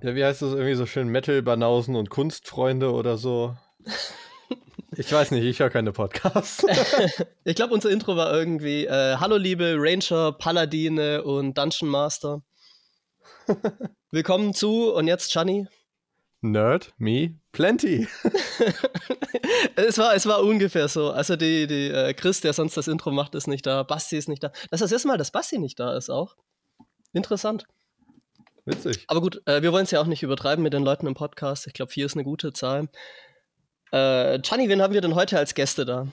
[0.00, 1.08] Ja, wie heißt das irgendwie so schön?
[1.08, 3.56] Metal-Banausen und Kunstfreunde oder so?
[4.96, 6.64] Ich weiß nicht, ich höre keine Podcasts.
[7.44, 12.42] ich glaube, unser Intro war irgendwie äh, Hallo liebe Ranger, Paladine und Dungeon Master.
[14.10, 15.68] Willkommen zu und jetzt Chani.
[16.40, 18.08] Nerd, me, plenty.
[19.76, 21.10] es, war, es war ungefähr so.
[21.10, 23.82] Also die, die äh, Chris, der sonst das Intro macht, ist nicht da.
[23.82, 24.48] Basti ist nicht da.
[24.70, 26.34] Das ist das erste Mal, dass Basti nicht da ist auch.
[27.12, 27.66] Interessant.
[28.68, 29.04] Witzig.
[29.08, 31.66] Aber gut, äh, wir wollen es ja auch nicht übertreiben mit den Leuten im Podcast.
[31.66, 32.88] Ich glaube, vier ist eine gute Zahl.
[33.92, 36.06] Äh, Chani, wen haben wir denn heute als Gäste da?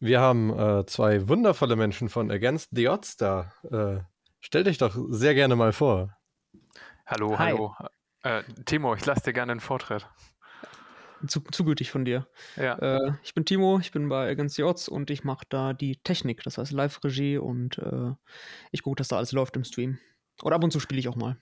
[0.00, 3.52] Wir haben äh, zwei wundervolle Menschen von Against the Odds da.
[3.70, 4.00] Äh,
[4.40, 6.16] stell dich doch sehr gerne mal vor.
[7.06, 7.52] Hallo, Hi.
[7.52, 7.74] hallo.
[8.22, 10.08] Äh, Timo, ich lasse dir gerne einen Vortritt.
[11.26, 12.26] Zu, zu gütig von dir.
[12.56, 12.78] Ja.
[12.78, 15.96] Äh, ich bin Timo, ich bin bei Against the Odds und ich mache da die
[15.96, 18.12] Technik, das heißt Live-Regie und äh,
[18.72, 19.98] ich gucke, dass da alles läuft im Stream.
[20.42, 21.36] Oder ab und zu spiele ich auch mal.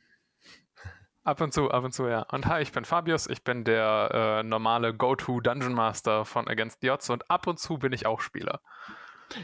[1.24, 2.22] Ab und zu, ab und zu, ja.
[2.32, 6.80] Und hi, ich bin Fabius, ich bin der äh, normale Go-To Dungeon Master von Against
[6.80, 8.60] the Odds und ab und zu bin ich auch Spieler.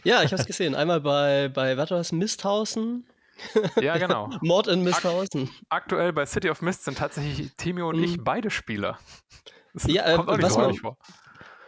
[0.03, 0.75] Ja, ich habe es gesehen.
[0.75, 3.07] Einmal bei, bei was war das, Misthausen?
[3.81, 4.29] Ja, genau.
[4.41, 5.51] Mord in Misthausen.
[5.69, 8.05] aktuell bei City of Mist sind tatsächlich Timo und mhm.
[8.05, 8.99] ich beide Spieler.
[9.73, 10.99] Das ja, äh, kommt auch nicht so man, vor.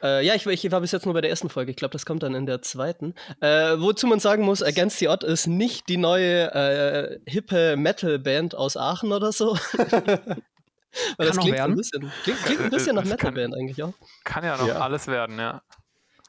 [0.02, 1.70] Äh, ja, ich, ich, war bis jetzt nur bei der ersten Folge.
[1.70, 3.14] Ich glaube, das kommt dann in der zweiten.
[3.40, 8.54] Äh, wozu man sagen muss, Against the Odd ist nicht die neue äh, hippe Metal-Band
[8.54, 9.56] aus Aachen oder so.
[11.16, 13.94] Weil das klingt ein, bisschen, klingt, klingt ein bisschen nach Metal-Band eigentlich auch.
[14.24, 14.80] Kann ja noch ja.
[14.80, 15.62] alles werden, ja.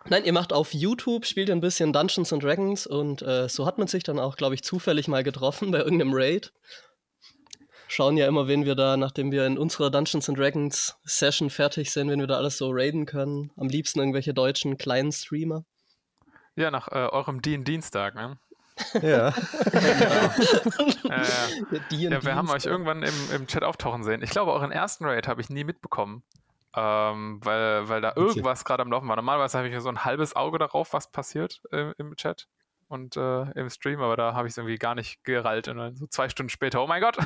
[0.10, 3.78] Nein, ihr macht auf YouTube, spielt ein bisschen Dungeons and Dragons und äh, so hat
[3.78, 6.52] man sich dann auch, glaube ich, zufällig mal getroffen bei irgendeinem Raid
[7.92, 11.92] schauen ja immer, wenn wir da, nachdem wir in unserer Dungeons and Dragons Session fertig
[11.92, 13.52] sind, wenn wir da alles so raiden können.
[13.58, 15.66] Am liebsten irgendwelche deutschen kleinen Streamer.
[16.56, 18.38] Ja, nach äh, eurem D-Dienstag, ne?
[19.02, 19.30] Ja.
[19.74, 20.30] äh,
[21.96, 24.24] ja, wir haben euch irgendwann im, im Chat auftauchen sehen.
[24.24, 26.24] Ich glaube, euren ersten Raid habe ich nie mitbekommen.
[26.74, 29.18] Ähm, weil, weil da irgendwas gerade am Laufen war.
[29.18, 32.48] Normalerweise habe ich so ein halbes Auge darauf, was passiert äh, im Chat
[32.92, 35.70] und äh, im Stream, aber da habe ich es irgendwie gar nicht gerallt.
[35.70, 37.18] Und dann so zwei Stunden später, oh mein Gott.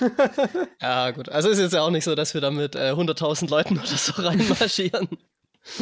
[0.82, 1.30] ja, gut.
[1.30, 3.86] Also ist jetzt ja auch nicht so, dass wir da mit äh, 100.000 Leuten oder
[3.86, 5.08] so reinmarschieren.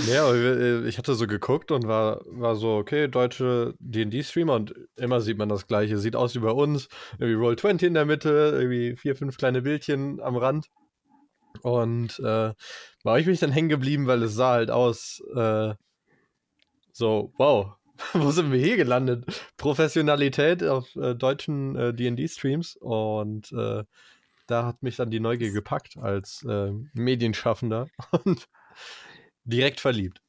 [0.08, 5.20] Ja, äh, ich hatte so geguckt und war, war so, okay, deutsche DD-Streamer und immer
[5.20, 5.98] sieht man das Gleiche.
[5.98, 6.88] Sieht aus wie bei uns.
[7.18, 10.70] Irgendwie Roll20 in der Mitte, irgendwie vier, fünf kleine Bildchen am Rand.
[11.60, 12.54] Und äh,
[13.02, 15.74] war ich mich dann hängen geblieben, weil es sah halt aus, äh,
[16.92, 17.74] so, wow,
[18.12, 19.24] wo sind wir hier gelandet?
[19.56, 23.84] Professionalität auf äh, deutschen äh, DD-Streams und äh,
[24.46, 27.88] da hat mich dann die Neugier gepackt als äh, Medienschaffender
[28.24, 28.48] und
[29.44, 30.20] direkt verliebt.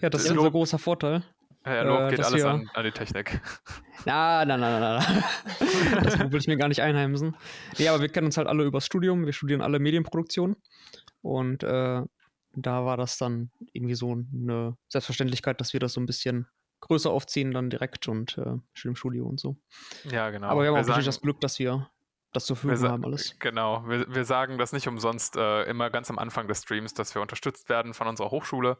[0.00, 1.22] Ja, das ist unser großer Vorteil.
[1.66, 3.40] Ja, Lob äh, geht alles an, an, die Technik.
[4.04, 6.00] Na, na, na, na, na.
[6.00, 7.36] das will ich mir gar nicht einheimsen.
[7.78, 9.26] Nee, aber wir kennen uns halt alle übers Studium.
[9.26, 10.56] Wir studieren alle Medienproduktion.
[11.20, 12.02] Und äh,
[12.52, 16.46] da war das dann irgendwie so eine Selbstverständlichkeit, dass wir das so ein bisschen
[16.80, 19.56] größer aufziehen dann direkt und äh, schön im Studio und so.
[20.04, 20.48] Ja, genau.
[20.48, 21.90] Aber wir haben wir auch natürlich das Glück, dass wir
[22.32, 23.38] das zur Verfügung haben alles.
[23.38, 27.14] Genau, wir, wir sagen das nicht umsonst äh, immer ganz am Anfang des Streams, dass
[27.14, 28.78] wir unterstützt werden von unserer Hochschule.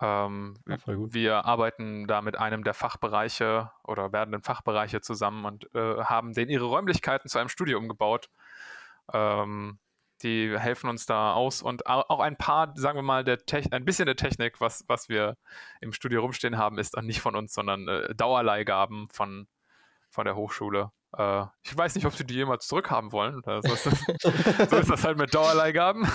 [0.00, 6.04] Ähm, ja, wir arbeiten da mit einem der Fachbereiche oder werdenden Fachbereiche zusammen und äh,
[6.04, 8.30] haben denen ihre Räumlichkeiten zu einem Studio umgebaut.
[9.12, 9.78] Ähm,
[10.22, 13.38] die helfen uns da aus und auch ein paar, sagen wir mal, der
[13.70, 15.36] ein bisschen der Technik, was, was wir
[15.80, 19.46] im Studio rumstehen haben, ist dann nicht von uns, sondern äh, Dauerleihgaben von,
[20.10, 20.90] von der Hochschule.
[21.16, 23.42] Äh, ich weiß nicht, ob sie die jemals zurückhaben wollen.
[23.44, 24.00] So ist, das,
[24.70, 26.06] so ist das halt mit Dauerleihgaben.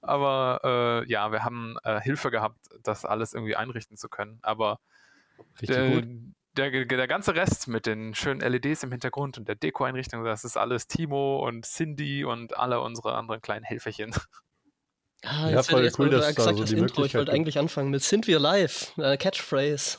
[0.00, 0.60] Aber
[1.04, 4.38] äh, ja, wir haben äh, Hilfe gehabt, das alles irgendwie einrichten zu können.
[4.42, 4.78] Aber
[5.60, 6.02] der,
[6.56, 10.56] der, der ganze Rest mit den schönen LEDs im Hintergrund und der Deko-Einrichtung, das ist
[10.56, 14.14] alles Timo und Cindy und alle unsere anderen kleinen Helferchen.
[15.24, 17.04] Ah, ja, voll cool, dass da so das Intro.
[17.04, 18.92] Ich wollte eigentlich anfangen mit Sind wir live?
[18.98, 19.98] Äh, Catchphrase.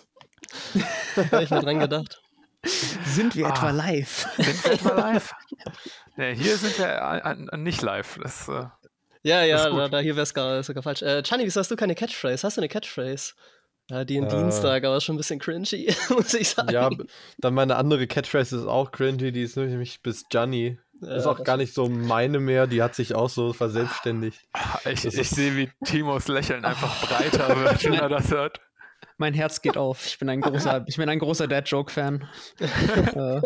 [1.16, 2.22] da habe ich mir dran gedacht.
[2.64, 4.28] Sind wir ah, etwa live?
[4.38, 5.34] Sind wir etwa live?
[6.18, 8.20] ja, hier sind wir äh, nicht live.
[8.22, 8.66] Das, äh,
[9.24, 11.02] ja, ja, da, da, hier wäre es sogar falsch.
[11.02, 12.46] Äh, Chani, wieso hast du keine Catchphrase?
[12.46, 13.34] Hast du eine Catchphrase?
[13.90, 16.72] Ja, den äh, Dienstag, aber schon ein bisschen cringy, muss ich sagen.
[16.72, 16.90] Ja,
[17.38, 20.78] dann meine andere Catchphrase ist auch cringy, die ist nämlich bis Gianni.
[21.02, 24.40] Ja, ist auch gar nicht so meine mehr, die hat sich auch so verselbstständigt.
[24.86, 28.60] Ich, ich sehe, wie Timos Lächeln einfach breiter wird, wenn er das hört
[29.18, 30.06] mein Herz geht auf.
[30.06, 32.28] Ich bin ein großer, ich bin ein großer Dad-Joke-Fan.
[33.16, 33.42] äh,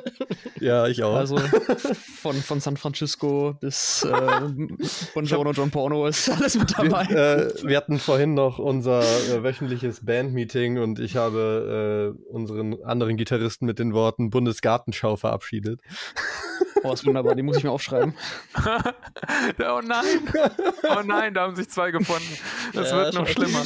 [0.59, 1.15] ja, ich auch.
[1.15, 4.09] Also von, von San Francisco bis äh,
[5.13, 7.07] Buongiorno John Porno ist alles mit dabei.
[7.09, 12.83] Wir, äh, wir hatten vorhin noch unser äh, wöchentliches Band-Meeting und ich habe äh, unseren
[12.83, 15.81] anderen Gitarristen mit den Worten Bundesgartenschau verabschiedet.
[16.83, 18.13] Oh, ist wunderbar, die muss ich mir aufschreiben.
[18.55, 20.05] oh nein!
[20.83, 22.37] Oh nein, da haben sich zwei gefunden.
[22.73, 23.63] Das ja, wird noch schlimmer.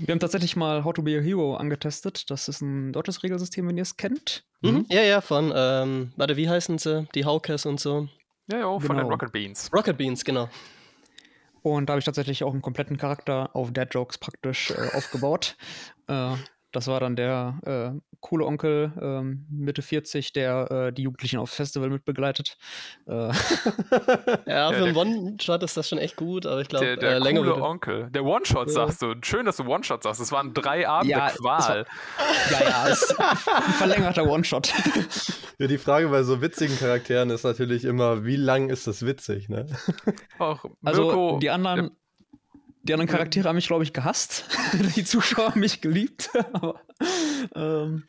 [0.00, 2.30] Wir haben tatsächlich mal How to be a Hero angetestet.
[2.30, 4.44] Das ist ein deutsches Regelsystem, wenn ihr es kennt.
[4.60, 4.86] Mhm.
[4.88, 7.06] Ja, ja, von, ähm, warte, wie heißen sie?
[7.14, 8.08] Die Haukes und so.
[8.50, 9.02] Ja, ja, von genau.
[9.02, 9.70] den Rocket Beans.
[9.74, 10.48] Rocket Beans, genau.
[11.62, 15.56] Und da habe ich tatsächlich auch einen kompletten Charakter auf Dead Jokes praktisch äh, aufgebaut.
[16.06, 16.34] Äh,
[16.72, 21.50] das war dann der äh, coole Onkel, ähm, Mitte 40, der äh, die Jugendlichen auf
[21.50, 22.58] Festival mitbegleitet.
[23.06, 23.12] Äh.
[24.46, 27.18] ja, für einen One-Shot ist das schon echt gut, aber ich glaube, der, der äh,
[27.18, 28.10] länger coole Onkel.
[28.10, 28.74] Der One-Shot ja.
[28.74, 29.14] sagst du.
[29.22, 30.20] Schön, dass du One-Shot sagst.
[30.20, 31.58] Es waren drei Abende ja, Qual.
[31.58, 31.76] War,
[32.50, 33.36] ja, ja, es ist ein
[33.74, 34.72] verlängerter One-Shot.
[35.58, 39.48] Ja, die Frage bei so witzigen Charakteren ist natürlich immer, wie lang ist das witzig,
[39.48, 39.66] ne?
[40.38, 41.90] Auch also die anderen
[42.88, 44.44] die anderen Charaktere haben mich, glaube ich, gehasst.
[44.96, 46.30] die Zuschauer haben mich geliebt.
[46.52, 46.80] Aber,
[47.54, 48.08] ähm,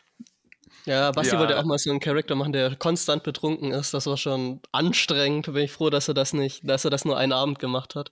[0.85, 1.39] ja, Basti ja.
[1.39, 3.93] wollte auch mal so einen Charakter machen, der konstant betrunken ist.
[3.93, 5.45] Das war schon anstrengend.
[5.47, 8.11] Bin ich froh, dass er das nicht, dass er das nur einen Abend gemacht hat.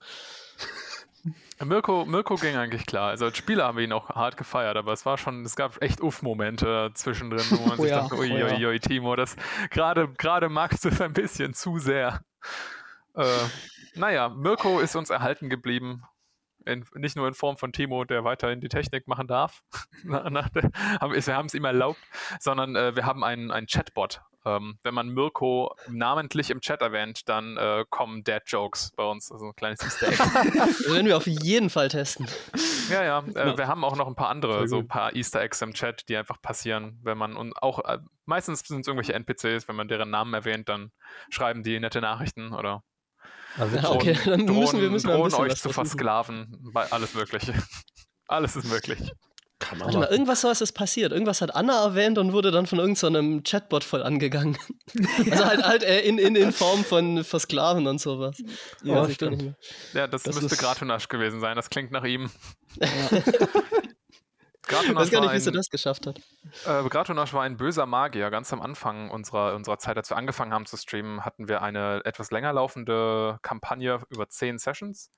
[1.64, 3.10] Mirko, Mirko ging eigentlich klar.
[3.10, 5.82] Also als Spieler haben wir ihn auch hart gefeiert, aber es war schon, es gab
[5.82, 8.78] echt Uff-Momente zwischendrin, wo man oh sich ja, dachte, uiuiui, oh ja.
[8.78, 9.36] Timo, das
[9.72, 12.22] gerade, gerade magst du es ein bisschen zu sehr.
[13.16, 13.26] Äh,
[13.96, 16.04] naja, Mirko ist uns erhalten geblieben
[16.68, 19.64] in, nicht nur in Form von Timo, der weiterhin die Technik machen darf,
[20.04, 22.00] wir haben es ihm erlaubt,
[22.40, 24.22] sondern äh, wir haben einen, einen Chatbot.
[24.48, 29.30] Ähm, wenn man Mirko namentlich im Chat erwähnt, dann äh, kommen Dead Jokes bei uns,
[29.30, 30.18] also ein kleines Easter Egg.
[30.56, 32.28] das werden wir auf jeden Fall testen.
[32.90, 35.62] Ja, ja, äh, wir haben auch noch ein paar andere, so ein paar Easter Eggs
[35.62, 39.68] im Chat, die einfach passieren, wenn man und auch äh, meistens sind es irgendwelche NPCs,
[39.68, 40.92] wenn man deren Namen erwähnt, dann
[41.30, 42.84] schreiben die nette Nachrichten oder
[43.58, 47.54] also okay, dann drohen, müssen wir müssen drohen euch zu versklaven, bei alles Mögliche.
[48.28, 49.00] alles ist möglich.
[49.60, 51.12] Kann man Warte mal, irgendwas sowas ist passiert.
[51.12, 54.56] Irgendwas hat Anna erwähnt und wurde dann von irgendeinem so Chatbot voll angegangen.
[55.32, 58.38] also halt, halt äh, in, in, in Form von Versklaven und sowas.
[58.84, 59.08] Ja, oh,
[59.94, 61.56] ja das, das müsste Gratunasch gewesen sein.
[61.56, 62.30] Das klingt nach ihm.
[62.80, 62.88] Ja.
[64.68, 66.20] Gratunasch ich weiß gar nicht, wie sie das geschafft hat.
[66.66, 68.30] Äh, Gratunasch war ein böser Magier.
[68.30, 72.02] Ganz am Anfang unserer, unserer Zeit, als wir angefangen haben zu streamen, hatten wir eine
[72.06, 75.12] etwas länger laufende Kampagne über zehn Sessions.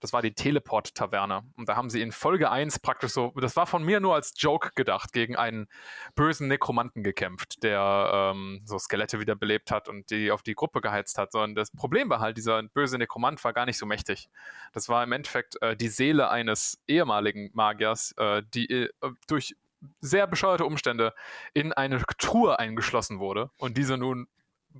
[0.00, 1.44] Das war die Teleport-Taverne.
[1.56, 4.34] Und da haben sie in Folge 1 praktisch so, das war von mir nur als
[4.36, 5.68] Joke gedacht, gegen einen
[6.14, 11.18] bösen Nekromanten gekämpft, der ähm, so Skelette wiederbelebt hat und die auf die Gruppe geheizt
[11.18, 11.32] hat.
[11.32, 14.28] Sondern das Problem war halt, dieser böse Nekromant war gar nicht so mächtig.
[14.72, 18.90] Das war im Endeffekt äh, die Seele eines ehemaligen Magiers, äh, die äh,
[19.26, 19.56] durch
[20.00, 21.14] sehr bescheuerte Umstände
[21.54, 24.26] in eine Truhe eingeschlossen wurde und diese nun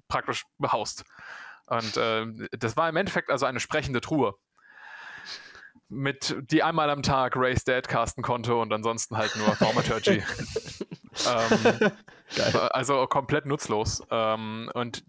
[0.08, 1.04] praktisch behaust.
[1.66, 4.34] Und äh, das war im Endeffekt also eine sprechende Truhe
[5.88, 10.22] mit, die einmal am Tag Race Dead casten konnte und ansonsten halt nur Thaumaturgy.
[11.26, 11.90] ähm,
[12.70, 14.02] also komplett nutzlos.
[14.10, 15.04] Ähm, und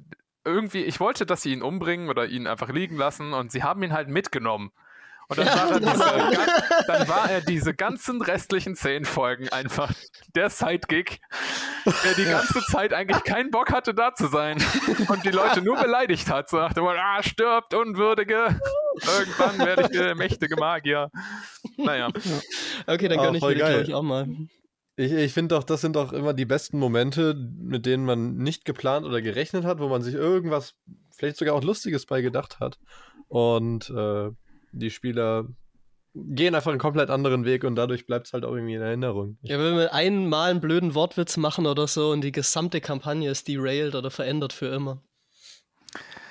[0.45, 3.83] irgendwie, ich wollte, dass sie ihn umbringen oder ihn einfach liegen lassen und sie haben
[3.83, 4.71] ihn halt mitgenommen.
[5.29, 9.91] Und dann, ja, war, er diese, dann war er diese ganzen restlichen zehn Folgen einfach
[10.35, 11.19] der Sidekick,
[11.85, 14.63] der die ganze Zeit eigentlich keinen Bock hatte, da zu sein
[15.09, 16.49] und die Leute nur beleidigt hat.
[16.49, 18.59] So dem Motto, ah, stirbt, Unwürdige.
[19.19, 21.11] Irgendwann werde ich der mächtige Magier.
[21.75, 22.07] Naja.
[22.85, 24.27] Okay, dann kann oh, ich mir, ich, auch mal.
[24.95, 28.63] Ich, ich finde doch, das sind doch immer die besten Momente, mit denen man nicht
[28.63, 30.73] geplant oder gerechnet hat, wo man sich irgendwas,
[31.11, 32.79] vielleicht sogar auch Lustiges bei gedacht hat.
[33.27, 34.31] Und äh,
[34.71, 35.47] die Spieler
[36.13, 39.37] gehen einfach einen komplett anderen Weg und dadurch bleibt es halt auch irgendwie in Erinnerung.
[39.43, 43.47] Ja, wenn wir einmal einen blöden Wortwitz machen oder so und die gesamte Kampagne ist
[43.47, 45.03] derailed oder verändert für immer.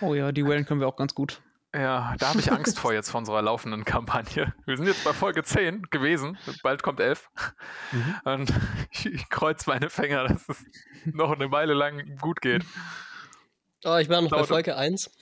[0.01, 1.41] Oh ja, derailen können wir auch ganz gut.
[1.75, 4.55] Ja, da habe ich Angst vor jetzt von unserer laufenden Kampagne.
[4.65, 7.29] Wir sind jetzt bei Folge 10 gewesen, bald kommt 11.
[7.93, 8.15] Mhm.
[8.25, 8.53] Und
[8.91, 10.65] ich, ich kreuze meine Finger, dass es
[11.05, 12.65] noch eine Weile lang gut geht.
[13.87, 15.13] Oh, ich war noch bei Folge 1,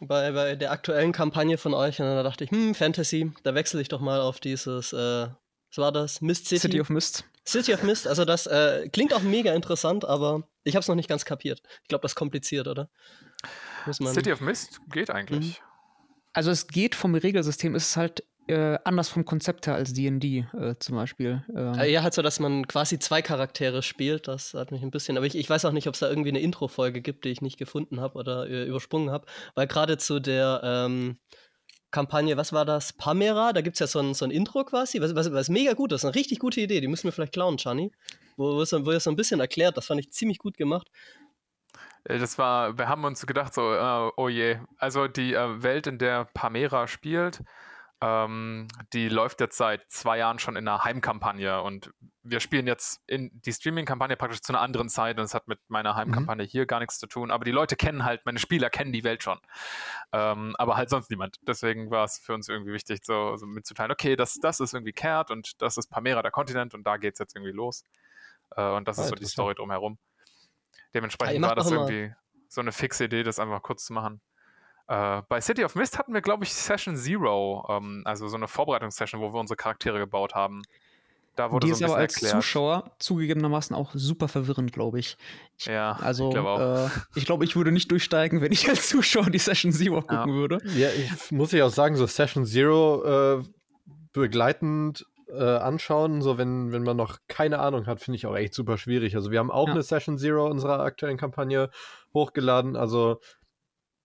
[0.00, 1.98] bei, bei der aktuellen Kampagne von euch.
[1.98, 5.28] Und da dachte ich, hm, Fantasy, da wechsle ich doch mal auf dieses, äh,
[5.70, 6.20] was war das?
[6.20, 6.60] Mist City?
[6.60, 7.24] City of Mist.
[7.46, 10.94] City of Mist, also das äh, klingt auch mega interessant, aber ich habe es noch
[10.94, 11.62] nicht ganz kapiert.
[11.82, 12.90] Ich glaube, das ist kompliziert, oder?
[13.90, 15.58] City of Mist geht eigentlich.
[15.60, 15.64] Mhm.
[16.34, 20.46] Also es geht vom Regelsystem, ist es halt äh, anders vom Konzept her als D&D
[20.52, 21.44] äh, zum Beispiel.
[21.54, 21.74] Ähm.
[21.74, 25.16] Äh, ja, halt so, dass man quasi zwei Charaktere spielt, das hat mich ein bisschen,
[25.16, 27.42] aber ich, ich weiß auch nicht, ob es da irgendwie eine Intro-Folge gibt, die ich
[27.42, 31.18] nicht gefunden habe oder äh, übersprungen habe, weil gerade zu der ähm,
[31.90, 35.00] Kampagne, was war das, Pamera, da gibt es ja so ein, so ein Intro quasi,
[35.00, 37.56] was, was, was mega gut ist, eine richtig gute Idee, die müssen wir vielleicht klauen,
[37.56, 37.90] Chani,
[38.36, 40.88] wo, wo, es, es so ein bisschen erklärt, das fand ich ziemlich gut gemacht
[42.04, 45.88] äh, das war, wir haben uns gedacht, so, uh, oh je, also die uh, Welt,
[45.88, 47.42] in der Pamera spielt,
[48.02, 53.00] ähm, die läuft jetzt seit zwei Jahren schon in einer Heimkampagne und wir spielen jetzt
[53.06, 55.96] in die Streaming-Kampagne praktisch zu einer anderen Zeit und es hat mit meiner mhm.
[55.96, 56.48] Heimkampagne mhm.
[56.48, 57.30] hier gar nichts zu tun.
[57.30, 59.38] Aber die Leute kennen halt, meine Spieler kennen die Welt schon.
[60.12, 61.38] Ähm, aber halt sonst niemand.
[61.46, 64.92] Deswegen war es für uns irgendwie wichtig, so, so, mitzuteilen, okay, das, das ist irgendwie
[64.92, 67.84] Kehrt und das ist Pamera, der Kontinent und da geht es jetzt irgendwie los.
[68.56, 69.98] Äh, und das ist so die Story drumherum.
[70.92, 72.12] Dementsprechend war das irgendwie
[72.48, 74.20] so eine fixe Idee, das einfach kurz zu machen.
[74.88, 78.48] Äh, bei City of Mist hatten wir, glaube ich, Session Zero, ähm, also so eine
[78.48, 80.62] Vorbereitungssession, wo wir unsere Charaktere gebaut haben.
[81.34, 82.42] Da wurde die so ist aber als erklärt.
[82.42, 85.18] Zuschauer zugegebenermaßen auch super verwirrend, glaube ich.
[85.58, 85.66] ich.
[85.66, 89.28] Ja, also ich glaube äh, ich, glaub, ich würde nicht durchsteigen, wenn ich als Zuschauer
[89.30, 90.34] die Session Zero gucken ja.
[90.34, 90.58] würde.
[90.76, 93.42] Ja, ich muss ja auch sagen, so Session Zero äh,
[94.14, 98.54] begleitend äh, anschauen, so wenn, wenn man noch keine Ahnung hat, finde ich auch echt
[98.54, 99.14] super schwierig.
[99.14, 99.74] Also wir haben auch ja.
[99.74, 101.70] eine Session Zero unserer aktuellen Kampagne
[102.14, 102.76] hochgeladen.
[102.76, 103.20] Also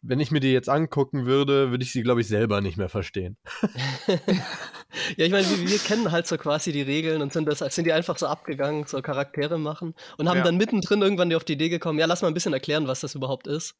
[0.02, 2.90] wenn ich mir die jetzt angucken würde, würde ich sie, glaube ich, selber nicht mehr
[2.90, 3.38] verstehen.
[4.08, 7.86] ja, ich meine, wir, wir, kennen halt so quasi die Regeln und sind, das, sind
[7.86, 10.44] die einfach so abgegangen, so Charaktere machen und haben ja.
[10.44, 13.16] dann mittendrin irgendwann auf die Idee gekommen, ja, lass mal ein bisschen erklären, was das
[13.16, 13.76] überhaupt ist.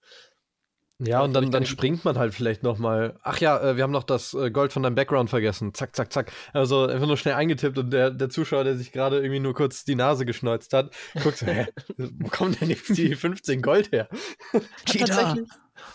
[1.04, 3.18] Ja, und dann, dann springt man halt vielleicht noch mal.
[3.24, 5.74] Ach ja, äh, wir haben noch das äh, Gold von deinem Background vergessen.
[5.74, 6.32] Zack, zack, zack.
[6.54, 9.84] Also einfach nur schnell eingetippt und der, der Zuschauer, der sich gerade irgendwie nur kurz
[9.84, 10.94] die Nase geschneuzt hat,
[11.24, 11.66] guckt so, hä,
[11.98, 14.10] wo kommen denn jetzt die 15 Gold her?
[14.86, 15.36] Cheetah!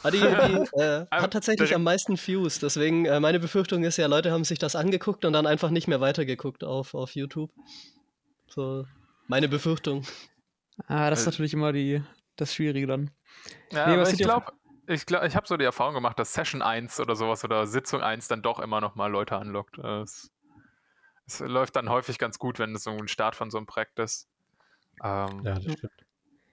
[0.03, 0.25] Hat, die, die,
[0.81, 2.59] äh, hat tatsächlich am meisten Views.
[2.59, 5.87] Deswegen, äh, meine Befürchtung ist ja, Leute haben sich das angeguckt und dann einfach nicht
[5.87, 7.53] mehr weitergeguckt auf, auf YouTube.
[8.49, 8.85] So,
[9.29, 10.03] meine Befürchtung.
[10.89, 12.03] Ah, das ist natürlich immer die,
[12.35, 13.11] das Schwierige dann.
[13.71, 14.53] Ja, nee, aber ich glaube,
[14.87, 18.03] ich, glaub, ich habe so die Erfahrung gemacht, dass Session 1 oder sowas oder Sitzung
[18.03, 19.79] 1 dann doch immer noch mal Leute anlockt.
[19.79, 20.31] Es,
[21.27, 23.99] es läuft dann häufig ganz gut, wenn es so ein Start von so einem Projekt
[23.99, 24.29] ist.
[25.03, 26.07] Ähm, ja, das stimmt.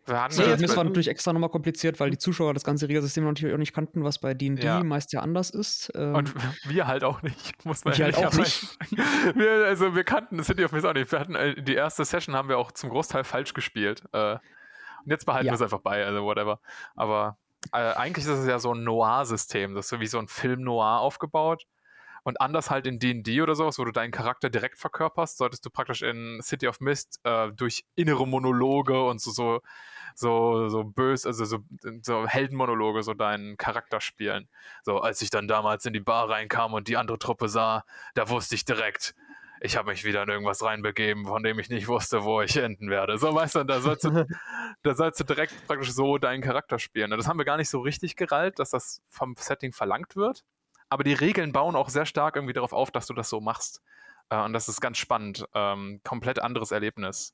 [0.05, 3.23] Wir hatten nee, das war natürlich extra nochmal kompliziert, weil die Zuschauer das ganze Regelsystem
[3.23, 4.83] natürlich auch nicht kannten, was bei D&D ja.
[4.83, 5.93] meist ja anders ist.
[5.95, 6.33] Ähm und
[6.69, 8.77] wir halt auch nicht, muss man wir halt auch nicht.
[9.35, 11.09] wir, also wir kannten City of Mist auch nicht.
[11.09, 14.03] Wir hatten äh, die erste Session haben wir auch zum Großteil falsch gespielt.
[14.11, 15.53] Äh, und jetzt behalten ja.
[15.53, 16.59] wir es einfach bei, also whatever.
[16.95, 17.37] Aber
[17.71, 19.75] äh, eigentlich ist es ja so ein Noir-System.
[19.75, 21.65] Das ist so wie so ein Film Noir aufgebaut.
[22.23, 25.69] Und anders halt in D&D oder sowas, wo du deinen Charakter direkt verkörperst, solltest du
[25.69, 29.61] praktisch in City of Mist äh, durch innere Monologe und so, so,
[30.15, 31.59] so, so bös, also so,
[32.01, 34.47] so Heldenmonologe so deinen Charakter spielen.
[34.83, 38.29] So, als ich dann damals in die Bar reinkam und die andere Truppe sah, da
[38.29, 39.15] wusste ich direkt,
[39.63, 42.89] ich habe mich wieder in irgendwas reinbegeben, von dem ich nicht wusste, wo ich enden
[42.89, 43.17] werde.
[43.17, 44.27] So, weißt du, da sollst du,
[44.83, 47.11] da sollst du direkt praktisch so deinen Charakter spielen.
[47.11, 50.43] Das haben wir gar nicht so richtig gerallt, dass das vom Setting verlangt wird.
[50.89, 53.81] Aber die Regeln bauen auch sehr stark irgendwie darauf auf, dass du das so machst.
[54.29, 55.45] Äh, und das ist ganz spannend.
[55.53, 57.33] Ähm, komplett anderes Erlebnis.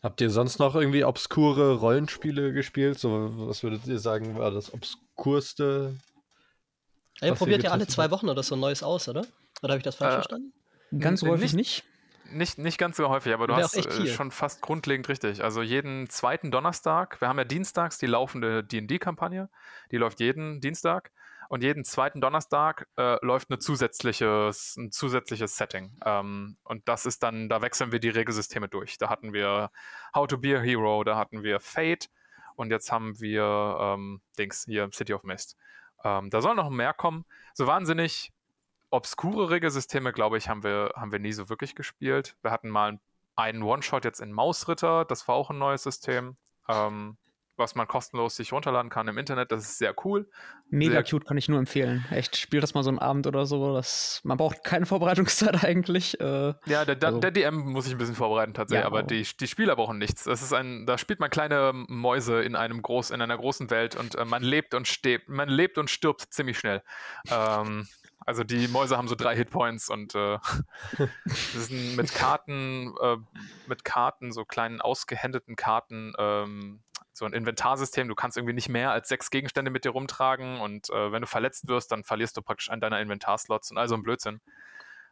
[0.00, 3.00] Habt ihr sonst noch irgendwie obskure Rollenspiele gespielt?
[3.00, 5.98] So, was würdet ihr sagen, war das obskurste?
[7.20, 9.26] Ihr probiert ja alle zwei Wochen oder so ein neues aus, oder?
[9.60, 10.52] Oder habe ich das falsch äh, verstanden?
[10.98, 11.84] Ganz so häufig nicht.
[12.30, 15.44] Nicht, nicht ganz so häufig, aber du hast äh, schon fast grundlegend richtig.
[15.44, 19.50] Also jeden zweiten Donnerstag, wir haben ja dienstags die laufende DD-Kampagne,
[19.90, 21.12] die läuft jeden Dienstag
[21.48, 25.96] und jeden zweiten Donnerstag äh, läuft eine zusätzliches, ein zusätzliches Setting.
[26.04, 28.98] Ähm, und das ist dann, da wechseln wir die Regelsysteme durch.
[28.98, 29.70] Da hatten wir
[30.14, 32.08] How to Be a Hero, da hatten wir Fate
[32.56, 35.56] und jetzt haben wir ähm, Dings hier, City of Mist.
[36.02, 37.24] Ähm, da soll noch mehr kommen.
[37.52, 38.32] So wahnsinnig
[38.94, 42.36] obskure Regelsysteme, glaube ich, haben wir, haben wir nie so wirklich gespielt.
[42.42, 43.00] Wir hatten mal
[43.34, 46.36] einen One-Shot jetzt in Mausritter, das war auch ein neues System,
[46.68, 47.16] ähm,
[47.56, 49.50] was man kostenlos sich runterladen kann im Internet.
[49.50, 50.28] Das ist sehr cool.
[50.70, 52.04] Mega sehr cute, kann ich nur empfehlen.
[52.10, 53.74] Echt, spiel das mal so einen Abend oder so.
[53.74, 56.20] Das, man braucht keine Vorbereitungszeit eigentlich.
[56.20, 57.18] Äh, ja, der, also.
[57.18, 60.24] der, DM muss ich ein bisschen vorbereiten tatsächlich, ja, aber die, die Spieler brauchen nichts.
[60.24, 63.96] Das ist ein, da spielt man kleine Mäuse in einem groß, in einer großen Welt
[63.96, 66.82] und äh, man lebt und stirbt, man lebt und stirbt ziemlich schnell.
[67.28, 67.88] ähm,
[68.26, 70.38] also die Mäuse haben so drei Hitpoints und äh,
[71.26, 73.16] sind mit Karten, äh,
[73.66, 76.80] mit Karten, so kleinen ausgehändeten Karten, ähm,
[77.12, 78.08] so ein Inventarsystem.
[78.08, 81.28] Du kannst irgendwie nicht mehr als sechs Gegenstände mit dir rumtragen und äh, wenn du
[81.28, 84.40] verletzt wirst, dann verlierst du praktisch einen deiner Inventarslots und all so ein Blödsinn.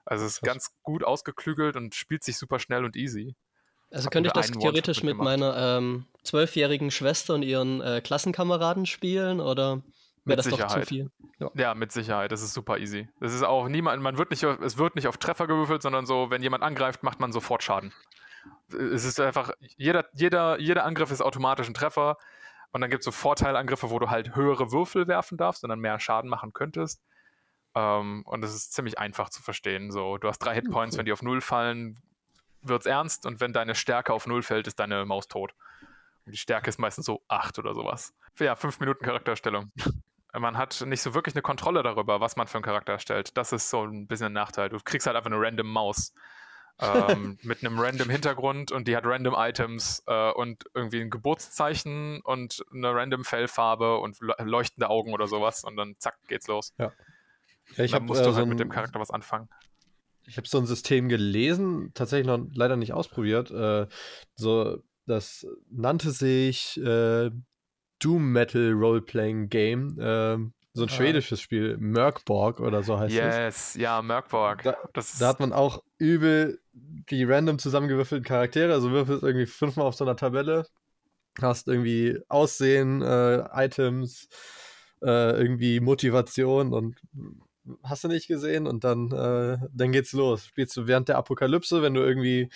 [0.05, 3.37] Also es ist ganz gut ausgeklügelt und spielt sich super schnell und easy.
[3.93, 9.41] Also könnte ich das theoretisch mit meiner ähm, zwölfjährigen Schwester und ihren äh, Klassenkameraden spielen
[9.41, 9.83] oder?
[10.25, 10.71] Wäre das Sicherheit.
[10.71, 11.11] doch zu viel.
[11.39, 11.51] Ja.
[11.55, 11.75] ja.
[11.75, 12.31] mit Sicherheit.
[12.31, 13.09] Das ist super easy.
[13.21, 16.31] Das ist auch niemand, man wird nicht, es wird nicht auf Treffer gewürfelt, sondern so,
[16.31, 17.93] wenn jemand angreift, macht man sofort Schaden.
[18.69, 22.19] Es ist einfach, jeder, jeder, jeder Angriff ist automatisch ein Treffer.
[22.71, 25.81] Und dann gibt es so Vorteilangriffe, wo du halt höhere Würfel werfen darfst und dann
[25.81, 27.03] mehr Schaden machen könntest.
[27.75, 29.91] Ähm, und das ist ziemlich einfach zu verstehen.
[29.91, 30.99] So, du hast drei Hitpoints, okay.
[30.99, 32.01] wenn die auf null fallen,
[32.63, 33.27] wird es ernst.
[33.27, 35.53] Und wenn deine Stärke auf null fällt, ist deine Maus tot.
[36.25, 38.15] Und die Stärke ist meistens so acht oder sowas.
[38.39, 39.73] Ja, fünf Minuten Charakterstellung
[40.41, 43.37] man hat nicht so wirklich eine Kontrolle darüber, was man für einen Charakter erstellt.
[43.37, 44.69] Das ist so ein bisschen ein Nachteil.
[44.71, 46.15] Du kriegst halt einfach eine random Maus.
[46.81, 52.23] ähm, mit einem random Hintergrund und die hat random Items äh, und irgendwie ein Geburtszeichen
[52.23, 56.73] und eine random Fellfarbe und leuchtende Augen oder sowas und dann zack geht's los.
[56.79, 56.93] Ja.
[57.77, 59.49] ja ich habe musst äh, du halt so mit dem Charakter was anfangen.
[60.27, 63.51] Ich habe so ein System gelesen, tatsächlich noch leider nicht ausprobiert.
[63.51, 63.87] Äh,
[64.35, 67.31] so, das nannte sich äh,
[68.03, 69.97] Doom Metal Roleplaying Game.
[70.01, 70.93] Ähm, so ein ah.
[70.93, 73.75] schwedisches Spiel, Merkborg oder so heißt yes, es.
[73.75, 74.63] Yes, ja, Merkborg.
[74.63, 78.73] Da, da, hat man auch übel die random zusammengewürfelten Charaktere.
[78.73, 80.67] Also würfelst irgendwie fünfmal auf so einer Tabelle,
[81.41, 84.29] hast irgendwie Aussehen, äh, Items,
[85.03, 86.97] äh, irgendwie Motivation und
[87.85, 90.47] hast du nicht gesehen und dann, äh, dann geht's los.
[90.47, 92.49] Spielst du während der Apokalypse, wenn du irgendwie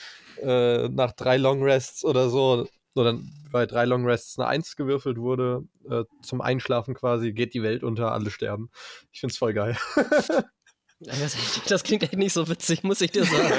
[0.42, 4.74] äh, nach drei Long Rests oder so so, dann bei drei Long Rests eine Eins
[4.74, 8.70] gewürfelt wurde, äh, zum Einschlafen quasi, geht die Welt unter, alle sterben.
[9.12, 9.76] Ich find's voll geil.
[11.68, 13.52] das, klingt echt nicht so witzig, muss ich dir sagen.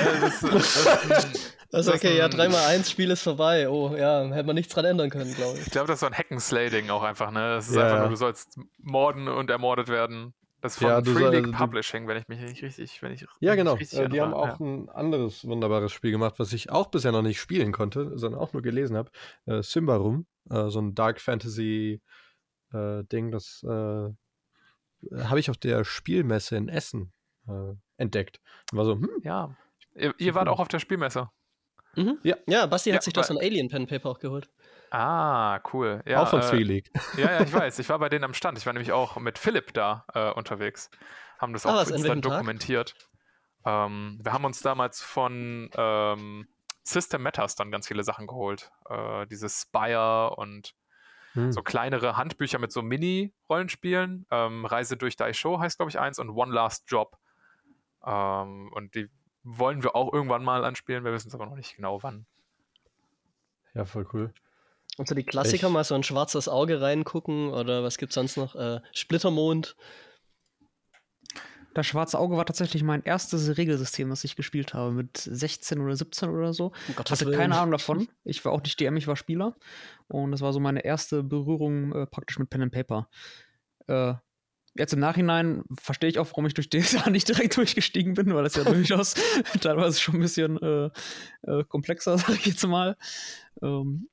[1.72, 3.70] also okay, ja, 3x1, Spiel ist vorbei.
[3.70, 5.68] Oh, ja, hätte man nichts dran ändern können, glaube ich.
[5.68, 7.58] Ich glaube, das ist so ein Hack'n'Slay-Ding auch einfach, ne?
[7.58, 7.84] Das ist ja.
[7.84, 10.34] einfach nur, du sollst morden und ermordet werden.
[10.62, 13.56] Das ist von ja, Free League Publishing, wenn ich mich nicht richtig, wenn ich Ja,
[13.56, 13.74] genau.
[13.74, 14.66] Richtig äh, die haben auch ja.
[14.66, 18.54] ein anderes wunderbares Spiel gemacht, was ich auch bisher noch nicht spielen konnte, sondern auch
[18.54, 19.12] nur gelesen habe.
[19.46, 22.02] Äh, Simbarum, äh, so ein Dark Fantasy
[22.74, 27.14] äh, Ding, das äh, habe ich auf der Spielmesse in Essen
[27.48, 28.40] äh, entdeckt.
[28.72, 29.56] War so, hm, ja.
[29.94, 31.30] Ihr, ihr wart auch auf der Spielmesse.
[31.96, 32.20] Mhm.
[32.24, 32.36] Ja.
[32.48, 34.50] ja, Basti hat sich doch so ein Alien Pen Paper auch geholt.
[34.92, 36.02] Ah, cool.
[36.06, 36.92] Ja, auch von äh, Free League.
[37.18, 37.80] Ja, ja, ich weiß.
[37.80, 38.58] Ich war bei denen am Stand.
[38.58, 40.90] Ich war nämlich auch mit Philipp da äh, unterwegs.
[41.40, 42.96] Haben das ah, auch dann dokumentiert.
[43.66, 46.48] Ähm, wir haben uns damals von ähm,
[46.84, 48.72] System Matters dann ganz viele Sachen geholt.
[48.90, 50.74] Äh, dieses Spire und
[51.34, 51.52] hm.
[51.52, 54.26] so kleinere Handbücher mit so Mini-Rollenspielen.
[54.32, 57.18] Ähm, Reise durch Daisho heißt, glaube ich, eins und One Last Job.
[58.06, 59.10] Ähm, und die
[59.44, 61.04] wollen wir auch irgendwann mal anspielen.
[61.04, 62.26] Wir wissen es aber noch nicht genau wann.
[63.74, 64.34] Ja, voll cool.
[64.98, 68.36] Und so die Klassiker, ich, mal so ein schwarzes Auge reingucken oder was gibt's sonst
[68.36, 68.56] noch?
[68.56, 69.76] Äh, Splittermond.
[71.76, 75.96] Das schwarze Auge war tatsächlich mein erstes Regelsystem, was ich gespielt habe, mit 16 oder
[75.96, 76.72] 17 oder so.
[76.88, 77.38] Ich hatte Willen.
[77.38, 78.08] keine Ahnung davon.
[78.24, 79.56] Ich war auch nicht DM, ich war Spieler.
[80.08, 83.08] Und das war so meine erste Berührung äh, praktisch mit Pen and Paper.
[83.86, 84.16] Äh,
[84.74, 88.44] jetzt im Nachhinein verstehe ich auch, warum ich durch DSA nicht direkt durchgestiegen bin, weil
[88.44, 89.14] das ja durchaus
[89.62, 90.90] teilweise schon ein bisschen äh,
[91.44, 92.98] äh, komplexer, sag ich jetzt mal.
[93.62, 94.10] Ähm,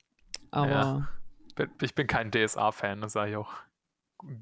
[0.54, 1.08] aber.
[1.58, 1.66] Ja.
[1.80, 3.52] Ich bin kein DSA-Fan, das sage ich auch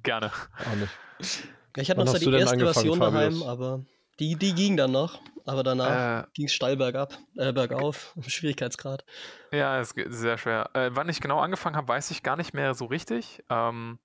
[0.02, 0.30] gerne.
[0.58, 1.48] Auch nicht.
[1.76, 3.46] Ich hatte noch so die erste Version daheim, Fabius?
[3.46, 3.84] aber
[4.18, 5.20] die, die ging dann noch.
[5.44, 9.04] Aber danach äh, ging es steil bergab, äh, bergauf, im Schwierigkeitsgrad.
[9.50, 10.70] Ja, es ist sehr schwer.
[10.74, 13.42] Äh, wann ich genau angefangen habe, weiß ich gar nicht mehr so richtig.
[13.50, 13.98] Ähm,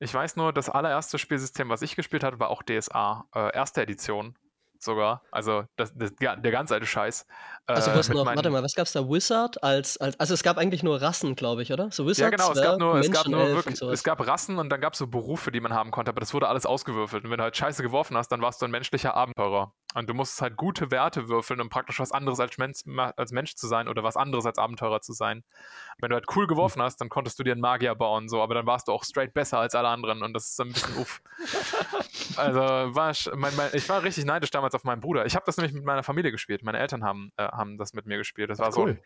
[0.00, 3.82] ich weiß nur, das allererste Spielsystem, was ich gespielt habe, war auch DSA, äh, erste
[3.82, 4.36] Edition
[4.84, 5.22] sogar.
[5.30, 7.26] Also das, das, der ganz alte Scheiß.
[7.66, 9.08] Also äh, noch, warte mal, was gab es da?
[9.08, 11.90] Wizard als, als, also es gab eigentlich nur Rassen, glaube ich, oder?
[11.90, 14.68] So Wizard, ja, genau, es gab nur, es gab nur wirklich, es gab Rassen und
[14.68, 17.24] dann gab es so Berufe, die man haben konnte, aber das wurde alles ausgewürfelt.
[17.24, 19.72] Und wenn du halt Scheiße geworfen hast, dann warst du ein menschlicher Abenteurer.
[19.94, 22.80] Und du musstest halt gute Werte würfeln, um praktisch was anderes als Mensch,
[23.16, 25.44] als Mensch zu sein oder was anderes als Abenteurer zu sein.
[26.00, 28.54] Wenn du halt cool geworfen hast, dann konntest du dir einen Magier bauen, so, aber
[28.54, 31.22] dann warst du auch straight besser als alle anderen und das ist ein bisschen uff.
[32.36, 35.26] Also war ich, mein, mein, ich war richtig neidisch damals auf meinen Bruder.
[35.26, 36.62] Ich habe das nämlich mit meiner Familie gespielt.
[36.62, 38.50] Meine Eltern haben, äh, haben das mit mir gespielt.
[38.50, 38.94] Das war cool.
[38.94, 38.98] so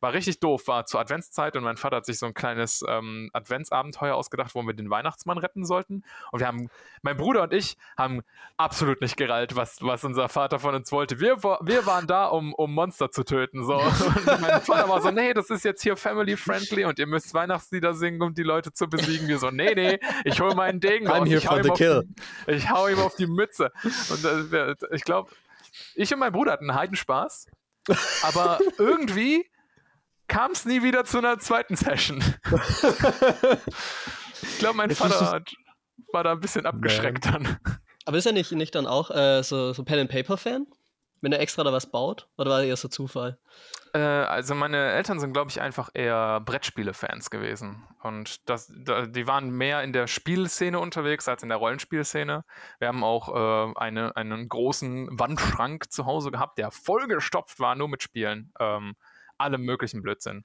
[0.00, 3.30] war richtig doof, war zur Adventszeit und mein Vater hat sich so ein kleines ähm,
[3.32, 6.04] Adventsabenteuer ausgedacht, wo wir den Weihnachtsmann retten sollten.
[6.32, 6.68] Und wir haben,
[7.02, 8.22] mein Bruder und ich haben
[8.56, 11.20] absolut nicht gereilt, was, was unser Vater von uns wollte.
[11.20, 13.64] Wir, wir waren da, um, um Monster zu töten.
[13.64, 13.74] So.
[14.34, 17.34] Und mein Vater war so, nee, das ist jetzt hier family friendly und ihr müsst
[17.34, 19.28] Weihnachtslieder singen, um die Leute zu besiegen.
[19.28, 21.28] Wir so, nee, nee, ich hole meinen Degen raus.
[21.28, 22.02] Ich hau, die,
[22.46, 23.72] ich hau, ihm auf die Mütze.
[24.10, 25.30] Und äh, ich glaube,
[25.94, 27.46] ich und mein Bruder hatten Heidenspaß.
[28.22, 29.46] Aber irgendwie
[30.28, 32.22] kam es nie wieder zu einer zweiten Session.
[34.42, 35.54] ich glaube, mein Vater hat,
[36.12, 37.58] war da ein bisschen abgeschreckt dann.
[38.04, 40.66] Aber ist er nicht, nicht dann auch äh, so, so Pen and Paper Fan?
[41.20, 42.28] Wenn er extra da was baut?
[42.36, 43.38] Oder war er eher so Zufall?
[43.94, 47.86] Äh, also meine Eltern sind, glaube ich, einfach eher Brettspiele-Fans gewesen.
[48.02, 52.44] Und das, da, die waren mehr in der Spielszene unterwegs als in der Rollenspielszene.
[52.78, 57.88] Wir haben auch äh, eine, einen großen Wandschrank zu Hause gehabt, der vollgestopft war nur
[57.88, 58.52] mit Spielen.
[58.58, 58.94] Ähm,
[59.38, 60.44] allem möglichen Blödsinn.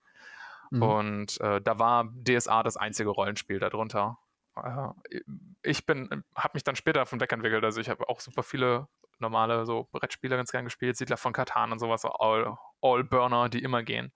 [0.72, 0.82] Mhm.
[0.82, 4.20] Und äh, da war DSA das einzige Rollenspiel darunter.
[4.56, 5.22] Äh,
[5.64, 7.64] ich bin, habe mich dann später davon wegentwickelt.
[7.64, 8.88] Also ich habe auch super viele
[9.20, 13.62] normale so Brettspiele ganz gern gespielt, Siedler von Katan und sowas, All, All Burner, die
[13.62, 14.12] immer gehen.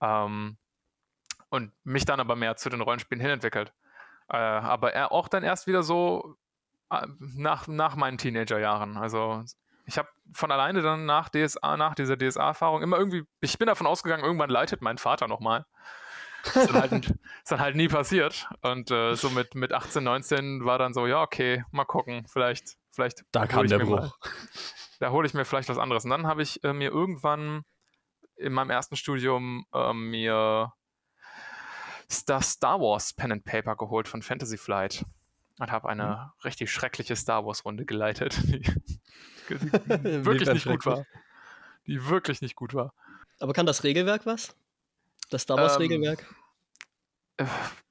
[0.00, 0.56] Ähm,
[1.50, 3.72] und mich dann aber mehr zu den Rollenspielen hinentwickelt.
[4.28, 6.36] Äh, aber er auch dann erst wieder so
[6.90, 8.96] äh, nach, nach meinen Teenagerjahren.
[8.96, 9.44] Also
[9.86, 13.86] ich habe von alleine dann nach DSA, nach dieser DSA-Erfahrung immer irgendwie, ich bin davon
[13.86, 15.66] ausgegangen, irgendwann leitet mein Vater nochmal.
[16.44, 16.92] Ist dann halt,
[17.42, 18.48] ist dann halt nie passiert.
[18.62, 22.76] Und äh, so mit, mit 18, 19 war dann so, ja, okay, mal gucken, vielleicht,
[22.90, 23.24] vielleicht.
[23.32, 24.00] Da kam der Bruch.
[24.00, 24.12] Mal,
[25.00, 26.04] da hole ich mir vielleicht was anderes.
[26.04, 27.64] Und dann habe ich äh, mir irgendwann
[28.36, 30.72] in meinem ersten Studium äh, mir
[32.26, 35.04] das Star Wars Pen and Paper geholt von Fantasy Flight
[35.58, 36.42] und habe eine mhm.
[36.44, 38.38] richtig schreckliche Star Wars Runde geleitet,
[39.50, 41.06] wirklich nicht gut war.
[41.86, 42.94] Die wirklich nicht gut war.
[43.40, 44.56] Aber kann das Regelwerk was?
[45.30, 46.24] Das Star Wars ähm, Regelwerk?
[47.36, 47.46] Äh,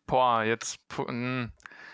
[0.06, 0.78] boah, jetzt.
[0.96, 1.52] Hm.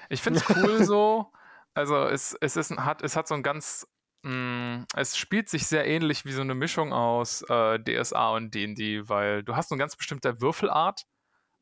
[0.10, 1.32] Ich finde es cool so.
[1.74, 3.88] Also es, es, ist, hat, es hat so ein ganz
[4.24, 9.08] Mm, es spielt sich sehr ähnlich wie so eine Mischung aus äh, DSA und D&D,
[9.08, 11.04] weil du hast eine ganz bestimmte Würfelart.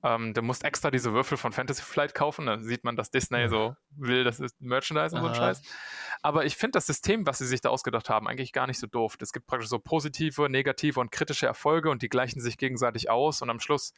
[0.04, 3.40] Ähm, du musst extra diese Würfel von Fantasy Flight kaufen, dann sieht man, dass Disney
[3.40, 3.50] ja.
[3.50, 5.62] so will, das ist Merchandise und so ein Scheiß.
[6.22, 8.86] Aber ich finde das System, was sie sich da ausgedacht haben, eigentlich gar nicht so
[8.86, 9.18] doof.
[9.20, 13.42] Es gibt praktisch so positive, negative und kritische Erfolge und die gleichen sich gegenseitig aus
[13.42, 13.94] und am Schluss,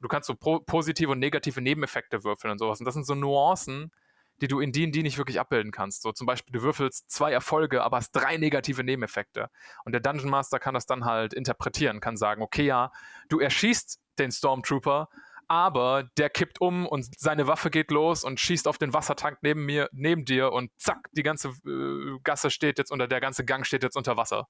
[0.00, 2.80] du kannst so positive und negative Nebeneffekte würfeln und sowas.
[2.80, 3.92] Und das sind so Nuancen,
[4.40, 6.02] die du in D&D nicht wirklich abbilden kannst.
[6.02, 9.50] So zum Beispiel, du würfelst zwei Erfolge, aber hast drei negative Nebeneffekte.
[9.84, 12.92] Und der Dungeon Master kann das dann halt interpretieren, kann sagen, okay, ja,
[13.28, 15.08] du erschießt den Stormtrooper,
[15.48, 19.64] aber der kippt um und seine Waffe geht los und schießt auf den Wassertank neben
[19.64, 23.66] mir, neben dir und zack, die ganze äh, Gasse steht jetzt unter, der ganze Gang
[23.66, 24.48] steht jetzt unter Wasser.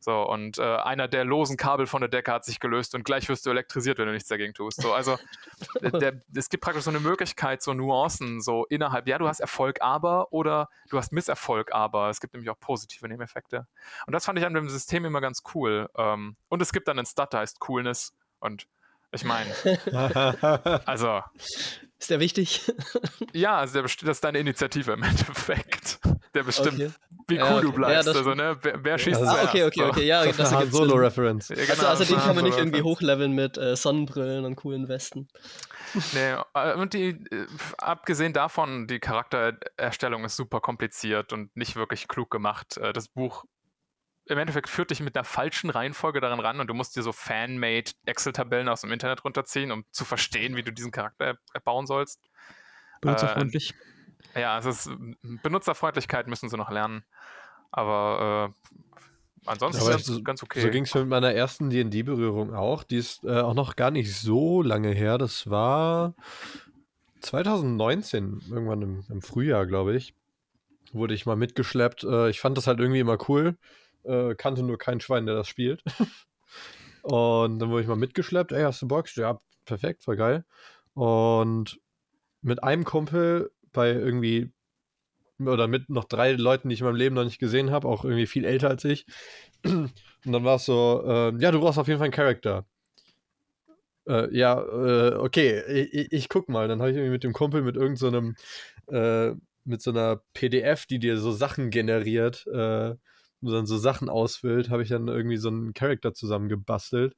[0.00, 3.28] So, und äh, einer der losen Kabel von der Decke hat sich gelöst und gleich
[3.28, 4.82] wirst du elektrisiert, wenn du nichts dagegen tust.
[4.82, 5.18] So, also
[5.82, 9.80] der, es gibt praktisch so eine Möglichkeit, so Nuancen, so innerhalb, ja, du hast Erfolg,
[9.80, 13.66] aber oder du hast Misserfolg, aber es gibt nämlich auch positive Nebeneffekte.
[14.06, 15.88] Und das fand ich an dem System immer ganz cool.
[15.96, 18.66] Ähm, und es gibt dann einen Stat, der heißt Coolness und
[19.14, 19.50] ich meine,
[20.86, 21.20] also.
[21.98, 22.60] Ist der wichtig?
[23.32, 26.00] ja, also der das ist deine Initiative im Endeffekt.
[26.34, 26.90] Der bestimmt, okay.
[27.28, 27.62] wie cool ja, okay.
[27.62, 28.06] du bleibst.
[28.08, 30.56] Ja, also, ne, wer, wer schießt also, ah, okay, okay, okay, ja, das, das ist
[30.56, 31.48] eine Solo-Reference.
[31.50, 34.88] Ja, genau, also, also den kann man nicht irgendwie hochleveln mit äh, Sonnenbrillen und coolen
[34.88, 35.28] Westen.
[36.12, 37.46] Nee, äh, und die, äh,
[37.78, 42.76] abgesehen davon, die Charaktererstellung ist super kompliziert und nicht wirklich klug gemacht.
[42.78, 43.44] Äh, das Buch
[44.26, 47.12] im Endeffekt führt dich mit einer falschen Reihenfolge daran ran und du musst dir so
[47.12, 52.20] fan-made Excel-Tabellen aus dem Internet runterziehen, um zu verstehen, wie du diesen Charakter erbauen sollst.
[53.02, 53.74] Benutzerfreundlich.
[54.34, 54.90] Äh, ja, es ist
[55.22, 57.04] Benutzerfreundlichkeit müssen sie noch lernen.
[57.70, 58.70] Aber äh,
[59.44, 60.62] ansonsten Aber ist es ganz okay.
[60.62, 62.82] So ging es mit meiner ersten D&D-Berührung auch.
[62.82, 65.18] Die ist äh, auch noch gar nicht so lange her.
[65.18, 66.14] Das war
[67.20, 70.14] 2019, irgendwann im, im Frühjahr, glaube ich.
[70.92, 72.04] Wurde ich mal mitgeschleppt.
[72.04, 73.58] Äh, ich fand das halt irgendwie immer cool
[74.04, 75.82] äh, kannte nur kein Schwein, der das spielt.
[77.02, 79.14] und dann wurde ich mal mitgeschleppt, ey, hast du Bock?
[79.16, 80.44] Ja, perfekt, voll geil.
[80.94, 81.80] Und
[82.42, 84.52] mit einem Kumpel bei irgendwie
[85.40, 88.04] oder mit noch drei Leuten, die ich in meinem Leben noch nicht gesehen habe, auch
[88.04, 89.06] irgendwie viel älter als ich.
[89.64, 92.66] Und dann war es so, äh, ja, du brauchst auf jeden Fall einen Charakter.
[94.06, 96.68] Äh, ja, äh, okay, ich, ich, guck mal.
[96.68, 98.34] Dann habe ich irgendwie mit dem Kumpel mit irgendeinem,
[98.86, 102.94] so äh, mit so einer PDF, die dir so Sachen generiert, äh,
[103.44, 107.14] und dann so Sachen ausfüllt, habe ich dann irgendwie so einen Charakter zusammengebastelt.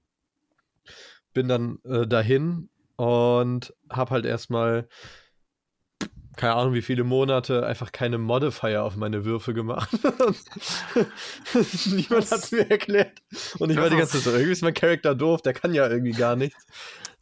[1.32, 4.88] Bin dann äh, dahin und habe halt erstmal
[6.36, 9.88] keine Ahnung, wie viele Monate einfach keine Modifier auf meine Würfe gemacht.
[11.86, 13.22] Niemand hat es mir erklärt.
[13.58, 15.88] Und ich war die ganze Zeit so, irgendwie ist mein Charakter doof, der kann ja
[15.88, 16.66] irgendwie gar nichts.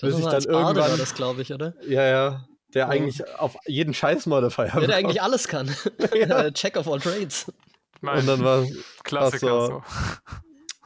[0.00, 0.76] Bis ich dann irgendwann.
[0.76, 1.74] War das, glaube ich, oder?
[1.86, 2.48] Ja, ja.
[2.74, 2.90] Der oh.
[2.90, 5.74] eigentlich auf jeden Scheiß Modifier Ja, der eigentlich alles kann.
[6.14, 6.50] ja.
[6.50, 7.46] Check of all trades.
[8.04, 8.20] Nein.
[8.20, 8.66] Und dann war
[9.04, 9.82] Klassiker so.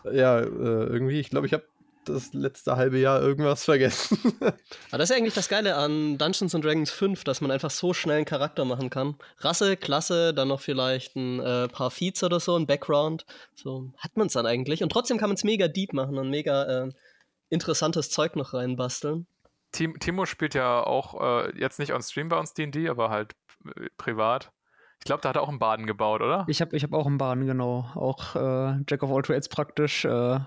[0.04, 0.10] so.
[0.10, 1.64] Ja, äh, irgendwie, ich glaube, ich habe
[2.08, 4.18] das letzte halbe Jahr irgendwas vergessen.
[4.90, 7.70] Aber das ist ja eigentlich das Geile an Dungeons and Dragons 5, dass man einfach
[7.70, 9.16] so schnell einen Charakter machen kann.
[9.38, 13.26] Rasse, Klasse, dann noch vielleicht ein äh, paar Feeds oder so, ein Background.
[13.54, 14.82] So hat man es dann eigentlich.
[14.82, 16.92] Und trotzdem kann man es mega deep machen und mega äh,
[17.50, 19.26] interessantes Zeug noch reinbasteln.
[19.72, 23.88] Timo spielt ja auch äh, jetzt nicht on Stream bei uns D&D, aber halt äh,
[23.96, 24.50] privat.
[24.98, 26.44] Ich glaube, da hat er auch einen Baden gebaut, oder?
[26.48, 27.90] Ich habe ich hab auch einen Baden, genau.
[27.94, 30.04] Auch äh, Jack of All Trades praktisch.
[30.04, 30.40] Äh,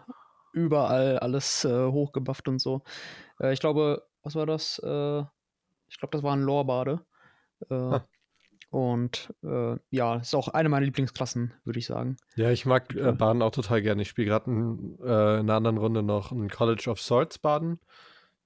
[0.53, 2.83] überall alles äh, hochgebufft und so.
[3.39, 4.79] Äh, ich glaube, was war das?
[4.79, 5.19] Äh,
[5.87, 7.05] ich glaube, das war ein Lorbade.
[7.69, 7.99] Äh,
[8.69, 9.33] und
[9.89, 12.15] ja, ist auch eine meiner Lieblingsklassen, würde ich sagen.
[12.37, 12.87] Ja, ich mag
[13.17, 14.03] Baden auch total gerne.
[14.03, 17.81] Ich spiele gerade in, einer anderen Runde noch ein College of Swords Baden.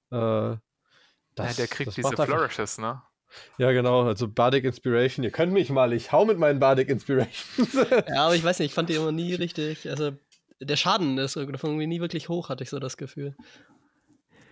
[0.10, 0.58] Das,
[1.38, 3.04] ja, der kriegt diese Flourishes, ne?
[3.58, 5.24] Ja, genau, also Bardic Inspiration.
[5.24, 7.74] Ihr könnt mich mal, ich hau mit meinen Bardic Inspirations.
[8.08, 10.12] ja, aber ich weiß nicht, ich fand die immer nie richtig, also
[10.62, 13.36] der Schaden ist irgendwie nie wirklich hoch, hatte ich so das Gefühl.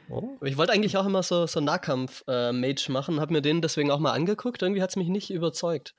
[0.09, 0.37] Oh.
[0.41, 3.99] Ich wollte eigentlich auch immer so, so Nahkampf-Mage äh, machen, habe mir den deswegen auch
[3.99, 5.95] mal angeguckt, irgendwie hat es mich nicht überzeugt.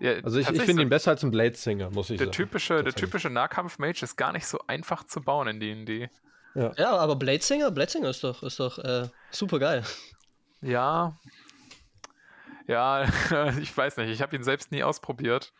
[0.00, 2.36] Ja, also ich, ich finde ihn besser als ein Blade Singer, muss ich der sagen.
[2.36, 6.10] Typische, der typische Nahkampf-Mage ist gar nicht so einfach zu bauen in D&D.
[6.54, 6.72] Ja.
[6.76, 9.82] ja, aber Blade Singer, Blade Singer ist doch, ist doch äh, super geil.
[10.64, 11.18] Ja.
[12.66, 13.04] Ja,
[13.60, 14.10] ich weiß nicht.
[14.10, 15.52] Ich habe ihn selbst nie ausprobiert.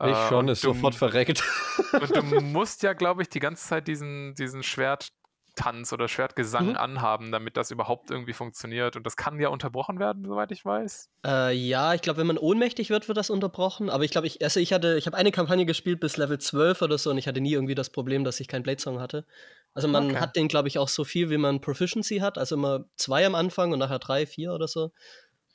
[0.00, 1.44] Ich äh, schon, ist du, sofort verreckt.
[1.92, 5.12] Und du musst ja, glaube ich, die ganze Zeit diesen, diesen Schwert
[5.54, 6.76] Tanz oder Schwertgesang mhm.
[6.76, 8.96] anhaben, damit das überhaupt irgendwie funktioniert.
[8.96, 11.10] Und das kann ja unterbrochen werden, soweit ich weiß.
[11.24, 13.90] Äh, ja, ich glaube, wenn man ohnmächtig wird, wird das unterbrochen.
[13.90, 16.82] Aber ich glaube, ich, also ich hatte, ich habe eine Kampagne gespielt bis Level 12
[16.82, 19.26] oder so und ich hatte nie irgendwie das Problem, dass ich keinen Blade-Song hatte.
[19.74, 20.20] Also man okay.
[20.20, 22.38] hat den, glaube ich, auch so viel, wie man Proficiency hat.
[22.38, 24.92] Also immer zwei am Anfang und nachher drei, vier oder so.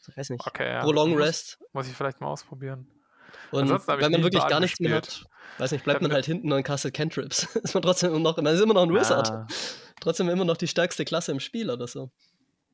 [0.08, 0.46] Ich weiß nicht.
[0.46, 0.82] Okay, ja.
[0.82, 1.58] Pro Long Rest.
[1.60, 2.88] Muss, muss ich vielleicht mal ausprobieren.
[3.52, 5.26] Und wenn man wirklich gar nichts mehr hat,
[5.58, 7.56] weiß nicht, bleibt man halt hinten und castet Cantrips.
[7.64, 9.30] ist man trotzdem immer noch, man ist immer noch ein Wizard.
[9.30, 9.48] Ah.
[10.00, 12.12] Trotzdem immer noch die stärkste Klasse im Spiel oder so.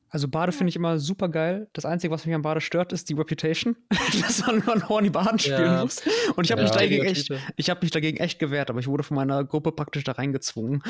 [0.08, 1.68] Also Bade finde ich immer super geil.
[1.72, 3.76] Das Einzige, was mich an Bade stört, ist die Reputation,
[4.22, 5.82] dass man nur Horny Baden spielen ja.
[5.82, 6.00] muss.
[6.36, 7.30] Und ich habe ja, mich, dagegen echt,
[7.68, 10.82] hab mich dagegen echt gewehrt, aber ich wurde von meiner Gruppe praktisch da reingezwungen.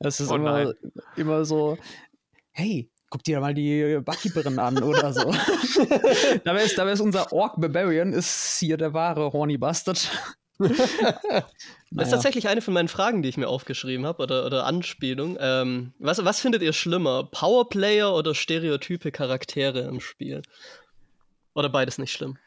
[0.00, 0.74] Es ist oh immer,
[1.16, 1.78] immer so,
[2.50, 5.34] hey, guck dir mal die Buckyberin an oder so.
[6.44, 10.10] dabei, ist, dabei ist unser Orc Barbarian ist hier der wahre Horny Bastard.
[11.94, 15.36] Das ist tatsächlich eine von meinen Fragen, die ich mir aufgeschrieben habe oder, oder Anspielung.
[15.40, 17.24] Ähm, was, was findet ihr schlimmer?
[17.24, 20.40] Powerplayer oder stereotype Charaktere im Spiel?
[21.54, 22.38] Oder beides nicht schlimm?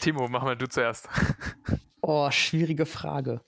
[0.00, 1.08] Timo, mach mal du zuerst.
[2.06, 3.40] Oh, schwierige Frage.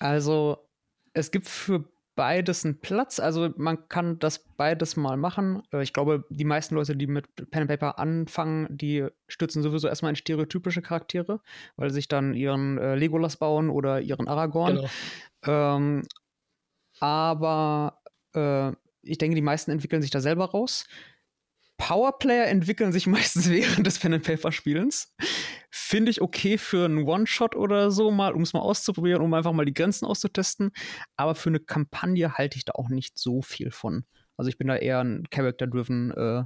[0.00, 0.68] Also,
[1.12, 1.84] es gibt für
[2.20, 3.18] beides einen Platz.
[3.18, 5.62] Also man kann das beides mal machen.
[5.72, 9.88] Äh, ich glaube, die meisten Leute, die mit Pen and Paper anfangen, die stürzen sowieso
[9.88, 11.40] erstmal in stereotypische Charaktere,
[11.76, 14.86] weil sie sich dann ihren äh, Legolas bauen oder ihren Aragorn.
[15.40, 15.76] Genau.
[15.76, 16.02] Ähm,
[16.98, 18.02] aber
[18.34, 20.86] äh, ich denke, die meisten entwickeln sich da selber raus.
[21.78, 25.16] Powerplayer entwickeln sich meistens während des Pen and Paper Spielens.
[25.70, 29.52] Finde ich okay für einen One-Shot oder so mal, um es mal auszuprobieren, um einfach
[29.52, 30.72] mal die Grenzen auszutesten.
[31.16, 34.04] Aber für eine Kampagne halte ich da auch nicht so viel von.
[34.36, 36.44] Also ich bin da eher ein Character-driven äh,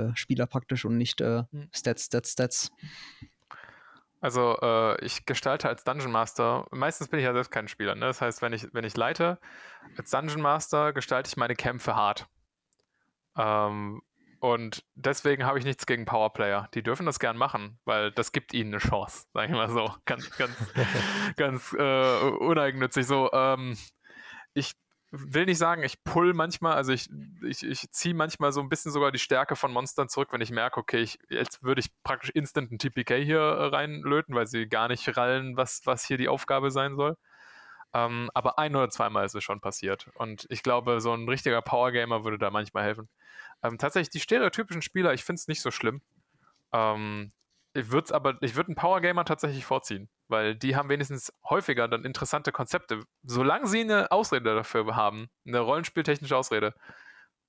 [0.00, 1.68] äh, Spieler praktisch und nicht äh, hm.
[1.72, 2.72] Stats, Stats, Stats.
[4.20, 8.06] Also äh, ich gestalte als Dungeon Master, meistens bin ich ja selbst kein Spieler, ne?
[8.06, 9.38] Das heißt, wenn ich, wenn ich leite,
[9.98, 12.26] als Dungeon Master gestalte ich meine Kämpfe hart.
[13.36, 14.00] Ähm,
[14.44, 16.68] und deswegen habe ich nichts gegen Powerplayer.
[16.74, 19.90] Die dürfen das gern machen, weil das gibt ihnen eine Chance, sage ich mal so.
[20.04, 20.54] Ganz, ganz,
[21.38, 23.06] ganz äh, uneigennützig.
[23.06, 23.74] So, ähm,
[24.52, 24.74] ich
[25.10, 27.08] will nicht sagen, ich pull manchmal, also ich,
[27.42, 30.50] ich, ich ziehe manchmal so ein bisschen sogar die Stärke von Monstern zurück, wenn ich
[30.50, 34.88] merke, okay, ich, jetzt würde ich praktisch instant ein TPK hier reinlöten, weil sie gar
[34.88, 37.16] nicht rallen, was, was hier die Aufgabe sein soll.
[37.94, 40.10] Ähm, aber ein oder zweimal ist es schon passiert.
[40.16, 43.08] Und ich glaube, so ein richtiger Powergamer würde da manchmal helfen.
[43.64, 46.02] Ähm, tatsächlich, die stereotypischen Spieler, ich finde es nicht so schlimm.
[46.72, 47.32] Ähm,
[47.72, 52.04] ich würde aber, ich würde einen Powergamer tatsächlich vorziehen, weil die haben wenigstens häufiger dann
[52.04, 53.00] interessante Konzepte.
[53.24, 56.74] Solange sie eine Ausrede dafür haben, eine rollenspieltechnische Ausrede,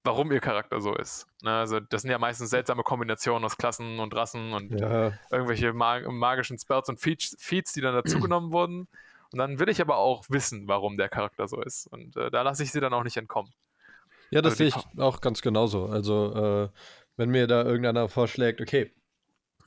[0.03, 1.27] warum ihr Charakter so ist.
[1.43, 5.11] Ne, also das sind ja meistens seltsame Kombinationen aus Klassen und Rassen und ja.
[5.31, 8.87] irgendwelche mag magischen Spells und Feats, Feats die dann dazugenommen wurden.
[9.31, 11.87] Und dann will ich aber auch wissen, warum der Charakter so ist.
[11.87, 13.51] Und äh, da lasse ich sie dann auch nicht entkommen.
[14.31, 15.85] Ja, das sehe ich auch ganz genauso.
[15.85, 16.69] Also, äh,
[17.17, 18.91] wenn mir da irgendeiner vorschlägt, okay,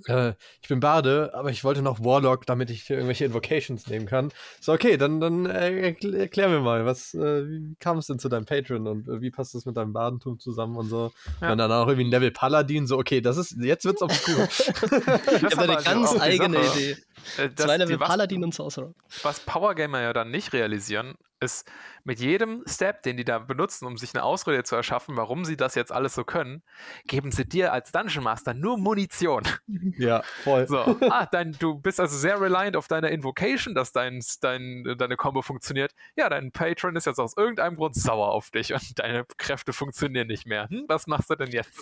[0.06, 4.30] äh, ich bin Bade, aber ich wollte noch Warlock, damit ich irgendwelche Invocations nehmen kann.
[4.60, 8.28] So, okay, dann, dann äh, erklär mir mal, was, äh, wie kam es denn zu
[8.28, 11.12] deinem Patron und äh, wie passt das mit deinem Badentum zusammen und so.
[11.40, 11.52] Ja.
[11.52, 14.44] Und dann auch irgendwie ein Level Paladin, so, okay, das ist, jetzt wird's obskur.
[14.48, 16.96] ich habe eine ganz eigene Idee.
[17.36, 18.94] Äh, das, Zwei Level Paladin und Sorcerer.
[19.22, 21.70] Was Powergamer ja dann nicht realisieren, ist,
[22.04, 25.56] mit jedem Step, den die da benutzen, um sich eine Ausrede zu erschaffen, warum sie
[25.56, 26.62] das jetzt alles so können,
[27.06, 29.42] geben sie dir als Dungeon Master nur Munition.
[29.98, 30.66] Ja, voll.
[30.68, 30.78] So,
[31.10, 35.42] ah, dein, du bist also sehr reliant auf deine Invocation, dass dein, dein, deine Combo
[35.42, 35.94] funktioniert.
[36.16, 40.26] Ja, dein Patron ist jetzt aus irgendeinem Grund sauer auf dich und deine Kräfte funktionieren
[40.26, 40.68] nicht mehr.
[40.68, 41.80] Hm, was machst du denn jetzt?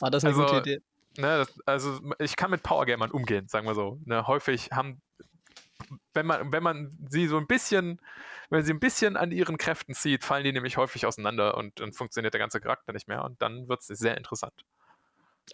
[0.00, 0.82] War das eine also, gute Idee?
[1.18, 3.98] Ne, also ich kann mit Powergamern umgehen, sagen wir so.
[4.04, 5.02] Ne, häufig haben,
[6.12, 8.00] wenn man, wenn man sie so ein bisschen
[8.50, 11.92] wenn sie ein bisschen an ihren Kräften zieht, fallen die nämlich häufig auseinander und dann
[11.92, 14.54] funktioniert der ganze Charakter nicht mehr und dann wird es sehr interessant.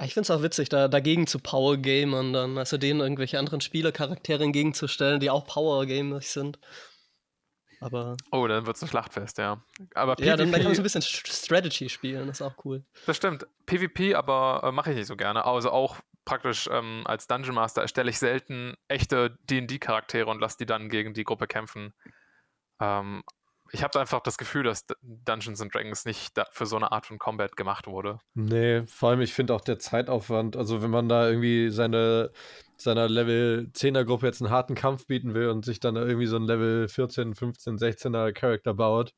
[0.00, 4.42] Ich finde es auch witzig, da dagegen zu Power-Gamern dann, also denen irgendwelche anderen Spielercharaktere
[4.42, 6.58] entgegenzustellen, die auch Power-Gamers sind.
[7.84, 8.16] Aber.
[8.30, 9.62] Oh, dann wird es ein Schlachtfest, ja.
[9.94, 12.64] Aber PvP, ja, dann, dann kann man so ein bisschen Strategy spielen, das ist auch
[12.64, 12.82] cool.
[13.04, 13.46] Das stimmt.
[13.66, 15.44] PvP aber äh, mache ich nicht so gerne.
[15.44, 20.66] Also auch praktisch ähm, als Dungeon Master erstelle ich selten echte DD-Charaktere und lasse die
[20.66, 21.92] dann gegen die Gruppe kämpfen.
[22.80, 23.22] Ähm,
[23.72, 27.18] ich habe einfach das Gefühl, dass Dungeons and Dragons nicht für so eine Art von
[27.18, 28.18] Combat gemacht wurde.
[28.34, 32.30] Nee, vor allem, ich finde auch der Zeitaufwand, also wenn man da irgendwie seine,
[32.76, 36.36] seiner Level 10er Gruppe jetzt einen harten Kampf bieten will und sich dann irgendwie so
[36.36, 39.12] ein Level 14, 15, 16er Charakter baut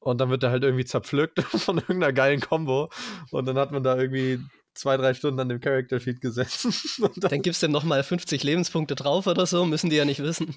[0.00, 2.90] und dann wird er halt irgendwie zerpflückt von irgendeiner geilen Combo
[3.30, 4.40] und dann hat man da irgendwie
[4.74, 6.74] zwei, drei Stunden an dem Character Sheet gesessen.
[7.16, 10.56] dann, dann gibst du nochmal 50 Lebenspunkte drauf oder so, müssen die ja nicht wissen.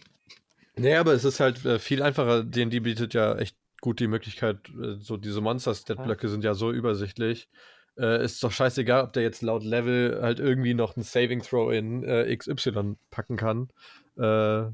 [0.78, 2.44] Nee, aber es ist halt äh, viel einfacher.
[2.44, 7.50] D&D bietet ja echt gut die Möglichkeit, äh, so diese Monster-Stat-Blöcke sind ja so übersichtlich.
[7.98, 11.72] Äh, ist doch scheißegal, ob der jetzt laut Level halt irgendwie noch einen Saving Throw
[11.72, 13.70] in äh, XY packen kann.
[14.18, 14.72] Äh,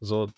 [0.00, 0.28] so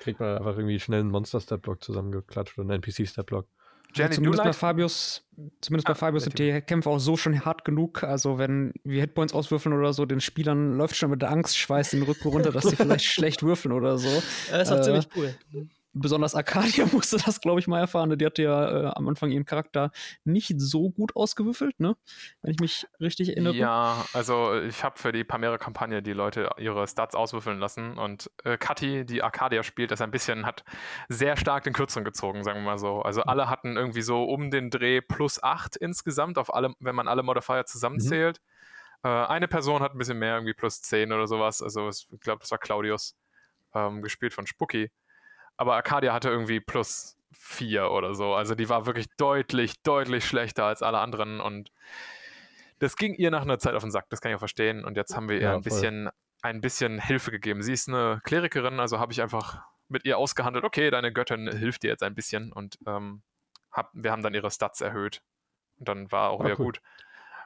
[0.00, 3.46] kriegt man einfach irgendwie schnell einen Monster-Stat-Block zusammengeklatscht oder einen NPC-Stat-Block.
[3.94, 5.22] Jenny, zumindest bei Fabius,
[5.60, 8.04] zumindest ah, bei Fabius sind die Kämpfe auch so schon hart genug.
[8.04, 12.02] Also wenn wir Hitpoints auswürfeln oder so, den Spielern läuft schon mit der Angstschweiß den
[12.02, 14.08] Rücken runter, dass sie vielleicht schlecht würfeln oder so.
[14.50, 15.34] Ja, das ist auch äh, ziemlich cool
[15.92, 18.16] besonders Arcadia musste das, glaube ich, mal erfahren.
[18.16, 19.90] Die hatte ja äh, am Anfang ihren Charakter
[20.24, 21.96] nicht so gut ausgewürfelt, ne?
[22.42, 23.54] Wenn ich mich richtig erinnere.
[23.54, 28.56] Ja, also ich habe für die Pamera-Kampagne die Leute ihre Stats auswürfeln lassen und äh,
[28.56, 30.64] Kathi, die Arcadia spielt, das ein bisschen hat
[31.08, 33.02] sehr stark den Kürzeren gezogen, sagen wir mal so.
[33.02, 37.08] Also alle hatten irgendwie so um den Dreh plus 8 insgesamt, auf alle, wenn man
[37.08, 38.40] alle Modifier zusammenzählt.
[39.02, 39.10] Mhm.
[39.10, 41.62] Äh, eine Person hat ein bisschen mehr, irgendwie plus 10 oder sowas.
[41.62, 43.16] Also ich glaube, das war Claudius,
[43.74, 44.90] ähm, gespielt von Spooky
[45.56, 48.34] aber Arcadia hatte irgendwie plus vier oder so.
[48.34, 51.70] Also die war wirklich deutlich, deutlich schlechter als alle anderen und
[52.78, 54.84] das ging ihr nach einer Zeit auf den Sack, das kann ich auch verstehen.
[54.84, 56.10] Und jetzt haben wir ihr ja, ein bisschen,
[56.42, 57.62] ein bisschen Hilfe gegeben.
[57.62, 61.84] Sie ist eine Klerikerin, also habe ich einfach mit ihr ausgehandelt, okay, deine Göttin hilft
[61.84, 63.22] dir jetzt ein bisschen und ähm,
[63.70, 65.22] hab, wir haben dann ihre Stats erhöht.
[65.78, 66.66] Und dann war auch ah, wieder cool.
[66.66, 66.82] gut.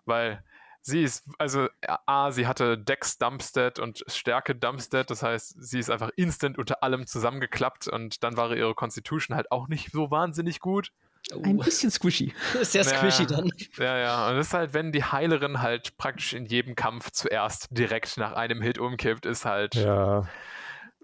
[0.07, 0.43] Weil
[0.87, 1.69] sie ist, also
[2.07, 6.83] A, sie hatte Dex Dumpstead und Stärke Dumpstead, das heißt, sie ist einfach instant unter
[6.85, 10.93] allem zusammengeklappt und dann war ihre Constitution halt auch nicht so wahnsinnig gut.
[11.33, 12.33] Ein bisschen squishy.
[12.63, 13.51] Sehr squishy ja, dann.
[13.79, 14.29] Ja, ja.
[14.31, 18.35] Und das ist halt, wenn die Heilerin halt praktisch in jedem Kampf zuerst direkt nach
[18.35, 20.21] einem Hit umkippt, ist halt ja.
[20.21, 20.29] ein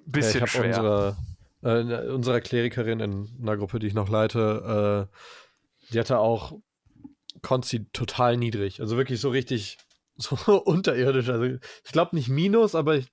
[0.07, 0.67] bisschen ja, ich schwer.
[0.67, 1.17] Unsere,
[1.63, 6.53] äh, unserer Klerikerin in einer Gruppe, die ich noch leite, äh, die hatte auch
[7.43, 8.81] Konzi total niedrig.
[8.81, 9.79] Also wirklich so richtig
[10.17, 11.29] so unterirdisch.
[11.29, 13.13] Also ich glaube nicht Minus, aber ich,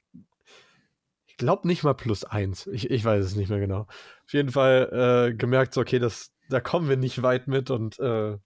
[1.26, 2.68] ich glaube nicht mal plus eins.
[2.68, 3.82] Ich, ich weiß es nicht mehr genau.
[3.82, 8.00] Auf jeden Fall äh, gemerkt, so, okay, das, da kommen wir nicht weit mit und
[8.00, 8.38] äh,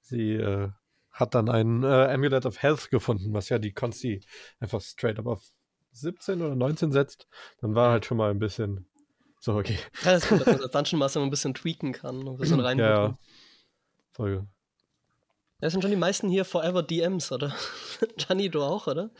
[0.00, 0.70] sie äh,
[1.10, 4.24] hat dann ein äh, Amulet of Health gefunden, was ja die Konzi
[4.60, 5.42] einfach straight up auf
[5.92, 7.28] 17 oder 19 setzt.
[7.60, 8.86] Dann war halt schon mal ein bisschen
[9.44, 9.78] so, okay.
[10.02, 12.60] Ja, das ist gut, dass man das Dungeon Master ein bisschen tweaken kann, ein bisschen
[12.60, 12.78] rein.
[12.78, 13.18] Ja, ja.
[14.12, 14.46] Voll,
[15.60, 17.54] das sind schon die meisten hier Forever DMs, oder?
[18.16, 19.10] Gianni, du auch, oder?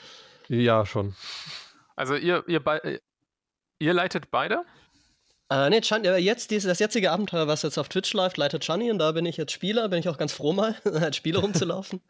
[0.48, 1.14] Ja, schon.
[1.96, 2.62] Also ihr, ihr,
[3.78, 4.64] ihr leitet beide?
[5.50, 8.90] Äh, nee, Chani, jetzt dieses, das jetzige Abenteuer, was jetzt auf Twitch läuft, leitet Chani
[8.90, 12.00] und da bin ich jetzt Spieler, bin ich auch ganz froh mal, als Spieler rumzulaufen.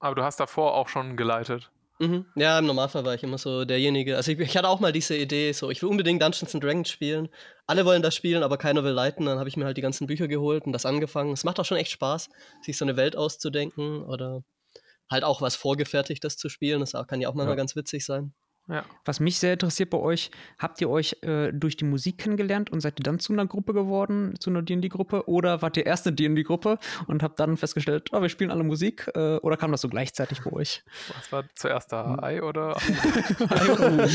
[0.00, 1.70] Aber du hast davor auch schon geleitet.
[2.00, 2.24] Mhm.
[2.34, 4.16] Ja, im Normalfall war ich immer so derjenige.
[4.16, 6.88] Also ich, ich, hatte auch mal diese Idee, so ich will unbedingt Dungeons and Dragons
[6.88, 7.28] spielen.
[7.66, 9.26] Alle wollen das spielen, aber keiner will leiten.
[9.26, 11.32] Dann habe ich mir halt die ganzen Bücher geholt und das angefangen.
[11.34, 12.30] Es macht auch schon echt Spaß,
[12.62, 14.42] sich so eine Welt auszudenken oder
[15.10, 16.80] halt auch was Vorgefertigtes zu spielen.
[16.80, 17.62] Das kann ja auch manchmal ja.
[17.62, 18.32] ganz witzig sein.
[18.70, 18.84] Ja.
[19.04, 22.80] Was mich sehr interessiert bei euch, habt ihr euch äh, durch die Musik kennengelernt und
[22.80, 25.28] seid ihr dann zu einer Gruppe geworden, zu einer D&D-Gruppe?
[25.28, 26.78] Oder wart ihr erst eine D&D-Gruppe
[27.08, 29.10] und habt dann festgestellt, oh, wir spielen alle Musik?
[29.14, 30.84] Äh, oder kam das so gleichzeitig bei euch?
[31.16, 32.16] Was war zuerst da?
[32.16, 32.24] Hm.
[32.24, 32.76] Ei oder?
[32.76, 34.08] Ei oder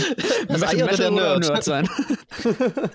[0.48, 1.39] Das Ei oder der Nerd.
[1.39, 1.89] Nerd sein?
[2.46, 2.89] ja,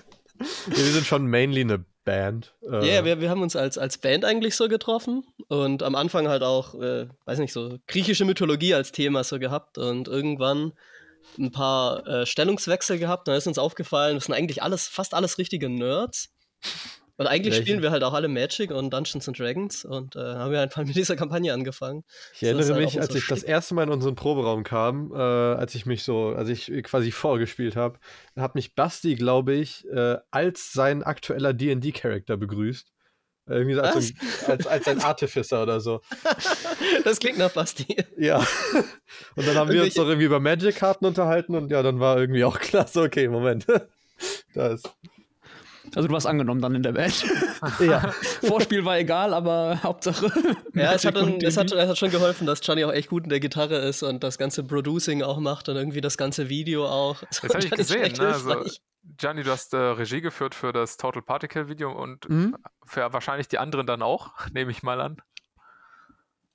[0.67, 2.55] wir sind schon mainly eine Band.
[2.63, 2.85] Ja, äh.
[2.85, 6.41] yeah, wir, wir haben uns als, als Band eigentlich so getroffen und am Anfang halt
[6.41, 10.73] auch, äh, weiß nicht, so griechische Mythologie als Thema so gehabt und irgendwann
[11.37, 13.27] ein paar äh, Stellungswechsel gehabt.
[13.27, 16.29] Dann ist uns aufgefallen, das sind eigentlich alles, fast alles richtige Nerds.
[17.17, 17.67] Und eigentlich Welche?
[17.67, 20.83] spielen wir halt auch alle Magic und Dungeons and Dragons und äh, haben wir einfach
[20.83, 22.03] mit dieser Kampagne angefangen.
[22.33, 25.75] Ich erinnere halt mich, als ich das erste Mal in unseren Proberaum kam, äh, als
[25.75, 27.99] ich mich so, als ich quasi vorgespielt habe,
[28.35, 32.91] hat mich Basti, glaube ich, äh, als sein aktueller D&D-Charakter begrüßt.
[33.51, 34.13] Irgendwie so als,
[34.47, 36.01] als, als, ein Artificer oder so.
[37.03, 37.97] Das klingt nach Basti.
[38.17, 38.37] Ja.
[39.35, 42.43] Und dann haben wir uns doch irgendwie über Magic-Karten unterhalten und ja, dann war irgendwie
[42.43, 43.65] auch klar, so, okay, Moment.
[44.53, 44.87] Da ist.
[45.95, 47.25] Also du warst angenommen dann in der Welt.
[47.79, 48.11] ja.
[48.43, 50.31] Vorspiel war egal, aber Hauptsache.
[50.73, 53.23] Ja, es hat, dann, es, hat, es hat schon geholfen, dass Johnny auch echt gut
[53.25, 56.87] in der Gitarre ist und das ganze Producing auch macht und irgendwie das ganze Video
[56.87, 57.19] auch.
[57.19, 58.13] Das, das habe ich gesehen.
[58.13, 58.27] Ne?
[58.27, 58.63] Also,
[59.17, 62.55] Gianni, du hast äh, Regie geführt für das Total Particle Video und mhm.
[62.85, 65.17] für wahrscheinlich die anderen dann auch, nehme ich mal an.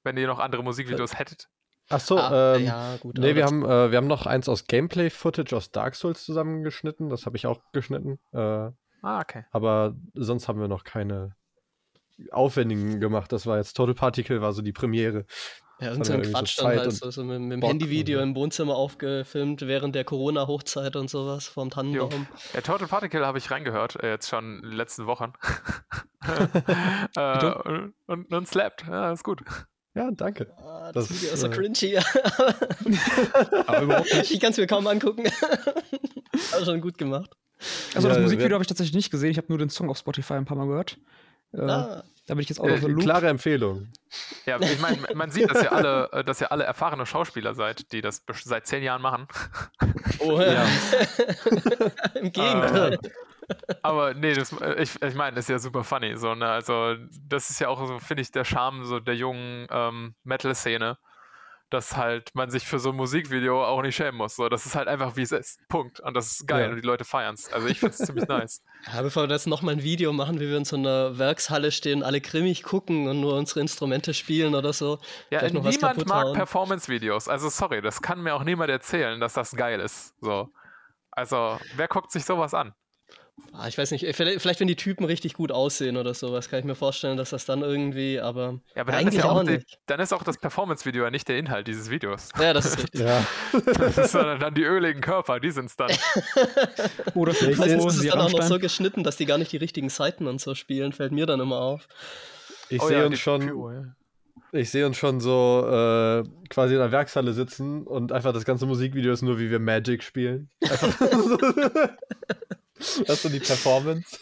[0.02, 1.48] Wenn ihr noch andere Musikvideos äh, hättet.
[1.88, 3.18] Ach so, ah, ähm, ja, gut.
[3.18, 7.10] Nee, wir haben, äh, wir haben noch eins aus Gameplay-Footage aus Dark Souls zusammengeschnitten.
[7.10, 8.18] Das habe ich auch geschnitten.
[8.32, 8.70] Äh,
[9.02, 9.44] Ah, okay.
[9.50, 11.34] Aber sonst haben wir noch keine
[12.30, 13.32] aufwendigen gemacht.
[13.32, 15.26] Das war jetzt Total Particle, war so die Premiere.
[15.78, 18.76] Ja, irgendein so Quatsch so dann halt so, so mit, mit dem Handyvideo im Wohnzimmer
[18.76, 22.26] aufgefilmt während der Corona-Hochzeit und sowas vom Tannenbaum.
[22.54, 25.34] Ja, Total Particle habe ich reingehört, äh, jetzt schon in den letzten Wochen.
[27.16, 29.42] äh, und, und, und slapped, ja, ist gut.
[29.94, 30.52] Ja, danke.
[30.58, 31.96] Ah, das, das Video ist so äh, cringy.
[33.66, 34.30] Aber überhaupt nicht.
[34.30, 35.24] Ich kann es mir kaum angucken.
[36.52, 37.34] Aber schon gut gemacht.
[37.94, 39.30] Also ja, das Musikvideo habe ich tatsächlich nicht gesehen.
[39.30, 40.98] Ich habe nur den Song auf Spotify ein paar Mal gehört.
[41.52, 42.04] Äh, ah.
[42.26, 43.02] Da bin ich jetzt auch äh, Loop.
[43.02, 43.88] Klare Empfehlung.
[44.46, 47.92] Ja, ich meine, man sieht, dass ihr alle, äh, dass ihr alle erfahrene Schauspieler seid,
[47.92, 49.28] die das seit zehn Jahren machen.
[50.18, 50.66] Oh ja.
[52.14, 52.94] Im Gegenteil.
[52.94, 56.16] Äh, aber nee, das, äh, ich, ich meine, das ist ja super funny.
[56.16, 56.48] So, ne?
[56.48, 56.96] Also,
[57.28, 60.98] das ist ja auch so, finde ich, der Charme so der jungen ähm, Metal-Szene
[61.70, 64.36] dass halt man sich für so ein Musikvideo auch nicht schämen muss.
[64.36, 65.58] So, das ist halt einfach wie es ist.
[65.68, 66.00] Punkt.
[66.00, 66.70] Und das ist geil ja.
[66.70, 67.52] und die Leute feiern es.
[67.52, 68.62] Also ich finde es ziemlich nice.
[68.92, 72.02] Ja, bevor wir jetzt nochmal ein Video machen, wie wir in so einer Werkshalle stehen,
[72.02, 75.00] alle grimmig gucken und nur unsere Instrumente spielen oder so.
[75.30, 77.28] Ja, niemand mag Performance-Videos.
[77.28, 80.14] Also sorry, das kann mir auch niemand erzählen, dass das geil ist.
[80.20, 80.50] So.
[81.10, 82.74] Also, wer guckt sich sowas an?
[83.52, 86.64] Ah, ich weiß nicht, vielleicht, wenn die Typen richtig gut aussehen oder sowas, kann ich
[86.66, 89.78] mir vorstellen, dass das dann irgendwie, aber, ja, aber eigentlich ja auch, auch die, nicht.
[89.86, 92.28] Dann ist auch das Performance-Video ja nicht der Inhalt dieses Videos.
[92.38, 93.00] Ja, das ist richtig.
[93.00, 93.26] ja.
[93.76, 95.90] Das ist dann die öligen Körper, die sind es dann.
[97.14, 99.88] oder vielleicht ist es dann auch noch so geschnitten, dass die gar nicht die richtigen
[99.88, 101.88] Seiten und so spielen, fällt mir dann immer auf.
[102.68, 103.48] Ich oh, sehe ja, uns schon.
[103.48, 103.96] Pure, ja.
[104.52, 108.66] Ich sehe uns schon so äh, quasi in der Werkshalle sitzen und einfach das ganze
[108.66, 110.50] Musikvideo ist nur, wie wir Magic spielen.
[113.06, 114.18] Das ist so die Performance.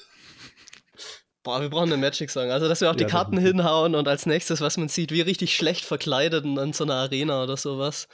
[1.44, 2.50] Boah, wir brauchen eine Magic-Song.
[2.50, 5.20] Also, dass wir auch die ja, Karten hinhauen und als nächstes, was man sieht, wie
[5.20, 8.08] richtig schlecht verkleidet in, so einer Arena oder sowas.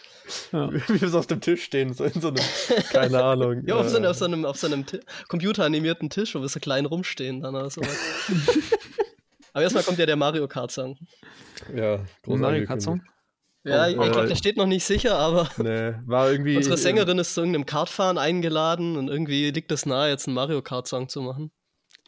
[0.51, 0.69] Ja.
[0.89, 2.45] Wie wir so auf dem Tisch stehen, so in so einem,
[2.93, 3.63] keine Ahnung.
[3.69, 4.85] ja, auf so, auf so einem, auf so einem
[5.29, 7.97] computeranimierten Tisch, wo wir so klein rumstehen dann oder sowas.
[9.53, 10.97] Aber erstmal kommt ja der Mario Kart-Song.
[11.73, 12.41] Ja, großartig.
[12.41, 13.01] Mario Kart-Song?
[13.65, 17.19] Ja, oh, ich glaube, der steht noch nicht sicher, aber nee, war irgendwie, unsere Sängerin
[17.19, 21.21] ist zu irgendeinem Kartfahren eingeladen und irgendwie liegt es nahe, jetzt einen Mario Kart-Song zu
[21.21, 21.51] machen.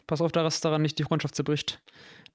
[0.07, 1.81] Pass auf, dass daran nicht die Freundschaft zerbricht.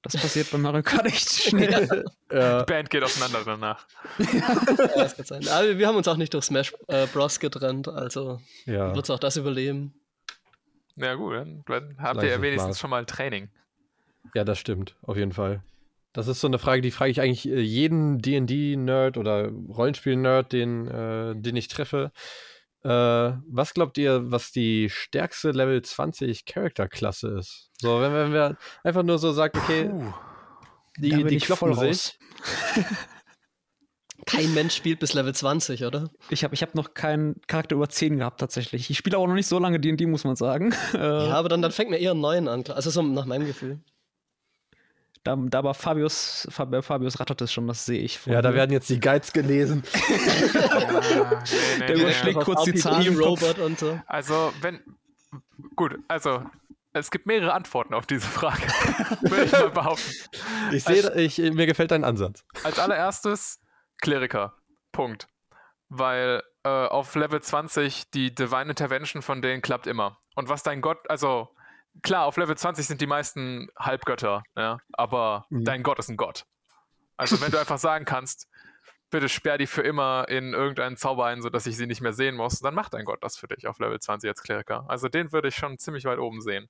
[0.02, 2.04] Das passiert bei Mario Kart echt schnell.
[2.32, 2.60] ja.
[2.60, 3.86] Die Band geht auseinander danach.
[4.18, 5.48] ja, das kann sein.
[5.48, 7.40] Aber wir haben uns auch nicht durch Smash äh, Bros.
[7.40, 8.94] getrennt, also ja.
[8.94, 9.94] wird es auch das überleben.
[10.94, 13.50] Ja, gut, dann habt ihr ja wenigstens schon mal Training.
[14.34, 15.62] Ja, das stimmt, auf jeden Fall.
[16.18, 20.88] Das ist so eine Frage, die frage ich eigentlich äh, jeden D&D-Nerd oder Rollenspiel-Nerd, den,
[20.88, 22.10] äh, den ich treffe.
[22.82, 27.70] Äh, was glaubt ihr, was die stärkste Level 20 Charakterklasse ist?
[27.80, 30.12] So, wenn, wenn wir einfach nur so sagen, okay, Puh,
[30.98, 32.18] die, die kloppen sich.
[34.26, 36.10] Kein Mensch spielt bis Level 20, oder?
[36.30, 38.90] Ich habe ich hab noch keinen Charakter über 10 gehabt, tatsächlich.
[38.90, 40.74] Ich spiele auch noch nicht so lange D&D, muss man sagen.
[40.94, 42.64] Ja, aber dann, dann fängt mir eher einen neuen an.
[42.66, 43.78] Also so nach meinem Gefühl.
[45.24, 48.24] Da, da aber Fabius, Fabius rattert es schon, das sehe ich.
[48.26, 49.82] Ja, da werden jetzt die Guides gelesen.
[49.94, 53.18] ja, nee, nee, Der überschlägt nee, kurz die Zahlen.
[53.18, 53.98] Robot und so.
[54.06, 54.80] Also, wenn.
[55.76, 56.44] Gut, also.
[56.94, 58.62] Es gibt mehrere Antworten auf diese Frage,
[59.20, 60.10] würde ich mal behaupten.
[60.72, 62.44] Ich sehe, ich, mir gefällt dein Ansatz.
[62.64, 63.60] Als allererstes
[64.00, 64.54] Kleriker.
[64.90, 65.28] Punkt.
[65.90, 70.18] Weil äh, auf Level 20 die Divine Intervention von denen klappt immer.
[70.34, 71.48] Und was dein Gott, also
[72.02, 75.64] klar, auf Level 20 sind die meisten Halbgötter, ja, aber mhm.
[75.64, 76.44] dein Gott ist ein Gott.
[77.16, 78.48] Also wenn du einfach sagen kannst,
[79.10, 82.36] bitte sperr die für immer in irgendeinen Zauber ein, sodass ich sie nicht mehr sehen
[82.36, 84.84] muss, dann macht dein Gott das für dich auf Level 20 als Kleriker.
[84.88, 86.68] Also den würde ich schon ziemlich weit oben sehen.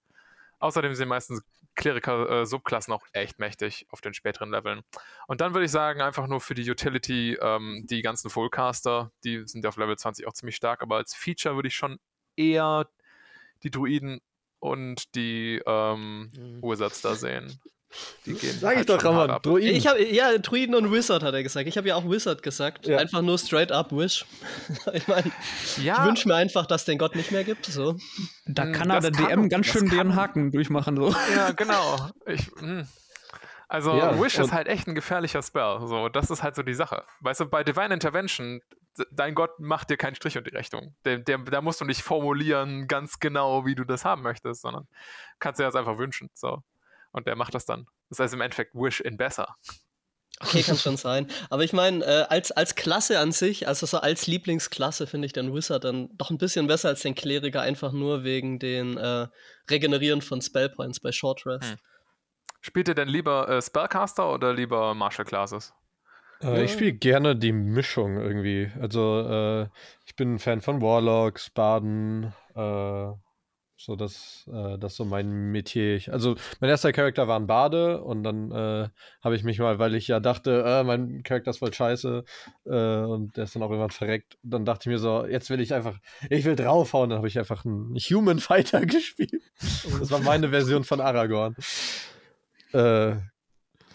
[0.61, 1.43] Außerdem sind meistens
[1.76, 4.83] Kleriker-Subklassen äh, auch echt mächtig auf den späteren Leveln.
[5.29, 9.47] Und dann würde ich sagen, einfach nur für die Utility, ähm, die ganzen Fullcaster, die
[9.47, 12.01] sind auf Level 20 auch ziemlich stark, aber als Feature würde ich schon
[12.37, 12.89] eher
[13.62, 14.20] die Druiden
[14.61, 16.63] und die ähm, mhm.
[16.63, 17.61] Wizards da sehen.
[18.27, 19.41] Die gehen Sag halt ich doch, Ramon.
[19.43, 19.75] Druiden.
[19.75, 21.67] Ich hab, ja, Druiden und Wizard hat er gesagt.
[21.67, 22.87] Ich habe ja auch Wizard gesagt.
[22.87, 22.99] Ja.
[22.99, 24.27] Einfach nur straight up Wish.
[24.93, 25.33] ich meine,
[25.83, 26.03] ja.
[26.03, 27.65] ich wünsche mir einfach, dass es den Gott nicht mehr gibt.
[27.65, 27.97] So.
[28.47, 30.97] Da hm, kann er der DM ganz schön den Haken durchmachen.
[30.97, 31.15] So.
[31.35, 32.11] Ja, genau.
[32.27, 32.87] Ich, hm.
[33.69, 35.79] Also ja, Wish ist halt echt ein gefährlicher Spell.
[35.87, 37.05] So, das ist halt so die Sache.
[37.21, 38.61] Weißt du, bei Divine Intervention
[39.11, 40.95] dein Gott macht dir keinen Strich unter die Rechnung.
[41.05, 44.89] Der, der, da musst du nicht formulieren ganz genau, wie du das haben möchtest, sondern
[45.39, 46.31] kannst dir das einfach wünschen.
[46.35, 46.63] So.
[47.13, 47.87] Und der macht das dann.
[48.09, 49.57] Das heißt im Endeffekt Wish in besser.
[50.41, 51.27] Okay, kann schon sein.
[51.51, 55.33] Aber ich meine, äh, als, als Klasse an sich, also so als Lieblingsklasse finde ich
[55.33, 59.27] den Wizard dann doch ein bisschen besser als den Kleriker, einfach nur wegen den äh,
[59.69, 61.71] Regenerieren von Spellpoints bei Short Rest.
[61.71, 61.79] Hm.
[62.61, 65.75] Spielt ihr denn lieber äh, Spellcaster oder lieber Martial Classes?
[66.43, 68.70] Äh, ich spiele gerne die Mischung irgendwie.
[68.80, 69.68] Also, äh,
[70.07, 73.12] ich bin ein Fan von Warlocks, Baden, äh,
[73.80, 76.01] So, das, äh, das ist so mein Metier.
[76.12, 78.89] Also, mein erster Charakter war ein Bade und dann äh,
[79.22, 82.24] habe ich mich mal, weil ich ja dachte, äh, mein Charakter ist voll scheiße
[82.64, 84.36] und der ist dann auch irgendwann verreckt.
[84.43, 85.97] Dann dachte ich mir so, jetzt will ich einfach,
[86.28, 87.11] ich will draufhauen.
[87.11, 89.43] Dann habe ich einfach einen Human Fighter gespielt.
[90.01, 91.55] Das war meine Version von Aragorn.
[92.72, 93.12] Äh,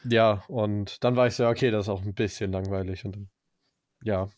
[0.03, 3.29] ja, und dann war ich so, okay, das ist auch ein bisschen langweilig und dann,
[4.03, 4.29] ja,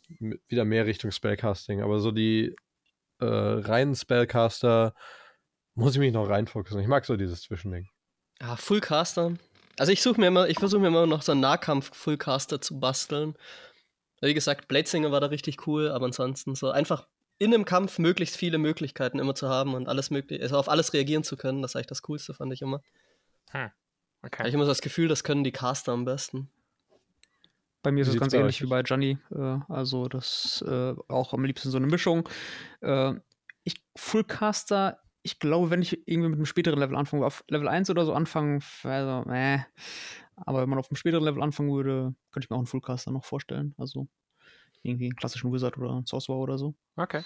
[0.47, 1.81] wieder mehr Richtung Spellcasting.
[1.81, 2.55] Aber so die
[3.19, 4.93] äh, reinen Spellcaster
[5.73, 6.81] muss ich mich noch reinfokussen.
[6.81, 7.89] Ich mag so dieses Zwischending.
[8.41, 9.33] Ja, Fullcaster.
[9.77, 13.35] Also ich suche mir immer, ich versuche mir immer noch so einen Nahkampf-Fullcaster zu basteln.
[14.21, 17.07] Wie gesagt, Bladesinger war da richtig cool, aber ansonsten so einfach
[17.37, 20.93] in einem Kampf möglichst viele Möglichkeiten immer zu haben und alles möglich, also auf alles
[20.93, 22.81] reagieren zu können, das ist eigentlich das Coolste, fand ich immer.
[23.51, 23.71] Hm.
[24.25, 24.39] Okay.
[24.39, 26.49] Habe ich immer so das Gefühl, das können die Caster am besten.
[27.83, 29.19] Bei mir ist es ganz ähnlich wie bei Gianni.
[29.31, 32.27] Äh, also das äh, auch am liebsten so eine Mischung.
[32.81, 33.13] Äh,
[33.63, 37.89] ich Fullcaster ich glaube, wenn ich irgendwie mit einem späteren Level anfange, auf Level 1
[37.89, 39.57] oder so anfangen, also, äh.
[40.35, 43.09] Aber wenn man auf einem späteren Level anfangen würde, könnte ich mir auch einen Fullcaster
[43.09, 43.73] noch vorstellen.
[43.79, 44.07] Also
[44.83, 46.75] irgendwie einen klassischen Wizard oder einen Sorcerer oder so.
[46.95, 47.23] Okay.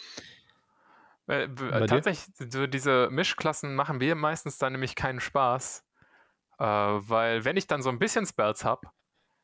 [1.27, 1.49] Äh,
[1.87, 5.83] tatsächlich, so diese Mischklassen machen wir meistens dann nämlich keinen Spaß.
[6.59, 8.87] Äh, weil wenn ich dann so ein bisschen Spells habe,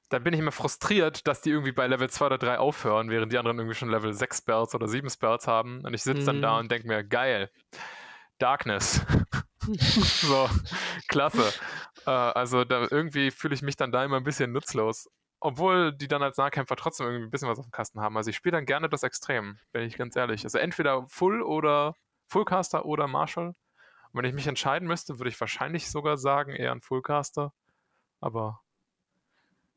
[0.09, 3.31] dann bin ich immer frustriert, dass die irgendwie bei Level 2 oder 3 aufhören, während
[3.31, 5.81] die anderen irgendwie schon Level 6 Spells oder 7 Spells haben.
[5.83, 6.25] Und ich sitze mhm.
[6.25, 6.59] dann da mhm.
[6.59, 7.49] und denke mir, geil.
[8.37, 9.01] Darkness.
[9.61, 10.49] so,
[11.07, 11.53] klasse.
[12.05, 15.09] Äh, also da irgendwie fühle ich mich dann da immer ein bisschen nutzlos.
[15.39, 18.17] Obwohl die dann als Nahkämpfer trotzdem irgendwie ein bisschen was auf dem Kasten haben.
[18.17, 20.43] Also ich spiele dann gerne das Extrem, bin ich ganz ehrlich.
[20.43, 21.95] Also entweder Full oder
[22.27, 23.53] Fullcaster oder Marshall.
[24.15, 27.51] Und wenn ich mich entscheiden müsste, würde ich wahrscheinlich sogar sagen, eher ein Fullcaster.
[28.21, 28.61] Aber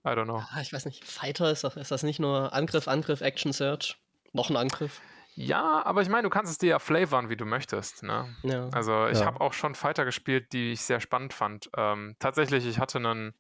[0.06, 0.44] I don't know.
[0.52, 1.04] Ah, ich weiß nicht.
[1.04, 3.98] Fighter ist, doch, ist das nicht nur Angriff, Angriff, Action, Search?
[4.32, 5.00] Noch ein Angriff?
[5.34, 8.04] Ja, aber ich meine, du kannst es dir ja flavoren, wie du möchtest.
[8.04, 8.32] Ne?
[8.44, 8.68] Ja.
[8.68, 9.26] Also ich ja.
[9.26, 11.68] habe auch schon Fighter gespielt, die ich sehr spannend fand.
[11.76, 13.34] Ähm, tatsächlich, ich hatte einen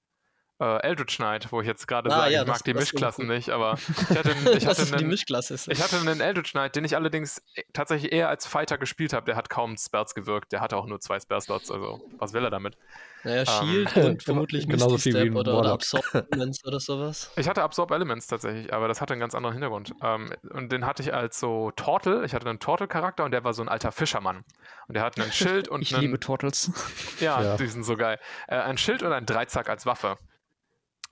[0.60, 3.26] äh, Eldritch Knight, wo ich jetzt gerade ah, sage, ja, ich mag das, die Mischklassen
[3.26, 5.68] nicht, aber ich hatte, ich hatte einen, die Mischklasse ist.
[5.68, 9.26] Ich hatte einen Eldritch Knight, den ich allerdings äh, tatsächlich eher als Fighter gespielt habe.
[9.26, 12.50] Der hat kaum Spells gewirkt, der hatte auch nur zwei Spell-Slots, also was will er
[12.50, 12.76] damit?
[13.24, 17.30] Naja, Shield ähm, und vermutlich genauso viel Step wie oder, oder Absorb Elements oder sowas.
[17.36, 19.92] Ich hatte Absorb Elements tatsächlich, aber das hatte einen ganz anderen Hintergrund.
[20.02, 23.52] Ähm, und den hatte ich als so Tortel, ich hatte einen Tortel-Charakter und der war
[23.52, 24.44] so ein alter Fischermann.
[24.86, 26.72] Und der hat ein Schild und Ich einen, liebe Tortels.
[27.20, 28.18] Ja, ja, die sind so geil.
[28.46, 30.16] Äh, ein Schild und ein Dreizack als Waffe.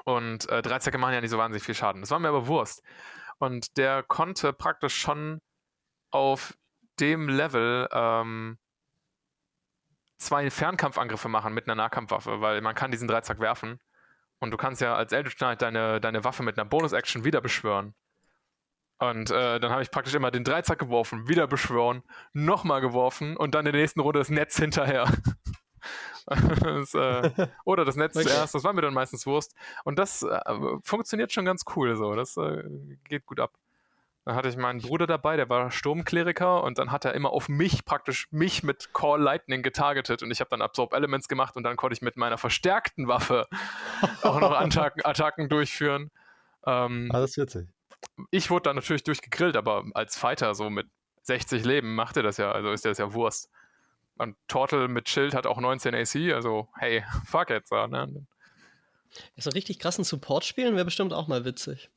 [0.07, 2.01] Und äh, Dreizacke machen ja nicht so wahnsinnig viel Schaden.
[2.01, 2.81] Das war mir aber Wurst.
[3.39, 5.41] Und der konnte praktisch schon
[6.13, 6.57] auf
[7.01, 8.57] dem Level ähm,
[10.17, 13.81] zwei Fernkampfangriffe machen mit einer Nahkampfwaffe, weil man kann diesen Dreizack werfen.
[14.39, 17.97] Und du kannst ja als Eldritch Knight deine, deine Waffe mit einer Bonus-Action wieder beschwören.
[18.99, 23.57] Und äh, dann habe ich praktisch immer den Dreizack geworfen, wieder beschwören, nochmal geworfen und
[23.57, 25.11] dann in der nächsten Runde das Netz hinterher.
[26.27, 28.27] das, äh, oder das Netz okay.
[28.27, 29.55] zuerst, das war mir dann meistens Wurst.
[29.85, 30.41] Und das äh,
[30.83, 32.15] funktioniert schon ganz cool so.
[32.15, 32.63] Das äh,
[33.05, 33.53] geht gut ab.
[34.27, 37.49] Dann hatte ich meinen Bruder dabei, der war Sturmkleriker und dann hat er immer auf
[37.49, 41.63] mich praktisch mich mit Call Lightning getargetet und ich habe dann Absorb Elements gemacht und
[41.63, 43.47] dann konnte ich mit meiner verstärkten Waffe
[44.23, 46.11] auch noch Attacken, Attacken durchführen.
[46.67, 47.69] Ähm, Alles witzig.
[48.33, 50.89] Ich wurde dann natürlich durchgegrillt, aber als Fighter so mit
[51.23, 53.49] 60 Leben macht er das ja, also ist das ja Wurst.
[54.19, 57.69] Und Tortel mit Schild hat auch 19 AC, also hey, fuck it.
[57.69, 58.27] So, ne?
[59.37, 61.91] So richtig krassen Support spielen wäre bestimmt auch mal witzig.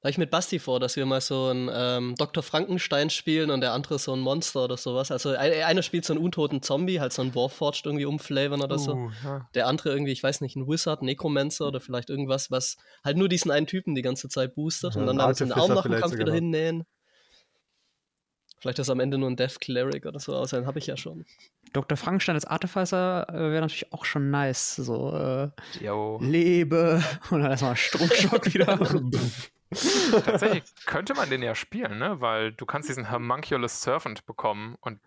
[0.00, 2.44] Habe ich mit Basti vor, dass wir mal so ein ähm, Dr.
[2.44, 5.10] Frankenstein spielen und der andere so ein Monster oder sowas.
[5.10, 8.78] Also einer spielt so einen untoten Zombie, halt so einen Warforged irgendwie umflavern oder uh,
[8.78, 9.10] so.
[9.24, 9.48] Ja.
[9.56, 13.28] Der andere irgendwie, ich weiß nicht, ein Wizard, Necromancer oder vielleicht irgendwas, was halt nur
[13.28, 15.98] diesen einen Typen die ganze Zeit boostet ja, und dann damit den Arm nach dem
[15.98, 16.84] Kampf wieder hinnähen.
[18.60, 20.96] Vielleicht ist am Ende nur ein Death Cleric oder so, außer den habe ich ja
[20.96, 21.24] schon.
[21.72, 21.96] Dr.
[21.96, 24.76] Frankenstein als Artificer äh, wäre natürlich auch schon nice.
[24.76, 25.50] So, äh,
[26.20, 28.78] lebe und dann erstmal Stromschock wieder.
[30.24, 32.20] Tatsächlich könnte man den ja spielen, ne?
[32.20, 34.98] weil du kannst diesen Homunculus Servant bekommen und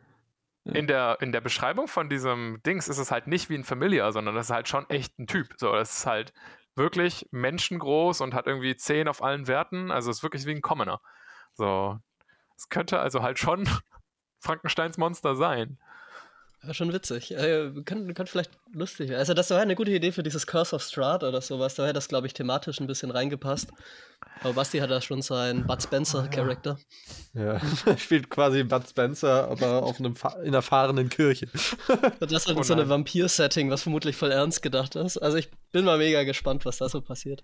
[0.65, 0.73] ja.
[0.73, 4.11] in, der, in der Beschreibung von diesem Dings ist es halt nicht wie ein Familiar,
[4.11, 5.55] sondern das ist halt schon echt ein Typ.
[5.57, 6.33] So, das ist halt
[6.75, 11.01] wirklich menschengroß und hat irgendwie 10 auf allen Werten, also ist wirklich wie ein Commoner.
[11.53, 11.99] So,
[12.61, 13.67] es könnte also halt schon
[14.39, 15.77] Frankensteins Monster sein.
[16.63, 17.31] Ja, schon witzig.
[17.31, 19.17] Äh, könnte, könnte vielleicht lustig werden.
[19.17, 21.73] Also, das wäre eine gute Idee für dieses Curse of Strahd oder sowas.
[21.73, 23.71] Da hätte das, glaube ich, thematisch ein bisschen reingepasst.
[24.41, 26.77] Aber Basti hat da schon seinen Bud Spencer-Charakter.
[27.33, 31.47] Ja, er spielt quasi Bud Spencer, aber auf einem in einer fahrenden Kirche.
[32.19, 35.17] Und das halt oh so eine Vampir-Setting, was vermutlich voll ernst gedacht ist.
[35.17, 37.43] Also, ich bin mal mega gespannt, was da so passiert.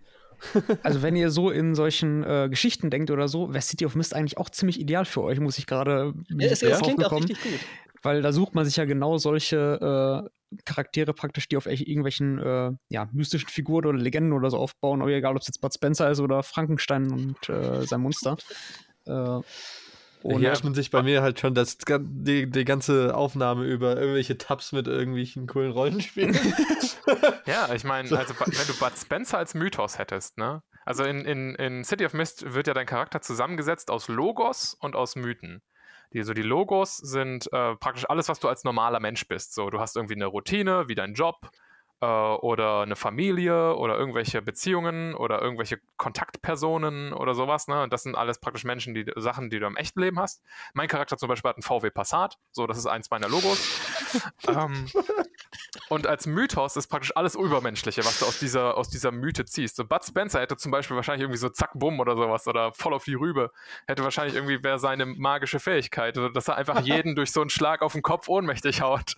[0.83, 4.13] Also, wenn ihr so in solchen äh, Geschichten denkt oder so, wäre City of Mist
[4.13, 6.13] eigentlich auch ziemlich ideal für euch, muss ich gerade.
[6.29, 7.59] Ja, es, es klingt auch richtig gut
[8.07, 12.71] weil da sucht man sich ja genau solche äh, Charaktere praktisch, die auf irgendwelchen äh,
[12.89, 16.09] ja, mystischen Figuren oder Legenden oder so aufbauen, aber egal, ob es jetzt Bud Spencer
[16.09, 18.37] ist oder Frankenstein und äh, sein Monster.
[19.05, 19.41] Äh,
[20.23, 24.37] und Hier öffnet sich bei mir halt schon das, die, die ganze Aufnahme über irgendwelche
[24.37, 26.33] Tabs mit irgendwelchen coolen Rollenspielen.
[27.45, 30.63] ja, ich meine, also wenn du Bud Spencer als Mythos hättest, ne?
[30.85, 34.95] Also in, in, in City of Mist wird ja dein Charakter zusammengesetzt aus Logos und
[34.95, 35.61] aus Mythen.
[36.13, 39.53] Die, so die Logos sind äh, praktisch alles, was du als normaler Mensch bist.
[39.53, 41.49] So, du hast irgendwie eine Routine, wie dein Job,
[42.01, 47.67] äh, oder eine Familie oder irgendwelche Beziehungen oder irgendwelche Kontaktpersonen oder sowas.
[47.67, 47.81] Ne?
[47.81, 50.43] Und das sind alles praktisch Menschen, die Sachen, die du im echten Leben hast.
[50.73, 53.59] Mein Charakter zum Beispiel hat einen VW Passat, so das ist eins meiner Logos.
[54.47, 54.87] ähm,
[55.89, 59.75] und als Mythos ist praktisch alles Übermenschliche, was du aus dieser, aus dieser Mythe ziehst.
[59.75, 62.93] So Bud Spencer hätte zum Beispiel wahrscheinlich irgendwie so Zack Bumm oder sowas oder voll
[62.93, 63.51] auf die Rübe.
[63.87, 67.81] Hätte wahrscheinlich irgendwie wäre seine magische Fähigkeit, dass er einfach jeden durch so einen Schlag
[67.81, 69.15] auf den Kopf ohnmächtig haut.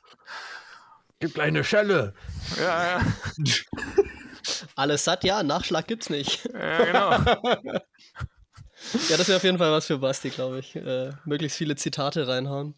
[1.20, 2.13] Gib gleich eine Schelle.
[2.57, 3.05] Ja, ja.
[4.76, 6.45] Alles satt, ja, Nachschlag gibt's nicht.
[6.53, 7.11] Ja, genau.
[9.09, 10.76] ja, das wäre auf jeden Fall was für Basti, glaube ich.
[10.76, 12.76] Äh, möglichst viele Zitate reinhauen.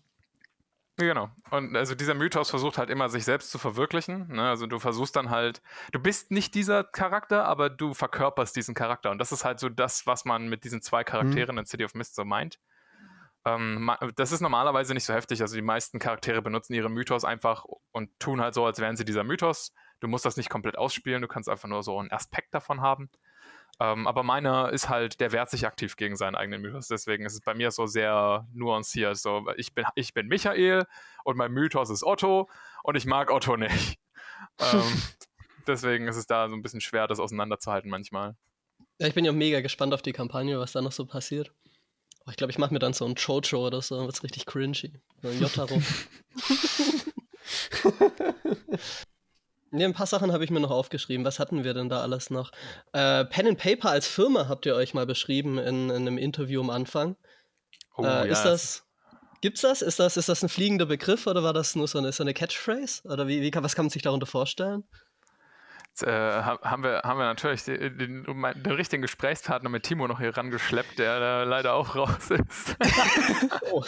[0.98, 1.30] Genau.
[1.50, 4.28] Und also dieser Mythos versucht halt immer, sich selbst zu verwirklichen.
[4.28, 4.50] Ne?
[4.50, 5.62] Also du versuchst dann halt,
[5.92, 9.10] du bist nicht dieser Charakter, aber du verkörperst diesen Charakter.
[9.12, 11.60] Und das ist halt so das, was man mit diesen zwei Charakteren mhm.
[11.60, 12.60] in City of Mist so meint.
[13.46, 15.42] Ähm, das ist normalerweise nicht so heftig.
[15.42, 19.06] Also die meisten Charaktere benutzen ihre Mythos einfach und tun halt so, als wären sie
[19.06, 19.74] dieser Mythos.
[20.00, 23.10] Du musst das nicht komplett ausspielen, du kannst einfach nur so einen Aspekt davon haben.
[23.80, 26.88] Ähm, aber meiner ist halt, der wehrt sich aktiv gegen seinen eigenen Mythos.
[26.88, 29.18] Deswegen ist es bei mir so sehr nuanciert.
[29.18, 30.86] So, ich bin, ich bin Michael
[31.24, 32.48] und mein Mythos ist Otto
[32.84, 34.00] und ich mag Otto nicht.
[34.60, 35.02] ähm,
[35.66, 38.36] deswegen ist es da so ein bisschen schwer, das auseinanderzuhalten manchmal.
[39.00, 41.52] Ja, ich bin ja mega gespannt auf die Kampagne, was da noch so passiert.
[42.26, 44.46] Oh, ich glaube, ich mache mir dann so ein Chocho oder so, dann wird's richtig
[44.46, 44.94] cringy.
[45.22, 45.82] So ein Jotaro.
[49.74, 51.26] Ne, ein paar Sachen habe ich mir noch aufgeschrieben.
[51.26, 52.52] Was hatten wir denn da alles noch?
[52.92, 56.60] Äh, Pen and Paper als Firma habt ihr euch mal beschrieben in, in einem Interview
[56.60, 57.16] am Anfang.
[57.96, 58.24] Oh, äh, ja.
[58.26, 58.84] Ist das,
[59.40, 59.82] gibt's das?
[59.82, 60.18] Ist das?
[60.18, 63.04] ist das ein fliegender Begriff oder war das nur so eine, so eine Catchphrase?
[63.06, 64.84] Oder wie, wie kann, was kann man sich darunter vorstellen?
[65.92, 70.20] Jetzt, äh, haben, wir, haben wir natürlich den, den, den, richtigen Gesprächspartner mit Timo noch
[70.20, 72.78] hier rangeschleppt, der da leider auch raus ist.
[73.72, 73.84] oh.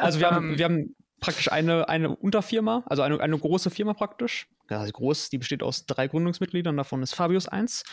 [0.00, 4.48] Also wir haben, wir haben praktisch eine, eine Unterfirma, also eine, eine große Firma praktisch.
[4.68, 7.84] Ja, also groß, die besteht aus drei Gründungsmitgliedern, davon ist Fabius eins.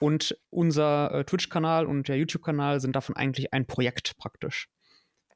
[0.00, 4.68] Und unser äh, Twitch-Kanal und der YouTube-Kanal sind davon eigentlich ein Projekt praktisch.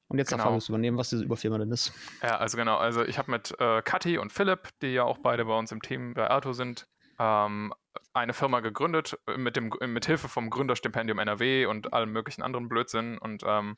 [0.08, 0.38] Und jetzt genau.
[0.38, 1.92] darf Fabius übernehmen, was diese Überfirma denn ist.
[2.22, 2.76] Ja, also genau.
[2.76, 5.80] Also ich habe mit äh, Kathi und Philipp, die ja auch beide bei uns im
[5.80, 6.86] Team bei Arto sind,
[7.22, 7.72] ähm,
[8.12, 12.68] eine Firma gegründet äh, mit, dem, mit Hilfe vom Gründerstipendium NRW und allem möglichen anderen
[12.68, 13.18] Blödsinn.
[13.18, 13.76] Und ähm,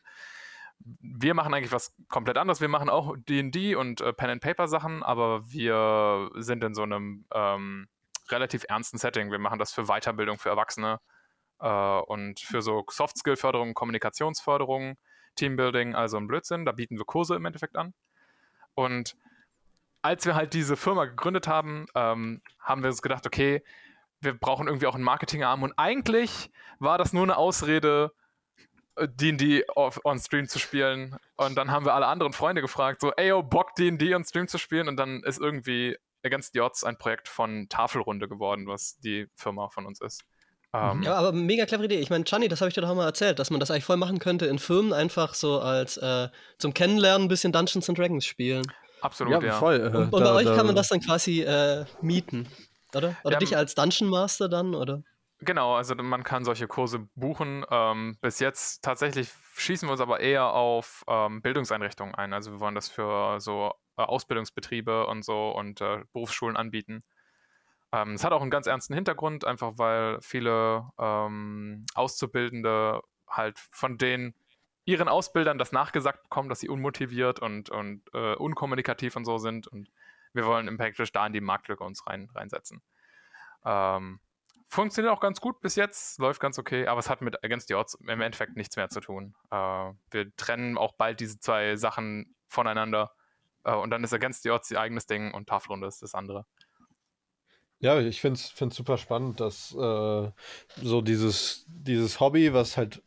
[0.79, 2.61] wir machen eigentlich was komplett anderes.
[2.61, 6.83] Wir machen auch DD und äh, Pen and Paper Sachen, aber wir sind in so
[6.83, 7.89] einem ähm,
[8.31, 9.31] relativ ernsten Setting.
[9.31, 11.01] Wir machen das für Weiterbildung für Erwachsene
[11.61, 14.97] äh, und für so Soft Skill Förderung, Kommunikationsförderung,
[15.37, 16.65] Teambuilding, also ein Blödsinn.
[16.65, 17.95] Da bieten wir Kurse im Endeffekt an.
[18.75, 19.17] Und
[20.05, 23.65] als wir halt diese Firma gegründet haben, ähm, haben wir uns gedacht, okay,
[24.21, 25.63] wir brauchen irgendwie auch einen Marketingarm.
[25.63, 28.13] Und eigentlich war das nur eine Ausrede,
[29.01, 29.65] D&D äh,
[30.05, 31.17] on Stream zu spielen.
[31.37, 34.47] Und dann haben wir alle anderen Freunde gefragt, so, ey, yo, Bock D&D on Stream
[34.47, 34.89] zu spielen.
[34.89, 39.71] Und dann ist irgendwie Against the Odds ein Projekt von Tafelrunde geworden, was die Firma
[39.71, 40.23] von uns ist.
[40.73, 42.01] Um, ähm, ja, aber mega clevere Idee.
[42.01, 43.97] Ich meine, Chani, das habe ich dir doch mal erzählt, dass man das eigentlich voll
[43.97, 46.29] machen könnte in Firmen einfach so als äh,
[46.59, 48.67] zum Kennenlernen ein bisschen Dungeons and Dragons spielen.
[49.05, 49.49] Absolut, ja.
[49.49, 49.59] ja.
[49.59, 52.49] Voll, äh, und, und da, bei euch da, kann man das dann quasi äh, mieten,
[52.95, 53.15] oder?
[53.23, 55.03] Oder ja, dich als Dungeon Master dann, oder?
[55.41, 57.67] Genau, also man kann solche Kurse buchen.
[57.71, 62.33] Ähm, bis jetzt tatsächlich schießen wir uns aber eher auf ähm, Bildungseinrichtungen ein.
[62.33, 67.03] Also wir wollen das für so äh, Ausbildungsbetriebe und so und äh, Berufsschulen anbieten.
[67.93, 73.59] Ähm, es ähm, hat auch einen ganz ernsten Hintergrund, einfach weil viele ähm, Auszubildende halt
[73.71, 74.35] von denen
[74.85, 79.67] ihren Ausbildern das nachgesagt bekommen, dass sie unmotiviert und, und äh, unkommunikativ und so sind.
[79.67, 79.91] Und
[80.33, 82.83] wir wollen im Package da in die Marktlücke uns rein, reinsetzen.
[83.65, 84.21] Ähm,
[84.67, 87.75] funktioniert auch ganz gut bis jetzt, läuft ganz okay, aber es hat mit Against the
[87.75, 89.35] Odds im Endeffekt nichts mehr zu tun.
[89.51, 93.13] Äh, wir trennen auch bald diese zwei Sachen voneinander
[93.65, 96.45] äh, und dann ist Against the Odds ihr eigenes Ding und Tafrunde ist das andere.
[97.81, 100.31] Ja, ich finde es super spannend, dass äh,
[100.77, 103.03] so dieses, dieses Hobby, was halt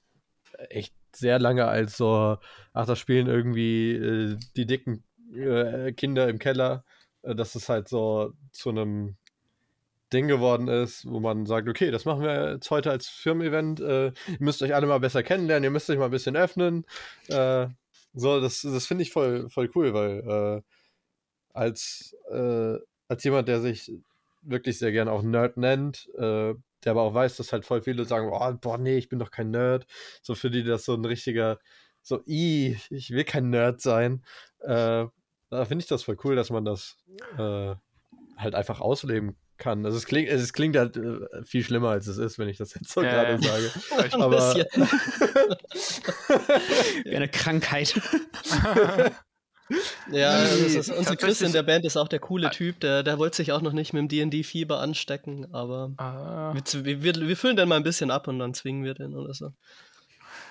[0.69, 2.37] echt sehr lange als so,
[2.73, 5.03] ach, das spielen irgendwie äh, die dicken
[5.33, 6.83] äh, Kinder im Keller,
[7.23, 9.17] äh, dass es halt so zu einem
[10.13, 13.81] Ding geworden ist, wo man sagt, okay, das machen wir jetzt heute als Firmen-Event.
[13.81, 16.85] Äh, ihr müsst euch alle mal besser kennenlernen, ihr müsst euch mal ein bisschen öffnen.
[17.27, 17.67] Äh,
[18.13, 20.63] so, das, das finde ich voll, voll cool, weil
[21.53, 22.75] als, äh,
[23.07, 23.91] als jemand, der sich
[24.41, 26.09] wirklich sehr gern auch Nerd nennt,
[26.83, 29.31] der aber auch weiß, dass halt voll viele sagen, oh, boah, nee, ich bin doch
[29.31, 29.85] kein Nerd.
[30.21, 31.59] So für die das so ein richtiger,
[32.01, 34.23] so, i, ich will kein Nerd sein.
[34.59, 35.05] Äh,
[35.49, 36.97] da finde ich das voll cool, dass man das
[37.37, 37.75] äh,
[38.37, 39.85] halt einfach ausleben kann.
[39.85, 42.73] Also es klingt, es klingt halt äh, viel schlimmer, als es ist, wenn ich das
[42.73, 43.71] jetzt so gerade sage.
[44.21, 44.55] Aber
[47.03, 47.99] Wie eine Krankheit.
[50.11, 53.37] Ja, ist, unser Chris in der Band ist auch der coole Typ, der, der wollte
[53.37, 56.53] sich auch noch nicht mit dem DD-Fieber anstecken, aber ah.
[56.53, 59.33] wir, wir, wir, füllen den mal ein bisschen ab und dann zwingen wir den oder
[59.33, 59.51] so.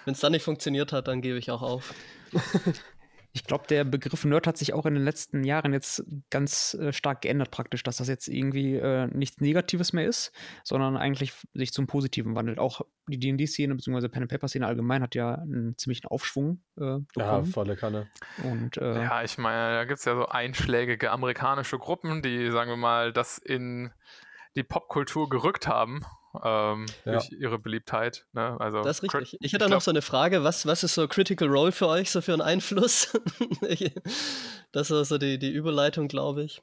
[0.05, 1.95] Wenn es dann nicht funktioniert hat, dann gebe ich auch auf.
[3.37, 6.91] Ich glaube, der Begriff Nerd hat sich auch in den letzten Jahren jetzt ganz äh,
[6.91, 10.33] stark geändert, praktisch, dass das jetzt irgendwie äh, nichts Negatives mehr ist,
[10.65, 12.59] sondern eigentlich sich zum Positiven wandelt.
[12.59, 14.09] Auch die DD-Szene bzw.
[14.09, 17.05] Pen and Paper-Szene allgemein hat ja einen ziemlichen Aufschwung äh, bekommen.
[17.15, 18.07] Ja, volle Kanne.
[18.43, 22.71] Und, äh, ja, ich meine, da gibt es ja so einschlägige amerikanische Gruppen, die, sagen
[22.71, 23.91] wir mal, das in
[24.57, 26.01] die Popkultur gerückt haben
[26.45, 27.13] ähm, ja.
[27.13, 28.27] durch ihre Beliebtheit.
[28.33, 28.57] Ne?
[28.61, 29.39] Also, das ist richtig.
[29.41, 32.21] Ich hätte noch so eine Frage, was, was ist so Critical Role für euch, so
[32.21, 33.19] für einen Einfluss?
[34.73, 36.63] das ist so die, die Überleitung, glaube ich.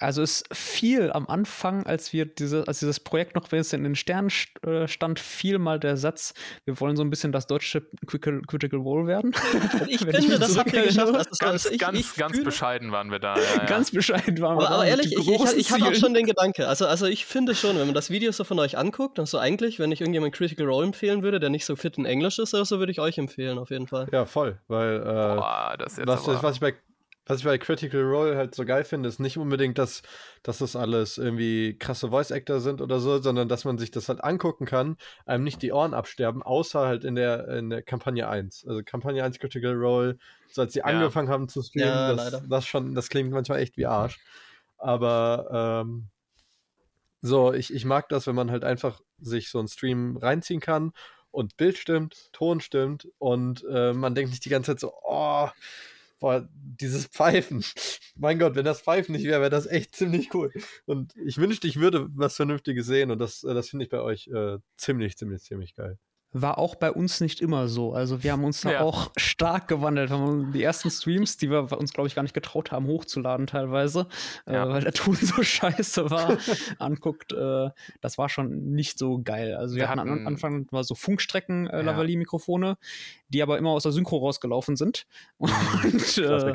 [0.00, 4.30] Also es fiel am Anfang, als wir diese, als dieses Projekt noch in den Sternen
[4.66, 6.32] äh, stand, fiel mal der Satz,
[6.64, 9.34] wir wollen so ein bisschen das deutsche Critical, Critical Role werden.
[9.88, 11.14] Ich finde, das habt ihr geschafft.
[11.14, 13.36] Also ganz, ich, ganz, ich ganz bescheiden waren wir da.
[13.36, 13.64] Ja, ja.
[13.66, 14.74] Ganz bescheiden waren wir aber, da.
[14.76, 16.68] Aber ehrlich, ich, ich, ich hatte auch schon den Gedanke.
[16.68, 19.38] Also, also ich finde schon, wenn man das Video so von euch anguckt, dann so
[19.38, 22.50] eigentlich, wenn ich irgendjemand Critical Role empfehlen würde, der nicht so fit in Englisch ist,
[22.50, 24.08] so würde ich euch empfehlen, auf jeden Fall.
[24.12, 24.58] Ja, voll.
[24.68, 26.74] Weil äh, Boah, das jetzt was, was ich bei
[27.30, 30.02] was ich bei Critical Role halt so geil finde, ist nicht unbedingt, dass,
[30.42, 34.22] dass das alles irgendwie krasse Voice-Actor sind oder so, sondern dass man sich das halt
[34.24, 38.66] angucken kann, einem nicht die Ohren absterben, außer halt in der, in der Kampagne 1.
[38.66, 40.18] Also Kampagne 1 Critical Role,
[40.50, 40.86] so als sie ja.
[40.86, 44.18] angefangen haben zu streamen, ja, das, das, schon, das klingt manchmal echt wie Arsch.
[44.76, 46.08] Aber ähm,
[47.22, 50.92] so, ich, ich mag das, wenn man halt einfach sich so einen Stream reinziehen kann
[51.30, 55.48] und Bild stimmt, Ton stimmt und äh, man denkt nicht die ganze Zeit so, oh,
[56.20, 57.64] boah, dieses Pfeifen.
[58.16, 60.52] mein Gott, wenn das Pfeifen nicht wäre, wäre das echt ziemlich cool.
[60.86, 64.00] Und ich wünschte, ich würde was Vernünftiges sehen und das, äh, das finde ich bei
[64.00, 65.98] euch äh, ziemlich, ziemlich, ziemlich geil
[66.32, 67.92] war auch bei uns nicht immer so.
[67.92, 68.80] Also wir haben uns da ja.
[68.82, 70.10] auch stark gewandelt.
[70.10, 74.06] Haben die ersten Streams, die wir uns, glaube ich, gar nicht getraut haben, hochzuladen teilweise,
[74.46, 74.64] äh, ja.
[74.64, 76.38] äh, weil der Ton so scheiße war,
[76.78, 77.70] anguckt, äh,
[78.00, 79.54] das war schon nicht so geil.
[79.56, 82.76] Also wir, wir hatten, hatten am Anfang mal so Funkstrecken äh, Lavalier-Mikrofone,
[83.28, 85.06] die aber immer aus der Synchro rausgelaufen sind.
[85.38, 86.54] Und äh,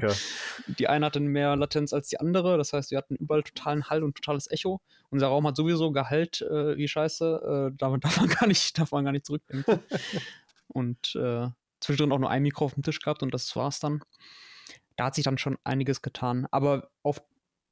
[0.80, 2.58] die eine hatte mehr Latenz als die andere.
[2.58, 4.82] Das heißt, wir hatten überall totalen Hall und totales Echo.
[5.10, 7.72] Unser Raum hat sowieso Gehalt äh, wie Scheiße.
[7.72, 9.65] Äh, darf, darf, man gar nicht, darf man gar nicht zurückdenken.
[10.68, 11.48] und äh,
[11.80, 14.02] zwischendrin auch nur ein Mikro auf dem Tisch gehabt und das war's dann.
[14.96, 16.48] Da hat sich dann schon einiges getan.
[16.52, 17.22] Aber auf,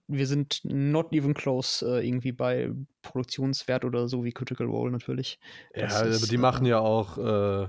[0.08, 2.72] wir sind not even close äh, irgendwie bei
[3.02, 5.40] Produktionswert oder so wie Critical Role natürlich.
[5.74, 7.68] Das ja, ist, aber die machen äh, ja auch äh,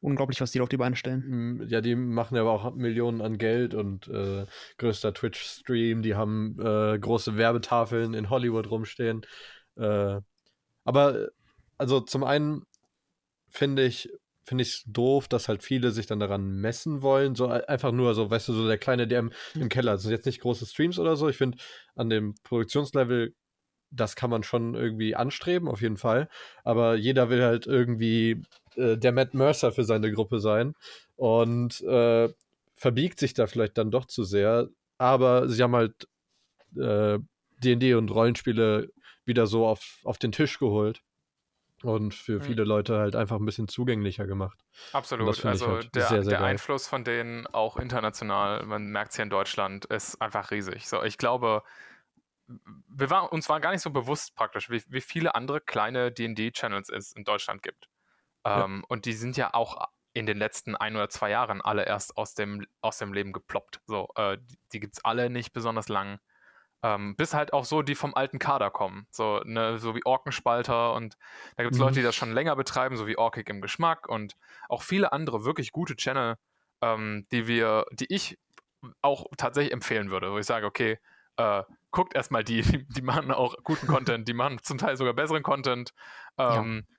[0.00, 1.66] unglaublich, was die auf die Beine stellen.
[1.68, 4.46] Ja, die machen ja aber auch Millionen an Geld und äh,
[4.78, 9.22] größter Twitch-Stream, die haben äh, große Werbetafeln in Hollywood rumstehen.
[9.76, 10.20] Äh,
[10.84, 11.28] aber
[11.78, 12.66] also zum einen
[13.50, 14.10] finde ich
[14.50, 17.36] finde ich es doof, dass halt viele sich dann daran messen wollen.
[17.36, 19.92] So einfach nur so, weißt du, so der kleine, der im, im Keller.
[19.92, 21.28] Das sind jetzt nicht große Streams oder so.
[21.28, 21.58] Ich finde,
[21.94, 23.34] an dem Produktionslevel,
[23.92, 26.28] das kann man schon irgendwie anstreben, auf jeden Fall.
[26.64, 28.42] Aber jeder will halt irgendwie
[28.74, 30.74] äh, der Matt Mercer für seine Gruppe sein
[31.14, 32.28] und äh,
[32.74, 34.68] verbiegt sich da vielleicht dann doch zu sehr.
[34.98, 36.08] Aber sie haben halt
[36.72, 38.90] D&D äh, und Rollenspiele
[39.24, 41.02] wieder so auf, auf den Tisch geholt
[41.82, 42.42] und für mhm.
[42.42, 44.58] viele Leute halt einfach ein bisschen zugänglicher gemacht.
[44.92, 45.44] Absolut.
[45.44, 49.24] Also halt der, sehr, sehr der Einfluss von denen auch international, man merkt es hier
[49.24, 50.88] in Deutschland, ist einfach riesig.
[50.88, 51.62] So, ich glaube,
[52.88, 56.88] wir war, uns war gar nicht so bewusst praktisch, wie, wie viele andere kleine D&D-Channels
[56.90, 57.88] es in Deutschland gibt.
[58.44, 58.64] Ja.
[58.64, 62.16] Ähm, und die sind ja auch in den letzten ein oder zwei Jahren alle erst
[62.16, 63.80] aus dem, aus dem Leben geploppt.
[63.86, 66.18] So, äh, die, die gibt es alle nicht besonders lang.
[66.82, 69.06] Ähm, bis halt auch so, die vom alten Kader kommen.
[69.10, 71.16] So, ne, so wie Orkenspalter und
[71.56, 71.86] da gibt es mhm.
[71.86, 74.34] Leute, die das schon länger betreiben, so wie Orkig im Geschmack und
[74.68, 76.36] auch viele andere wirklich gute Channel,
[76.80, 78.38] ähm, die wir, die ich
[79.02, 80.98] auch tatsächlich empfehlen würde, wo ich sage, okay,
[81.36, 85.12] äh, guckt erstmal die, die, die machen auch guten Content, die machen zum Teil sogar
[85.12, 85.92] besseren Content.
[86.38, 86.96] Ähm, ja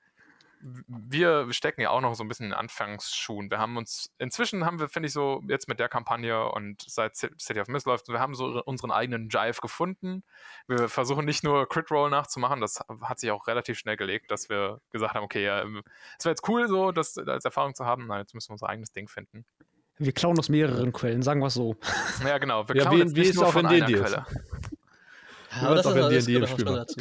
[0.88, 3.50] wir stecken ja auch noch so ein bisschen in Anfangsschuhen.
[3.50, 7.16] Wir haben uns, inzwischen haben wir, finde ich, so jetzt mit der Kampagne und seit
[7.16, 10.24] City of Mist läuft, wir haben so unseren eigenen Jive gefunden.
[10.68, 14.50] Wir versuchen nicht nur Crit Roll nachzumachen, das hat sich auch relativ schnell gelegt, dass
[14.50, 15.64] wir gesagt haben, okay, ja,
[16.18, 18.70] es wäre jetzt cool, so das als Erfahrung zu haben, na, jetzt müssen wir unser
[18.70, 19.46] eigenes Ding finden.
[19.98, 21.76] Wir klauen aus mehreren Quellen, sagen wir es so.
[22.26, 22.68] Ja, genau.
[22.68, 24.26] Wir klauen ja, wie, wie ist auch in Quelle.
[25.52, 27.00] Ja, aber das auch ist in D&D dazu.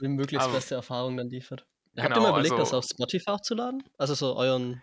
[0.00, 1.66] Die möglichst beste Erfahrung dann liefert.
[1.96, 3.82] Genau, Habt ihr mal überlegt, also, das auf Spotify hochzuladen?
[3.96, 4.82] Also so euren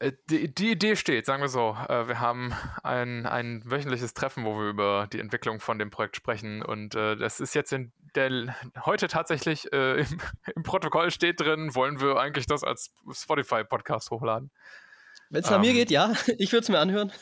[0.00, 1.76] äh, die, die, Idee steht, sagen wir so.
[1.88, 2.52] Äh, wir haben
[2.82, 6.62] ein, ein wöchentliches Treffen, wo wir über die Entwicklung von dem Projekt sprechen.
[6.62, 8.54] Und äh, das ist jetzt in der
[8.84, 10.20] heute tatsächlich äh, im,
[10.56, 14.50] im, Protokoll steht drin, wollen wir eigentlich das als Spotify-Podcast hochladen.
[15.30, 16.12] Wenn es nach ähm, mir geht, ja.
[16.38, 17.12] Ich würde es mir anhören.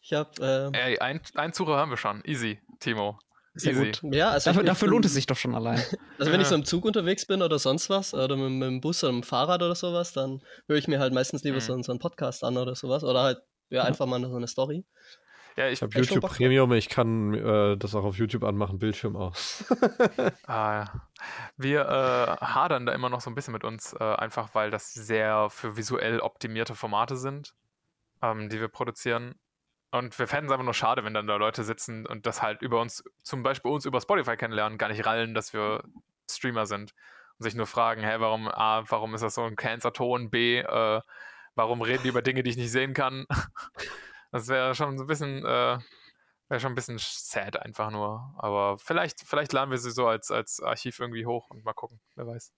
[0.00, 0.72] Ich habe.
[0.74, 2.22] Äh, Ey, ein, ein Zuhörer haben wir schon.
[2.24, 3.18] Easy, Timo.
[3.54, 3.92] Sehr Easy.
[3.92, 4.14] gut.
[4.14, 5.80] Ja, also dafür, dafür lohnt es sich doch schon allein.
[6.18, 8.80] Also wenn ich so im Zug unterwegs bin oder sonst was, oder mit, mit dem
[8.80, 11.60] Bus oder mit dem Fahrrad oder sowas, dann höre ich mir halt meistens lieber mhm.
[11.60, 13.02] so, so, einen Podcast an oder sowas.
[13.02, 13.38] Oder halt
[13.70, 14.84] ja, einfach mal so eine Story.
[15.56, 19.16] Ja, ich, ich habe YouTube Premium, ich kann äh, das auch auf YouTube anmachen, Bildschirm
[19.16, 19.64] aus.
[20.46, 21.08] ah, ja.
[21.56, 24.92] Wir äh, hadern da immer noch so ein bisschen mit uns, äh, einfach weil das
[24.92, 27.54] sehr für visuell optimierte Formate sind,
[28.22, 29.36] ähm, die wir produzieren.
[29.94, 32.62] Und wir fänden es einfach nur schade, wenn dann da Leute sitzen und das halt
[32.62, 35.84] über uns, zum Beispiel uns über Spotify kennenlernen, gar nicht rallen, dass wir
[36.28, 36.92] Streamer sind
[37.38, 41.00] und sich nur fragen, hä, warum, A, warum ist das so ein Cancer-Ton, B, äh,
[41.54, 43.26] warum reden die über Dinge, die ich nicht sehen kann?
[44.32, 45.78] das wäre schon so ein bisschen, äh,
[46.48, 48.34] wäre schon ein bisschen sad einfach nur.
[48.38, 52.00] Aber vielleicht, vielleicht laden wir sie so als, als Archiv irgendwie hoch und mal gucken,
[52.16, 52.52] wer weiß.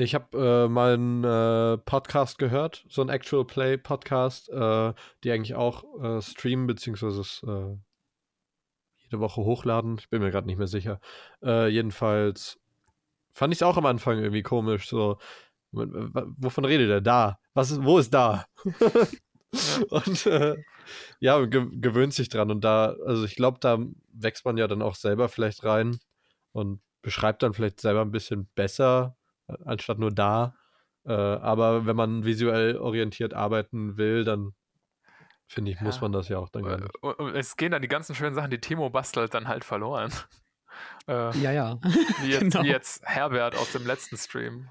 [0.00, 5.30] Ich habe äh, mal einen äh, Podcast gehört, so ein Actual Play Podcast, äh, die
[5.30, 7.76] eigentlich auch äh, streamen, beziehungsweise äh,
[8.96, 9.98] jede Woche hochladen.
[9.98, 11.00] Ich bin mir gerade nicht mehr sicher.
[11.42, 12.58] Äh, jedenfalls
[13.32, 14.88] fand ich es auch am Anfang irgendwie komisch.
[14.88, 15.18] So,
[15.72, 17.02] wovon redet er?
[17.02, 17.38] Da.
[17.52, 18.46] Was ist, wo ist da?
[19.90, 20.24] und
[21.20, 22.50] ja, ge gewöhnt sich dran.
[22.50, 23.78] Und da, also ich glaube, da
[24.14, 25.98] wächst man ja dann auch selber vielleicht rein
[26.52, 29.16] und beschreibt dann vielleicht selber ein bisschen besser,
[29.64, 30.54] anstatt nur da.
[31.04, 34.52] Äh, aber wenn man visuell orientiert arbeiten will, dann
[35.46, 35.84] finde ich, ja.
[35.84, 36.90] muss man das ja auch dann gar nicht.
[37.34, 40.12] Es gehen dann die ganzen schönen Sachen, die Timo bastelt, dann halt verloren.
[41.08, 41.78] Äh, ja, ja.
[42.22, 42.62] Wie jetzt, genau.
[42.62, 44.68] wie jetzt, Herbert aus dem letzten Stream.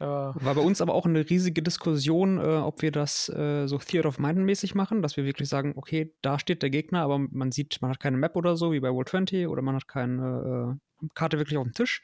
[0.00, 3.78] Äh, War bei uns aber auch eine riesige Diskussion, äh, ob wir das äh, so
[3.78, 7.18] Theater of Mind mäßig machen, dass wir wirklich sagen, okay, da steht der Gegner, aber
[7.18, 9.86] man sieht, man hat keine Map oder so, wie bei World 20 oder man hat
[9.86, 12.02] keine äh, Karte wirklich auf dem Tisch.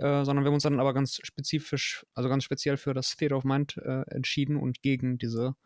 [0.00, 3.36] Äh, sondern wir haben uns dann aber ganz spezifisch, also ganz speziell für das Theater
[3.36, 5.56] of Mind äh, entschieden und gegen diese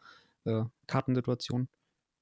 [0.44, 1.68] äh, Kartensituation.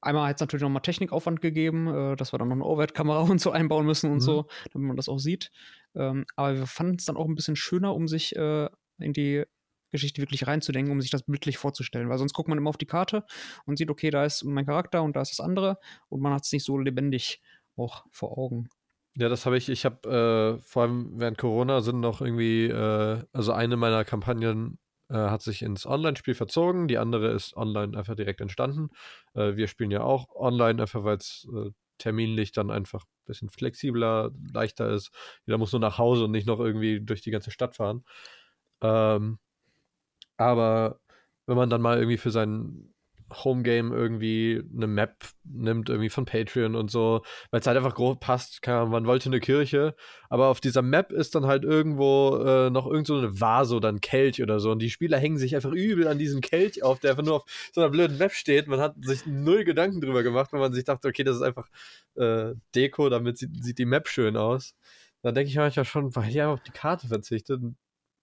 [0.03, 3.41] Einmal hat es natürlich nochmal Technikaufwand gegeben, äh, dass wir dann noch eine Overhead-Kamera und
[3.41, 4.21] so einbauen müssen und mhm.
[4.21, 5.51] so, damit man das auch sieht.
[5.95, 9.45] Ähm, aber wir fanden es dann auch ein bisschen schöner, um sich äh, in die
[9.91, 12.11] Geschichte wirklich reinzudenken, um sich das bildlich vorzustellen.
[12.11, 13.25] Weil sonst guckt man immer auf die Karte
[13.65, 15.79] und sieht, okay, da ist mein Charakter und da ist das andere
[16.11, 17.41] und man hat es nicht so lebendig
[17.77, 18.69] auch vor Augen.
[19.17, 19.69] Ja, das habe ich.
[19.69, 24.79] Ich habe äh, vor allem während Corona sind noch irgendwie, äh, also eine meiner Kampagnen
[25.11, 28.89] äh, hat sich ins Online-Spiel verzogen, die andere ist online einfach direkt entstanden.
[29.35, 33.51] Äh, wir spielen ja auch online, einfach weil es äh, terminlich dann einfach ein bisschen
[33.51, 35.11] flexibler, leichter ist.
[35.45, 38.05] Jeder muss nur nach Hause und nicht noch irgendwie durch die ganze Stadt fahren.
[38.83, 39.39] Ähm,
[40.37, 41.01] aber
[41.47, 42.92] wenn man dann mal irgendwie für seinen
[43.33, 48.21] Homegame irgendwie eine Map nimmt, irgendwie von Patreon und so, weil es halt einfach grob
[48.21, 48.67] passt.
[48.67, 49.95] Ahnung, man wollte eine Kirche,
[50.29, 53.89] aber auf dieser Map ist dann halt irgendwo äh, noch irgend so eine Vase oder
[53.89, 57.01] ein Kelch oder so und die Spieler hängen sich einfach übel an diesen Kelch auf,
[57.01, 58.69] der einfach nur auf so einer blöden Map steht.
[58.69, 61.69] Man hat sich null Gedanken drüber gemacht, weil man sich dachte, okay, das ist einfach
[62.17, 64.75] äh, Deko, damit sieht, sieht die Map schön aus.
[65.23, 67.61] Da denke ich manchmal schon, weil ich auf die Karte verzichtet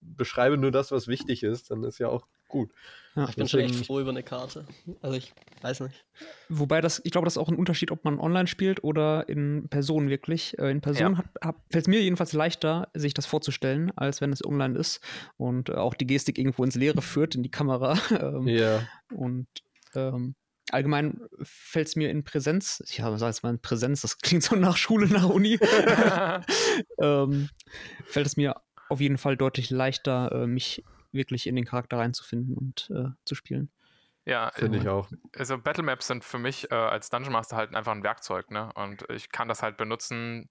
[0.00, 2.70] beschreibe nur das, was wichtig ist, dann ist ja auch gut.
[3.16, 4.66] Ja, ich bin schon echt froh über eine Karte.
[5.00, 5.32] Also ich
[5.62, 6.04] weiß nicht.
[6.48, 9.68] Wobei das, ich glaube, das ist auch ein Unterschied, ob man online spielt oder in
[9.68, 10.56] Person wirklich.
[10.58, 11.54] Äh, in Person ja.
[11.70, 15.00] fällt es mir jedenfalls leichter, sich das vorzustellen, als wenn es online ist
[15.36, 17.98] und auch die Gestik irgendwo ins Leere führt, in die Kamera.
[18.20, 18.86] Ähm, ja.
[19.14, 19.46] Und
[19.94, 20.34] ähm,
[20.70, 24.56] allgemein fällt es mir in Präsenz, ich sage jetzt mal in Präsenz, das klingt so
[24.56, 25.58] nach Schule, nach Uni,
[27.00, 27.48] ähm,
[28.04, 28.56] fällt es mir
[28.88, 33.34] auf jeden Fall deutlich leichter, äh, mich wirklich in den Charakter reinzufinden und äh, zu
[33.34, 33.70] spielen.
[34.26, 35.10] Ja, finde ich auch.
[35.36, 38.70] Also Battle Maps sind für mich äh, als Dungeon Master halt einfach ein Werkzeug, ne?
[38.74, 40.48] Und ich kann das halt benutzen,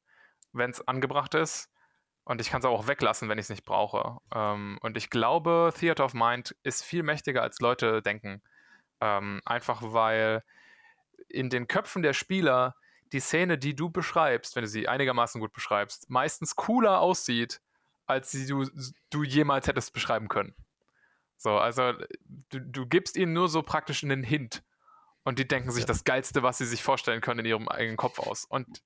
[0.54, 1.70] wenn es angebracht ist.
[2.26, 4.18] Und ich kann es auch weglassen, wenn ich es nicht brauche.
[4.34, 8.42] Ähm, und ich glaube, Theater of Mind ist viel mächtiger, als Leute denken.
[9.02, 10.44] Ähm, einfach weil
[11.28, 12.76] in den Köpfen der Spieler
[13.12, 17.62] die Szene, die du beschreibst, wenn du sie einigermaßen gut beschreibst, meistens cooler aussieht,
[18.10, 18.66] als sie du,
[19.12, 20.56] du jemals hättest beschreiben können.
[21.38, 21.94] So, also
[22.50, 24.64] du, du gibst ihnen nur so praktisch einen Hint
[25.24, 25.88] und die denken sich ja.
[25.88, 28.46] das Geilste, was sie sich vorstellen können, in ihrem eigenen Kopf aus.
[28.46, 28.82] Und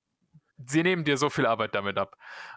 [0.66, 2.16] sie nehmen dir so viel Arbeit damit ab.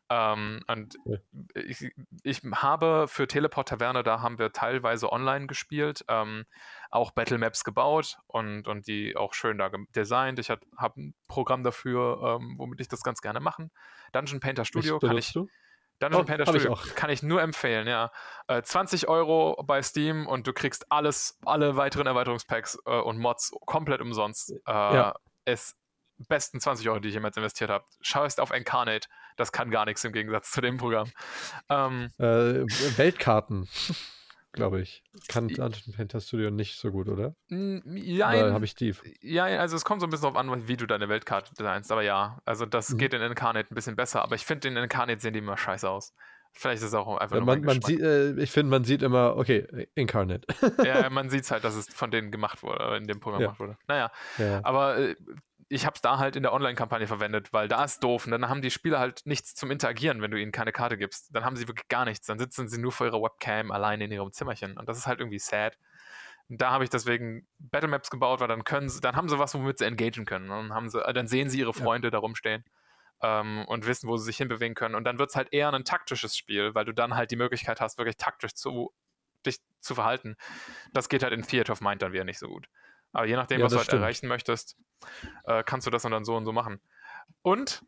[0.10, 1.18] Ähm, und ja.
[1.56, 1.90] ich,
[2.24, 6.46] ich, habe für Teleport Taverne, da haben wir teilweise online gespielt, ähm,
[6.92, 10.38] auch Battle Maps gebaut und, und die auch schön da designt.
[10.40, 10.62] Ich habe
[11.02, 13.72] ein Programm dafür, ähm, womit ich das ganz gerne machen.
[14.12, 15.34] Dungeon Painter Studio kann ich.
[15.34, 15.48] Du?
[16.00, 18.12] Dungeon oh, Painter Studio ich kann ich nur empfehlen, ja.
[18.48, 23.52] Äh, 20 Euro bei Steam und du kriegst alles, alle weiteren Erweiterungspacks äh, und Mods
[23.66, 24.52] komplett umsonst.
[24.52, 25.16] Äh, ja.
[25.46, 25.76] Es
[26.28, 27.86] besten 20 Euro, die ich jemals investiert habe.
[28.02, 29.08] Schau erst auf Incarnate.
[29.38, 31.12] Das kann gar nichts im Gegensatz zu dem Programm.
[31.70, 32.66] Ähm, äh,
[32.98, 33.70] Weltkarten,
[34.58, 35.04] glaube ich.
[35.28, 37.36] Kann Dungeon Painter Studio nicht so gut, oder?
[37.50, 39.02] Ja, habe ich tief.
[39.22, 41.92] Ja, also es kommt so ein bisschen darauf an, wie du deine Weltkarte designst.
[41.92, 42.98] Aber ja, also das mhm.
[42.98, 44.22] geht in Incarnate ein bisschen besser.
[44.22, 46.14] Aber ich finde, in Incarnate sehen die immer scheiße aus.
[46.54, 49.38] Vielleicht ist es auch einfach ja, man, man sieht, äh, Ich finde, man sieht immer,
[49.38, 50.48] okay, Incarnate.
[50.84, 53.48] ja, man sieht es halt, dass es von denen gemacht wurde, in dem Programm ja.
[53.48, 53.78] gemacht wurde.
[53.88, 54.62] Naja, ja.
[54.64, 55.16] aber äh,
[55.70, 58.26] ich habe es da halt in der Online-Kampagne verwendet, weil da ist doof.
[58.26, 61.36] Und dann haben die Spieler halt nichts zum Interagieren, wenn du ihnen keine Karte gibst.
[61.36, 62.28] Dann haben sie wirklich gar nichts.
[62.28, 64.78] Dann sitzen sie nur vor ihrer Webcam alleine in ihrem Zimmerchen.
[64.78, 65.78] Und das ist halt irgendwie sad.
[66.50, 69.38] Und da habe ich deswegen Battle Maps gebaut, weil dann können sie, dann haben sie
[69.38, 70.50] was, womit sie engagieren können.
[70.50, 72.12] Und dann, haben sie, dann sehen sie ihre Freunde ja.
[72.12, 72.64] da rumstehen
[73.22, 74.96] ähm, und wissen, wo sie sich hinbewegen können.
[74.96, 77.82] Und dann wird es halt eher ein taktisches Spiel, weil du dann halt die Möglichkeit
[77.82, 78.94] hast, wirklich taktisch zu,
[79.46, 80.38] dich zu verhalten.
[80.94, 82.70] Das geht halt in Theater of Mind dann wieder nicht so gut.
[83.12, 84.78] Aber je nachdem, ja, was du halt erreichen möchtest,
[85.46, 86.82] äh, kannst du das dann so und so machen.
[87.42, 87.84] Und,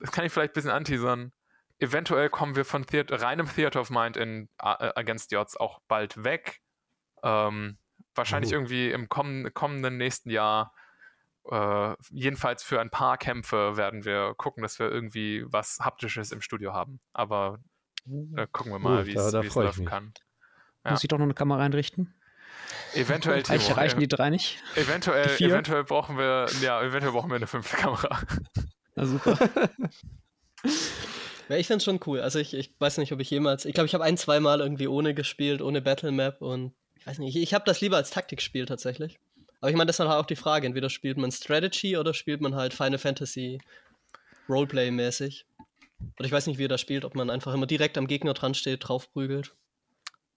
[0.00, 1.32] das kann ich vielleicht ein bisschen anteasern,
[1.78, 5.80] eventuell kommen wir von Theater, reinem Theater of Mind in uh, Against the Odds auch
[5.88, 6.60] bald weg.
[7.22, 7.78] Ähm,
[8.14, 8.56] wahrscheinlich oh.
[8.56, 10.74] irgendwie im kommenden, kommenden nächsten Jahr.
[11.50, 16.40] Äh, jedenfalls für ein paar Kämpfe werden wir gucken, dass wir irgendwie was Haptisches im
[16.40, 17.00] Studio haben.
[17.12, 17.60] Aber
[18.06, 20.12] äh, gucken wir mal, wie es laufen kann.
[20.84, 20.92] Ja.
[20.92, 22.14] Muss ich doch noch eine Kamera einrichten?
[22.94, 24.58] Eventuell Timo, Reichen, reichen die drei nicht?
[24.74, 28.20] Eventuell, eventuell brauchen wir, ja, eventuell brauchen wir eine fünfte Kamera.
[28.94, 29.38] Na super.
[31.48, 32.20] Ja, ich finde es schon cool.
[32.20, 33.64] Also ich, ich weiß nicht, ob ich jemals.
[33.64, 37.06] Ich glaube, ich habe ein, zwei Mal irgendwie ohne gespielt, ohne Battle Map und ich
[37.06, 39.18] weiß nicht, ich, ich habe das lieber als Taktikspiel tatsächlich.
[39.60, 40.66] Aber ich meine, das ist halt auch die Frage.
[40.66, 43.60] Entweder spielt man Strategy oder spielt man halt Final Fantasy
[44.48, 45.46] Roleplay-mäßig.
[46.18, 48.34] Oder ich weiß nicht, wie ihr das spielt, ob man einfach immer direkt am Gegner
[48.34, 49.54] dran steht, draufprügelt.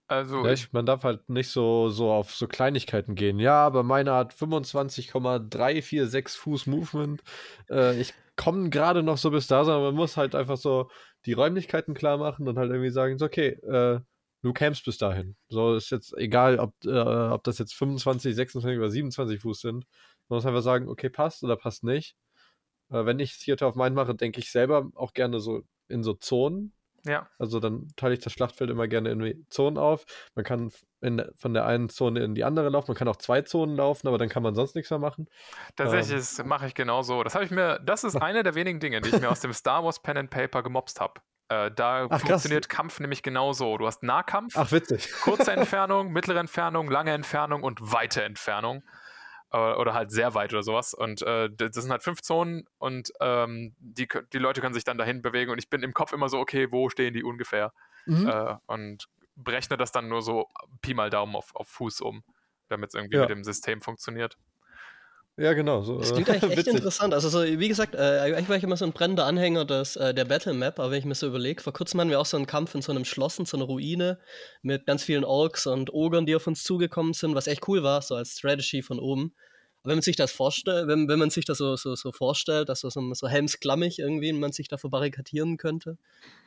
[0.08, 3.38] Also ja, ich, man darf halt nicht so, so auf so Kleinigkeiten gehen.
[3.38, 7.22] Ja, aber meine hat 25,346 Fuß Movement.
[7.70, 10.90] Äh, ich komme gerade noch so bis da, sondern man muss halt einfach so
[11.24, 14.00] die Räumlichkeiten klar machen und halt irgendwie sagen, so, okay, äh,
[14.42, 15.36] du campst bis dahin.
[15.48, 19.86] So ist jetzt egal, ob, äh, ob das jetzt 25, 26 oder 27 Fuß sind.
[20.28, 22.16] Man muss einfach sagen, okay, passt oder passt nicht.
[22.90, 26.14] Äh, wenn ich Theater of Mind mache, denke ich selber auch gerne so in so
[26.14, 26.74] Zonen.
[27.04, 27.28] Ja.
[27.38, 30.04] Also dann teile ich das Schlachtfeld immer gerne in Zonen auf.
[30.34, 32.90] Man kann in, von der einen Zone in die andere laufen.
[32.90, 35.28] Man kann auch zwei Zonen laufen, aber dann kann man sonst nichts mehr machen.
[35.76, 36.48] Tatsächlich ähm.
[36.48, 37.22] mache ich genauso.
[37.24, 39.52] Das habe ich mir, das ist eine der wenigen Dinge, die ich mir aus dem
[39.52, 41.20] Star Wars Pen and Paper gemobst habe.
[41.48, 42.76] Äh, da Ach, funktioniert krass.
[42.76, 43.76] Kampf nämlich genauso.
[43.78, 44.70] Du hast Nahkampf, Ach,
[45.22, 48.82] kurze Entfernung, mittlere Entfernung, lange Entfernung und weite Entfernung
[49.52, 50.94] oder halt sehr weit oder sowas.
[50.94, 54.98] Und äh, das sind halt fünf Zonen und ähm, die, die Leute können sich dann
[54.98, 57.72] dahin bewegen und ich bin im Kopf immer so, okay, wo stehen die ungefähr?
[58.06, 58.28] Mhm.
[58.28, 60.48] Äh, und berechne das dann nur so
[60.80, 62.22] Pi mal Daumen auf, auf Fuß um,
[62.68, 63.22] damit es irgendwie ja.
[63.22, 64.36] mit dem System funktioniert.
[65.38, 65.80] Ja, genau.
[65.82, 67.14] So, das klingt eigentlich echt interessant.
[67.14, 70.12] Also, so, wie gesagt, äh, eigentlich war ich immer so ein brennender Anhänger des, äh,
[70.12, 72.36] der Battle Map, aber wenn ich mir so überlege, vor kurzem hatten wir auch so
[72.36, 74.18] einen Kampf in so einem Schloss, in so einer Ruine
[74.60, 78.02] mit ganz vielen Orks und Ogern, die auf uns zugekommen sind, was echt cool war,
[78.02, 79.34] so als Strategy von oben.
[79.82, 82.68] Aber wenn man sich das vorstellt, wenn, wenn man sich das so, so, so vorstellt,
[82.68, 85.96] dass so, so helmsklammig irgendwie man sich da verbarrikadieren könnte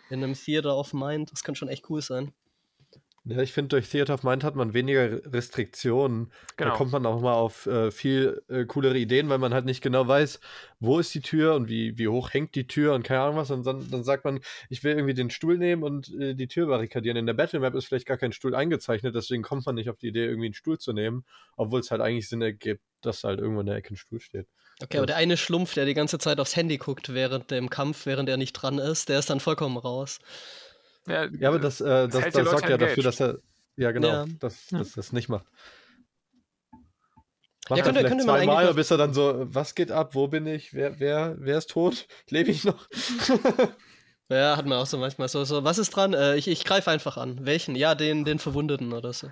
[0.09, 2.33] in einem Theater of Mind, das kann schon echt cool sein.
[3.27, 6.31] Ja, ich finde, durch Theater of Mind hat man weniger Restriktionen.
[6.57, 6.69] Genau.
[6.69, 9.81] Da kommt man auch mal auf äh, viel äh, coolere Ideen, weil man halt nicht
[9.81, 10.39] genau weiß,
[10.79, 13.49] wo ist die Tür und wie, wie hoch hängt die Tür und keine Ahnung was.
[13.49, 16.67] Und dann, dann sagt man, ich will irgendwie den Stuhl nehmen und äh, die Tür
[16.67, 17.17] barrikadieren.
[17.17, 19.97] In der Battle Map ist vielleicht gar kein Stuhl eingezeichnet, deswegen kommt man nicht auf
[19.97, 21.25] die Idee, irgendwie einen Stuhl zu nehmen,
[21.57, 24.45] obwohl es halt eigentlich Sinn ergibt, dass halt irgendwo in der Ecke ein Stuhl steht.
[24.83, 28.05] Okay, aber der eine Schlumpf, der die ganze Zeit aufs Handy guckt während dem Kampf,
[28.05, 30.19] während er nicht dran ist, der ist dann vollkommen raus.
[31.07, 33.39] Ja, ja aber das, äh, das, das, das sorgt ja dafür, dass er.
[33.77, 34.25] Ja, genau, ja.
[34.39, 35.45] Dass, dass das nicht macht.
[37.69, 40.45] Macht ja, könnte, er vielleicht zweimal, bis er dann so, was geht ab, wo bin
[40.45, 42.87] ich, wer, wer, wer ist tot, lebe ich noch?
[44.29, 46.13] ja, hat man auch so manchmal so, so was ist dran?
[46.13, 47.45] Äh, ich ich greife einfach an.
[47.45, 47.75] Welchen?
[47.75, 49.31] Ja, den, den Verwundeten oder so.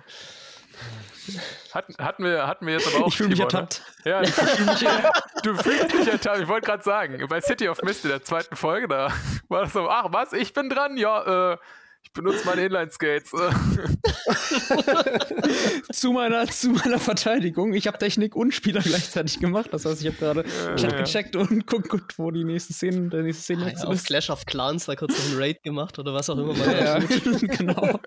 [1.72, 3.08] Hatten, hatten, wir, hatten wir jetzt aber auch.
[3.08, 3.82] Ich fühle mich ertappt.
[4.04, 4.10] Ne?
[4.10, 4.28] Ja, du
[5.42, 6.40] du fühlst mich ertappt.
[6.40, 9.12] Ich wollte gerade sagen, bei City of Mist in der zweiten Folge, da
[9.48, 11.56] war das so, ach was, ich bin dran, ja, äh,
[12.04, 13.30] Ich benutze meine Inline-Skates.
[15.92, 17.72] zu, meiner, zu meiner Verteidigung.
[17.72, 19.70] Ich habe Technik und Spieler gleichzeitig gemacht.
[19.72, 21.00] Das heißt, ich habe gerade ja, ja.
[21.00, 24.06] gecheckt und guckt, wo die nächste Szene, der nächste Szene ah, ja, ist.
[24.06, 26.52] Clash of Clans da kurz noch einen Raid gemacht oder was auch immer.
[26.54, 26.98] Mal ja,
[27.56, 27.98] genau.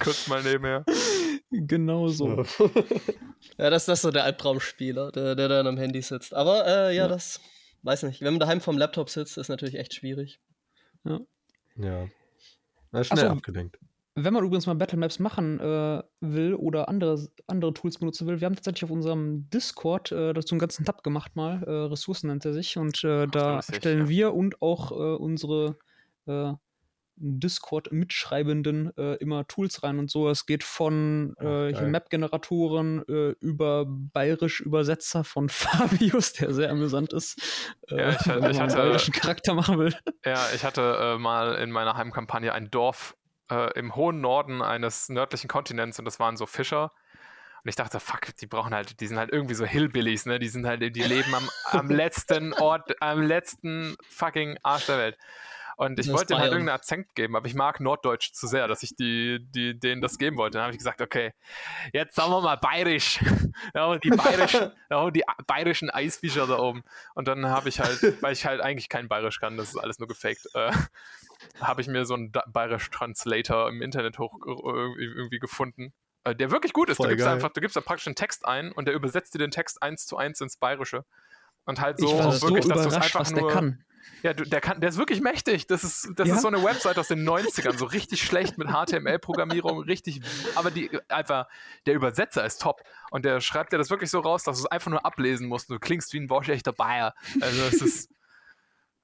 [0.00, 0.84] kurz mal nebenher.
[1.50, 2.44] Genau so.
[3.56, 6.34] ja, das, das ist so der Albtraumspieler, der, der dann am Handy sitzt.
[6.34, 7.40] Aber äh, ja, das
[7.82, 8.20] weiß nicht.
[8.20, 10.40] Wenn man daheim vom Laptop sitzt, ist natürlich echt schwierig.
[11.04, 11.20] Ja.
[11.76, 12.08] Ja.
[12.92, 13.78] Na, schnell so, abgelenkt.
[14.14, 18.40] Wenn man übrigens mal Battle Maps machen äh, will oder andere, andere Tools benutzen will,
[18.40, 22.28] wir haben tatsächlich auf unserem Discord äh, dazu einen ganzen Tab gemacht mal, äh, Ressourcen
[22.28, 24.08] nennt er sich, und äh, Ach, da stellen ja.
[24.08, 25.76] wir und auch äh, unsere
[26.26, 26.52] äh,
[27.20, 30.28] Discord-Mitschreibenden äh, immer Tools rein und so.
[30.28, 37.40] Es geht von äh, Map-Generatoren äh, über bayerisch-Übersetzer von Fabius, der sehr amüsant ist.
[37.88, 39.94] Äh, ja, ich, wenn man ich hatte, einen bayerischen Charakter machen will.
[40.24, 43.16] Ja, ich hatte äh, mal in meiner Heimkampagne ein Dorf
[43.50, 46.92] äh, im hohen Norden eines nördlichen Kontinents und das waren so Fischer.
[47.64, 50.38] Und ich dachte, fuck, die brauchen halt, die sind halt irgendwie so Hillbillies, ne?
[50.38, 55.18] Die sind halt, die leben am, am letzten Ort, am letzten fucking Arsch der Welt.
[55.78, 58.96] Und ich wollte halt irgendeinen Akzent geben, aber ich mag Norddeutsch zu sehr, dass ich
[58.96, 60.58] die, die, denen das geben wollte.
[60.58, 61.32] Dann habe ich gesagt, okay,
[61.92, 63.20] jetzt sagen wir mal bayerisch.
[63.76, 66.82] ja, die, bayerischen, ja, die bayerischen Eisfischer da oben.
[67.14, 70.00] Und dann habe ich halt, weil ich halt eigentlich kein Bayerisch kann, das ist alles
[70.00, 70.72] nur gefaked, äh,
[71.60, 75.92] habe ich mir so einen bayerisch Translator im Internet hoch irgendwie gefunden
[76.24, 76.96] äh, der wirklich gut ist.
[76.96, 77.34] Voll du gibst geil.
[77.34, 80.06] einfach, du gibst da praktisch einen Text ein und der übersetzt dir den Text eins
[80.06, 81.04] zu eins ins Bayerische.
[81.66, 83.48] Und halt so auch wirklich, so dass du es einfach nur.
[83.48, 83.84] Kann.
[84.22, 85.66] Ja, du, der, kann, der ist wirklich mächtig.
[85.66, 86.34] Das ist, das ja?
[86.34, 90.20] ist so eine Website aus den 90ern, so richtig schlecht mit HTML-Programmierung, richtig,
[90.54, 91.46] aber die einfach,
[91.86, 92.82] der Übersetzer ist top.
[93.10, 95.70] Und der schreibt dir das wirklich so raus, dass du es einfach nur ablesen musst.
[95.70, 97.14] Du klingst wie ein waschechter Bayer.
[97.40, 98.10] Also es ist.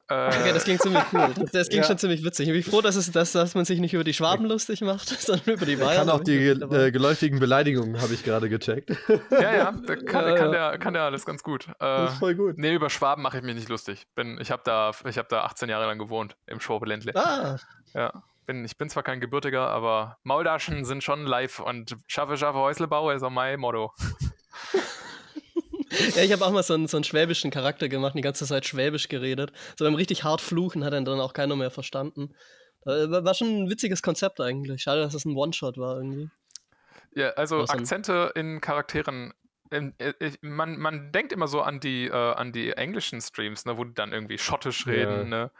[0.09, 1.33] Äh, okay, das klingt ziemlich cool.
[1.35, 1.89] Das, das klingt ja.
[1.89, 2.49] schon ziemlich witzig.
[2.49, 5.09] Ich bin froh, dass, es, dass, dass man sich nicht über die Schwaben lustig macht,
[5.21, 6.07] sondern über die Bayern.
[6.07, 8.91] Kann auch die äh, geläufigen Beleidigungen, habe ich gerade gecheckt.
[9.31, 11.69] Ja, ja, da kann, kann, Der, kann der alles ganz gut.
[11.69, 12.59] Äh, das ist voll gut.
[12.59, 14.07] Nee, über Schwaben mache ich mich nicht lustig.
[14.15, 17.15] Bin, ich habe da, hab da 18 Jahre lang gewohnt, im Schwabeländle.
[17.17, 17.57] Ah.
[17.95, 18.23] Ja.
[18.47, 23.11] Bin, ich bin zwar kein Gebürtiger, aber Mauldaschen sind schon live und schaffe, schaffe Häuslebau
[23.11, 23.93] ist auch mein Motto
[26.15, 28.67] ja, ich habe auch mal so einen, so einen schwäbischen Charakter gemacht, die ganze Zeit
[28.67, 29.53] schwäbisch geredet.
[29.79, 32.35] So beim richtig hart fluchen hat er dann auch keiner mehr verstanden.
[32.85, 34.83] War schon ein witziges Konzept eigentlich.
[34.83, 36.29] Schade, dass es ein One-Shot war irgendwie.
[37.15, 37.81] Ja, also Awesome.
[37.81, 39.33] Akzente in Charakteren.
[39.71, 43.65] In, in, äh, man, man denkt immer so an die, äh, an die englischen Streams,
[43.65, 45.51] ne, wo die dann irgendwie schottisch reden, ja.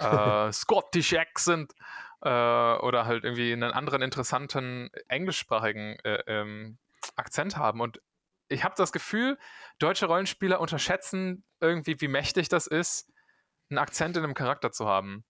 [0.00, 0.48] ne?
[0.48, 1.72] äh, Scottish Accent
[2.22, 6.78] äh, oder halt irgendwie einen anderen interessanten englischsprachigen äh, ähm,
[7.14, 7.80] Akzent haben.
[7.80, 8.00] Und
[8.48, 9.38] ich habe das Gefühl,
[9.78, 13.12] deutsche Rollenspieler unterschätzen irgendwie, wie mächtig das ist,
[13.70, 15.24] einen Akzent in einem Charakter zu haben.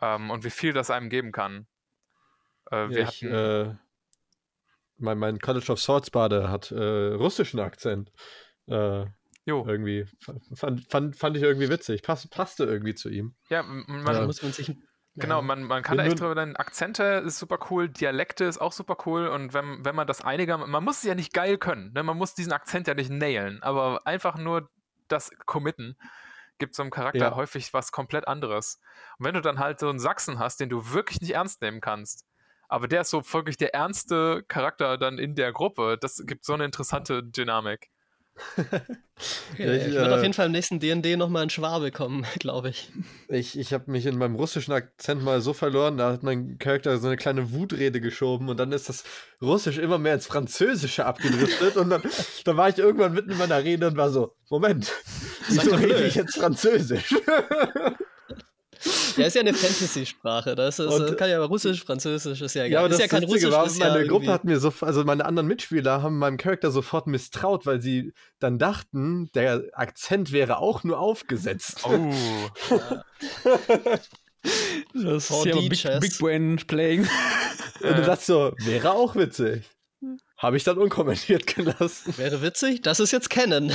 [0.00, 1.66] Ähm, und wie viel das einem geben kann.
[2.70, 3.74] Äh, ja, ich, äh,
[4.96, 8.12] mein, mein College of Swords Bade hat äh, russischen Akzent.
[8.66, 9.06] Äh,
[9.44, 9.66] jo.
[9.66, 10.06] Irgendwie.
[10.54, 12.02] Fand, fand, fand ich irgendwie witzig.
[12.02, 13.34] Pass, passte irgendwie zu ihm.
[13.48, 14.26] Ja, man, ja.
[14.26, 14.74] muss man sich
[15.16, 16.56] Genau, man, man kann da echt drüber reden.
[16.56, 20.70] Akzente ist super cool, Dialekte ist auch super cool und wenn, wenn man das einigermaßen,
[20.70, 22.02] man muss es ja nicht geil können, ne?
[22.02, 24.68] man muss diesen Akzent ja nicht nailen, aber einfach nur
[25.06, 25.96] das committen
[26.58, 27.34] gibt so einem Charakter ja.
[27.34, 28.80] häufig was komplett anderes.
[29.18, 31.80] Und wenn du dann halt so einen Sachsen hast, den du wirklich nicht ernst nehmen
[31.80, 32.26] kannst,
[32.68, 36.54] aber der ist so wirklich der ernste Charakter dann in der Gruppe, das gibt so
[36.54, 37.90] eine interessante Dynamik.
[39.52, 42.26] Okay, ich, ich werde äh, auf jeden Fall im nächsten DD nochmal in Schwabe kommen,
[42.40, 42.90] glaube ich.
[43.28, 46.98] Ich, ich habe mich in meinem russischen Akzent mal so verloren, da hat mein Charakter
[46.98, 49.04] so eine kleine Wutrede geschoben und dann ist das
[49.40, 52.02] Russisch immer mehr ins Französische abgedriftet und dann
[52.44, 54.92] da war ich irgendwann mitten in meiner Rede und war so: Moment,
[55.48, 57.14] wieso rede ich jetzt Französisch?
[59.16, 60.54] Ja, ist ja eine Fantasy-Sprache.
[60.54, 62.72] Das, ist, das kann ja Russisch, Französisch, ist ja egal.
[62.72, 63.50] Ja, aber ist das ja kein Russisch.
[63.50, 67.06] War, meine ja Gruppe hat mir so, also meine anderen Mitspieler haben meinem Charakter sofort
[67.06, 71.84] misstraut, weil sie dann dachten, der Akzent wäre auch nur aufgesetzt.
[71.84, 72.12] Oh.
[74.94, 77.08] das ist ja Big, Big Brain Playing.
[77.80, 79.64] Und du dachtest so, wäre auch witzig.
[80.36, 82.18] Habe ich dann unkommentiert gelassen.
[82.18, 83.72] Wäre witzig, das ist jetzt kennen.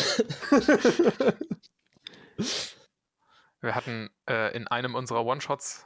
[3.62, 5.86] Wir hatten äh, in einem unserer One-Shots,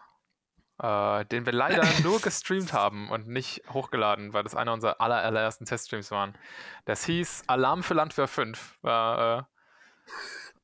[0.82, 5.24] äh, den wir leider nur gestreamt haben und nicht hochgeladen, weil das einer unserer aller,
[5.24, 6.38] allerersten Teststreams waren.
[6.86, 8.78] Das hieß Alarm für Landwehr 5.
[8.82, 9.50] War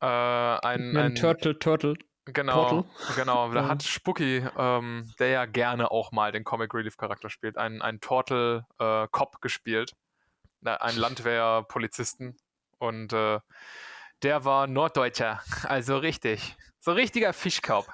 [0.01, 1.95] äh, äh ein, ein, Turtle, Turtle.
[2.25, 3.15] Genau, Portal.
[3.15, 3.49] genau.
[3.53, 7.81] Da hat Spooky, ähm, der ja gerne auch mal den Comic Relief Charakter spielt, einen,
[7.81, 9.93] einen Turtle äh, Cop gespielt.
[10.63, 12.37] Einen Landwehr-Polizisten.
[12.77, 13.39] Und äh,
[14.23, 16.57] der war Norddeutscher, also richtig.
[16.79, 17.87] So richtiger Fischkaub.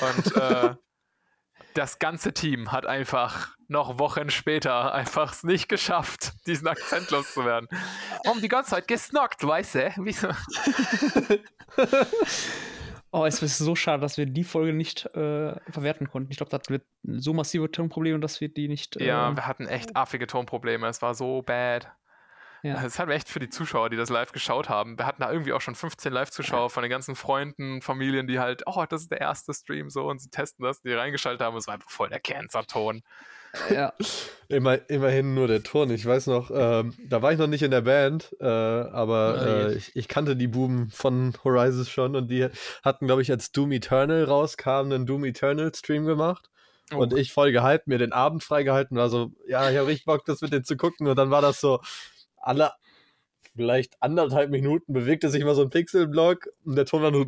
[0.00, 0.74] Und äh,
[1.74, 7.68] das ganze Team hat einfach noch Wochen später einfach es nicht geschafft, diesen Akzent loszuwerden.
[8.26, 9.92] Haben die ganze Zeit gesnockt, weißt du?
[9.98, 10.28] Wieso?
[13.16, 16.32] Oh, es ist so schade, dass wir die Folge nicht äh, verwerten konnten.
[16.32, 16.80] Ich glaube, da hatten wir
[17.20, 18.96] so massive Tonprobleme, dass wir die nicht.
[18.96, 20.88] Äh, ja, wir hatten echt affige Tonprobleme.
[20.88, 21.92] Es war so bad.
[22.64, 22.80] Ja.
[22.80, 24.96] Das hat echt für die Zuschauer, die das live geschaut haben.
[24.98, 28.62] Wir hatten da irgendwie auch schon 15 Live-Zuschauer von den ganzen Freunden, Familien, die halt,
[28.64, 31.58] oh, das ist der erste Stream so und sie testen das, die reingeschaltet haben.
[31.58, 33.02] Es war einfach voll der Cancer-Ton.
[33.68, 33.92] Ja.
[34.48, 35.90] Immer, immerhin nur der Ton.
[35.90, 39.74] Ich weiß noch, ähm, da war ich noch nicht in der Band, äh, aber äh,
[39.74, 42.48] ich, ich, kannte die Buben von Horizons schon und die
[42.82, 46.50] hatten, glaube ich, als Doom Eternal rauskam, einen Doom Eternal Stream gemacht.
[46.92, 46.96] Oh.
[46.96, 50.24] Und ich voll gehypt, mir den Abend freigehalten, war so, ja, ich habe richtig Bock,
[50.24, 51.06] das mit denen zu gucken.
[51.06, 51.80] Und dann war das so,
[52.46, 52.72] alle
[53.56, 57.26] vielleicht anderthalb Minuten bewegte sich mal so ein Pixelblock und der Ton war nur.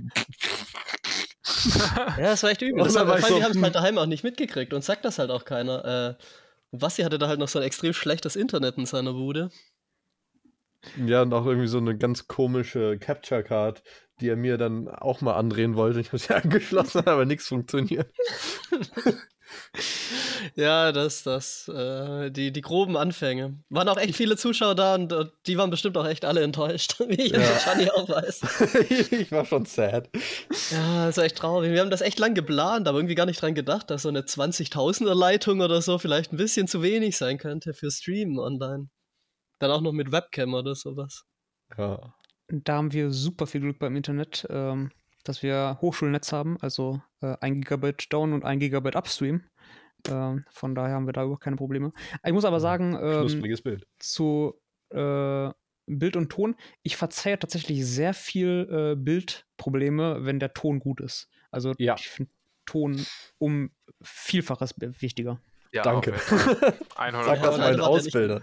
[2.16, 2.82] ja, das war echt übel.
[2.82, 5.30] Das war, so, die haben es halt daheim auch nicht mitgekriegt und sagt das halt
[5.30, 6.16] auch keiner.
[6.18, 6.24] Äh,
[6.72, 9.51] Basti hatte da halt noch so ein extrem schlechtes Internet in seiner Bude.
[11.04, 13.82] Ja, und auch irgendwie so eine ganz komische Capture Card,
[14.20, 16.00] die er mir dann auch mal andrehen wollte.
[16.00, 18.10] Ich habe sie angeschlossen, aber nichts funktioniert.
[20.54, 23.58] ja, das, das, äh, die, die groben Anfänge.
[23.68, 26.98] Waren auch echt viele Zuschauer da und, und die waren bestimmt auch echt alle enttäuscht,
[27.08, 27.40] wie ich ja.
[27.40, 28.40] wahrscheinlich auch weiß.
[29.10, 30.08] ich war schon sad.
[30.70, 31.72] Ja, das ist echt traurig.
[31.72, 34.22] Wir haben das echt lang geplant, aber irgendwie gar nicht dran gedacht, dass so eine
[34.22, 38.88] 20.000er Leitung oder so vielleicht ein bisschen zu wenig sein könnte für Streamen online.
[39.58, 41.24] Dann auch noch mit Webcam oder sowas.
[41.76, 42.14] Ja.
[42.48, 44.46] Da haben wir super viel Glück beim Internet.
[44.50, 44.90] Ähm
[45.28, 49.42] dass wir Hochschulnetz haben, also äh, 1 Gigabit Down und 1 Gigabit Upstream.
[50.08, 51.92] Äh, von daher haben wir da überhaupt keine Probleme.
[52.24, 53.86] Ich muss aber sagen, ähm, Bild.
[53.98, 54.54] zu
[54.90, 55.50] äh,
[55.86, 61.28] Bild und Ton, ich verzeihe tatsächlich sehr viel äh, Bildprobleme, wenn der Ton gut ist.
[61.50, 61.94] Also ja.
[61.98, 62.30] ich finde
[62.64, 63.06] Ton
[63.38, 63.70] um
[64.02, 65.40] Vielfaches wichtiger.
[65.76, 66.14] Ja, Danke.
[66.96, 68.40] 100 Sag das mal Ausbilder.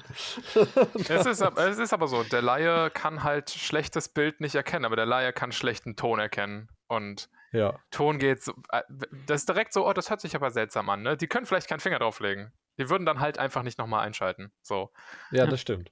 [0.53, 4.95] es, ist, es ist aber so, der Laie kann halt schlechtes Bild nicht erkennen, aber
[4.95, 6.69] der Laie kann schlechten Ton erkennen.
[6.85, 7.79] Und ja.
[7.89, 8.83] Ton geht so, äh,
[9.25, 11.01] das ist direkt so, oh, das hört sich aber seltsam an.
[11.01, 11.17] Ne?
[11.17, 12.53] Die können vielleicht keinen Finger drauflegen.
[12.77, 14.51] Die würden dann halt einfach nicht nochmal einschalten.
[14.61, 14.91] So.
[15.31, 15.91] Ja, das stimmt.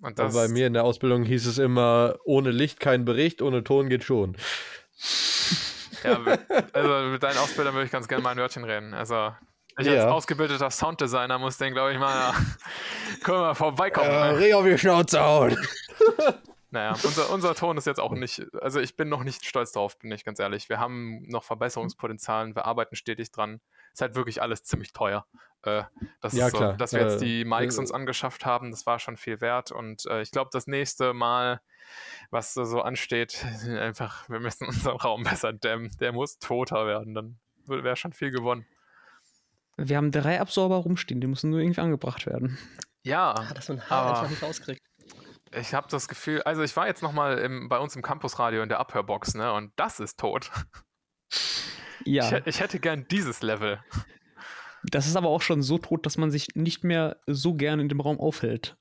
[0.00, 3.62] Und das bei mir in der Ausbildung hieß es immer, ohne Licht kein Bericht, ohne
[3.62, 4.36] Ton geht schon.
[6.02, 6.20] Ja,
[6.72, 8.92] also mit deinen Ausbildern würde ich ganz gerne mal ein Wörtchen reden.
[8.92, 9.32] Also
[9.78, 9.94] ich ja.
[9.94, 12.32] als ausgebildeter Sounddesigner muss den, glaube ich, mal,
[13.22, 14.10] können wir mal vorbeikommen.
[14.10, 14.54] Äh, ne?
[14.56, 15.56] auf die Schnauze hauen.
[16.70, 19.98] Naja, unser, unser Ton ist jetzt auch nicht, also ich bin noch nicht stolz drauf,
[19.98, 20.68] bin ich ganz ehrlich.
[20.68, 23.60] Wir haben noch Verbesserungspotenzialen, wir arbeiten stetig dran.
[23.94, 25.24] Ist halt wirklich alles ziemlich teuer.
[25.62, 25.84] Äh,
[26.20, 26.76] das ja, ist so, klar.
[26.76, 29.72] dass wir jetzt die Mics äh, uns angeschafft haben, das war schon viel wert.
[29.72, 31.62] Und äh, ich glaube, das nächste Mal,
[32.30, 35.90] was so ansteht, einfach, wir müssen unseren Raum besser dämmen.
[36.00, 38.66] Der muss toter werden, dann wäre schon viel gewonnen.
[39.78, 42.58] Wir haben drei Absorber rumstehen, die müssen nur irgendwie angebracht werden.
[43.04, 43.32] Ja.
[43.32, 44.82] Ah, dass man Haar einfach nicht rauskriegt.
[45.52, 48.80] Ich habe das Gefühl, also ich war jetzt nochmal bei uns im Campusradio in der
[48.80, 49.52] Abhörbox, ne?
[49.52, 50.50] Und das ist tot.
[52.04, 52.38] Ja.
[52.38, 53.82] Ich, ich, hätte gern dieses Level.
[54.84, 57.88] Das ist aber auch schon so tot, dass man sich nicht mehr so gern in
[57.88, 58.76] dem Raum aufhält,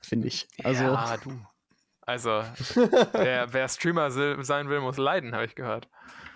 [0.00, 0.48] finde ich.
[0.62, 1.38] Also, ja, du.
[2.02, 2.30] Also,
[3.12, 5.88] wer, wer Streamer sein will, muss leiden, habe ich gehört.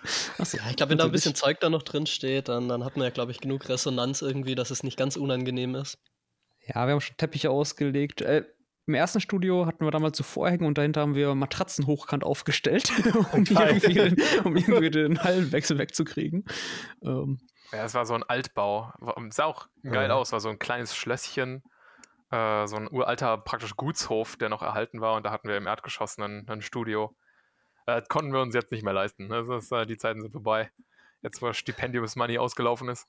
[0.03, 2.85] So, ja, ich glaube, wenn da ein bisschen Zeug da noch drin steht, dann, dann
[2.85, 5.97] hat man ja, glaube ich, genug Resonanz irgendwie, dass es nicht ganz unangenehm ist.
[6.65, 8.21] Ja, wir haben schon Teppiche ausgelegt.
[8.21, 8.45] Äh,
[8.87, 12.91] Im ersten Studio hatten wir damals so Vorhängen und dahinter haben wir Matratzen hochkant aufgestellt,
[13.33, 16.45] um, irgendwie den, um irgendwie den Hallenwechsel wegzukriegen.
[17.03, 17.39] Ähm,
[17.71, 18.91] ja, es war so ein Altbau.
[19.29, 20.15] Sah auch geil ja.
[20.15, 21.63] aus, war so ein kleines Schlösschen.
[22.31, 25.67] Äh, so ein uralter praktisch Gutshof, der noch erhalten war und da hatten wir im
[25.67, 27.15] Erdgeschoss ein, ein Studio.
[27.97, 29.29] Äh, konnten wir uns jetzt nicht mehr leisten.
[29.29, 30.71] Das ist, äh, die Zeiten sind vorbei.
[31.21, 33.07] Jetzt, wo Stipendiums-Money ausgelaufen ist.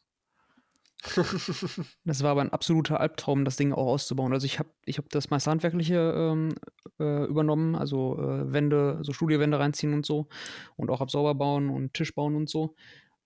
[2.05, 4.33] das war aber ein absoluter Albtraum, das Ding auch auszubauen.
[4.35, 6.55] Also ich habe ich hab das meiste Handwerkliche ähm,
[6.99, 10.29] äh, übernommen, also äh, Wände, so Studiowände reinziehen und so
[10.77, 12.75] und auch Absorber bauen und Tisch bauen und so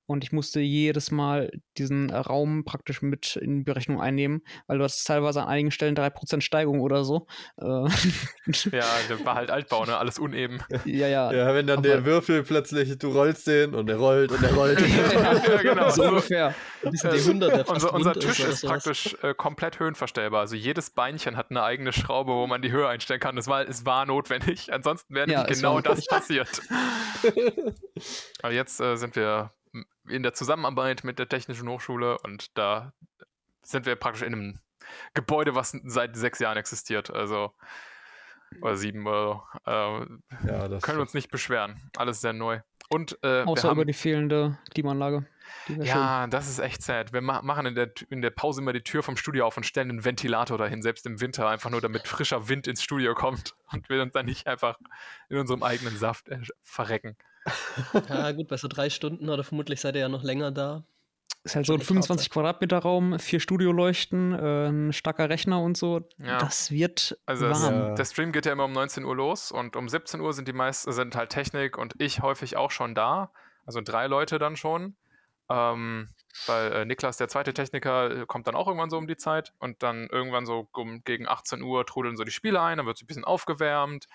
[0.06, 5.05] und ich musste jedes Mal diesen Raum praktisch mit in Berechnung einnehmen, weil du hast
[5.05, 7.26] teilweise an einigen Stellen 3% Steigung oder so.
[7.56, 7.64] Äh,
[8.72, 9.97] ja, das war halt Altbau, ne?
[9.97, 10.60] Alles uneben.
[10.85, 11.32] Ja, ja.
[11.32, 14.55] Ja, wenn dann Aber der Würfel plötzlich, du rollst den und er rollt und er
[14.55, 14.81] rollt.
[14.81, 15.89] ja, genau.
[15.89, 16.55] So ungefähr.
[16.82, 16.89] Äh,
[17.66, 20.40] unser, unser Tisch ist, ist praktisch äh, komplett höhenverstellbar.
[20.40, 23.36] Also jedes Beinchen hat eine eigene Schraube, wo man die Höhe einstellen kann.
[23.36, 24.72] Das war, es war notwendig.
[24.72, 26.62] Ansonsten wäre ja, genau das passiert.
[28.43, 29.51] Aber jetzt äh, sind wir
[30.09, 32.93] in der Zusammenarbeit mit der Technischen Hochschule und da
[33.62, 34.60] sind wir praktisch in einem
[35.14, 37.10] Gebäude, was seit sechs Jahren existiert.
[37.10, 37.52] Also
[38.60, 39.70] oder sieben oder so.
[39.70, 41.90] Äh, ja, können wir uns nicht beschweren.
[41.97, 42.60] Alles sehr neu.
[42.90, 45.26] Und, äh, Außer über die fehlende Klimaanlage.
[45.68, 46.31] Ja, schön.
[46.31, 47.12] das ist echt sad.
[47.12, 49.64] Wir ma machen in der, in der Pause immer die Tür vom Studio auf und
[49.64, 53.55] stellen einen Ventilator dahin, selbst im Winter, einfach nur damit frischer Wind ins Studio kommt
[53.72, 54.78] und wir uns dann nicht einfach
[55.28, 57.16] in unserem eigenen Saft äh, verrecken.
[58.09, 60.85] Ja, gut, bei so drei Stunden oder vermutlich seid ihr ja noch länger da.
[61.45, 66.09] Ist halt so ein 25 Quadratmeter Raum, vier Studioleuchten, äh, ein starker Rechner und so.
[66.16, 66.39] Ja.
[66.39, 67.89] Das wird also warm.
[67.89, 70.49] Das, der Stream geht ja immer um 19 Uhr los und um 17 Uhr sind
[70.49, 73.31] die meisten, sind halt Technik und ich häufig auch schon da.
[73.66, 74.97] Also drei Leute dann schon.
[75.51, 76.09] Ähm,
[76.47, 79.83] weil äh, Niklas, der zweite Techniker, kommt dann auch irgendwann so um die Zeit und
[79.83, 83.03] dann irgendwann so um, gegen 18 Uhr trudeln so die Spiele ein, dann wird es
[83.03, 84.09] ein bisschen aufgewärmt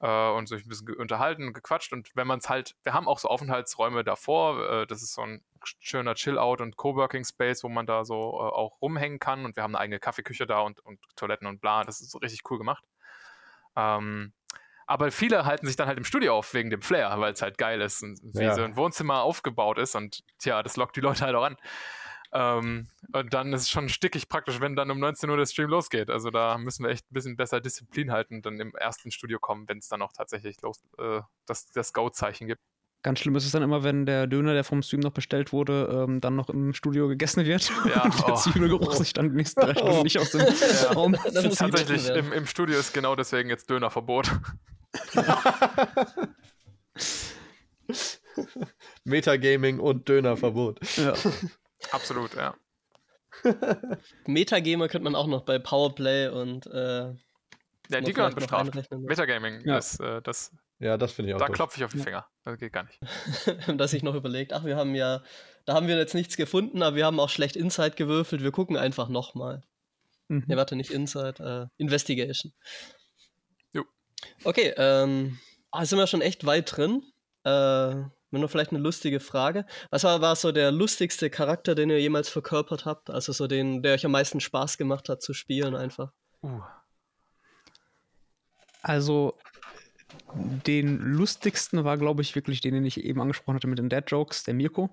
[0.00, 3.18] äh, und sich ein bisschen unterhalten, gequatscht und wenn man es halt, wir haben auch
[3.18, 7.86] so Aufenthaltsräume davor, äh, das ist so ein schöner Chill-Out und Coworking Space, wo man
[7.86, 11.00] da so äh, auch rumhängen kann und wir haben eine eigene Kaffeeküche da und, und
[11.16, 12.84] Toiletten und bla, das ist so richtig cool gemacht.
[13.74, 14.32] Ähm,
[14.86, 17.58] aber viele halten sich dann halt im Studio auf wegen dem Flair, weil es halt
[17.58, 18.54] geil ist und wie ja.
[18.54, 21.56] so ein Wohnzimmer aufgebaut ist und tja, das lockt die Leute halt auch an.
[22.36, 25.70] Ähm, und dann ist es schon stickig praktisch, wenn dann um 19 Uhr der Stream
[25.70, 26.10] losgeht.
[26.10, 29.38] Also da müssen wir echt ein bisschen besser Disziplin halten und dann im ersten Studio
[29.38, 32.60] kommen, wenn es dann auch tatsächlich los, äh, das, das Go-Zeichen gibt.
[33.02, 36.04] Ganz schlimm ist es dann immer, wenn der Döner, der vom Stream noch bestellt wurde,
[36.06, 38.36] ähm, dann noch im Studio gegessen wird ja, und der oh.
[38.36, 38.92] Zwiebelgeruch oh.
[38.96, 40.02] sich dann die nächsten drei Stunden oh.
[40.02, 40.40] nicht aus dem
[40.82, 40.92] ja.
[40.92, 44.30] Raum Tatsächlich, im, im, Studio ist genau deswegen jetzt Dönerverbot.
[49.04, 50.80] Metagaming und Dönerverbot.
[50.96, 51.14] Ja.
[51.92, 52.54] Absolut, ja.
[54.26, 57.12] Metagamer könnte man auch noch bei Powerplay und äh,
[57.88, 58.74] ja, die gehören bestraft.
[58.90, 59.78] Metagaming ja.
[59.78, 60.52] ist äh, das.
[60.78, 61.38] Ja, das finde ich auch.
[61.38, 62.26] Da klopfe ich auf die Finger.
[62.44, 63.00] Das geht gar nicht.
[63.78, 65.22] Dass ich noch überlegt, ach, wir haben ja,
[65.64, 68.42] da haben wir jetzt nichts gefunden, aber wir haben auch schlecht Inside gewürfelt.
[68.42, 69.62] Wir gucken einfach nochmal.
[70.28, 70.44] Mhm.
[70.46, 72.52] Ne, warte, nicht Inside, äh, Investigation.
[73.72, 73.84] Jo.
[74.44, 75.38] Okay, ähm,
[75.70, 77.02] ah, sind wir schon echt weit drin.
[77.44, 77.94] Äh,
[78.38, 79.66] nur vielleicht eine lustige Frage.
[79.90, 83.10] Was war, war so der lustigste Charakter, den ihr jemals verkörpert habt?
[83.10, 86.12] Also so den, der euch am meisten Spaß gemacht hat zu spielen einfach?
[86.42, 86.60] Uh.
[88.82, 89.36] Also
[90.66, 94.04] den lustigsten war, glaube ich, wirklich den, den ich eben angesprochen hatte mit den Dead
[94.06, 94.90] Jokes, der Mirko.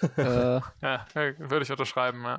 [0.16, 2.38] äh, ja, würde ich unterschreiben, ja.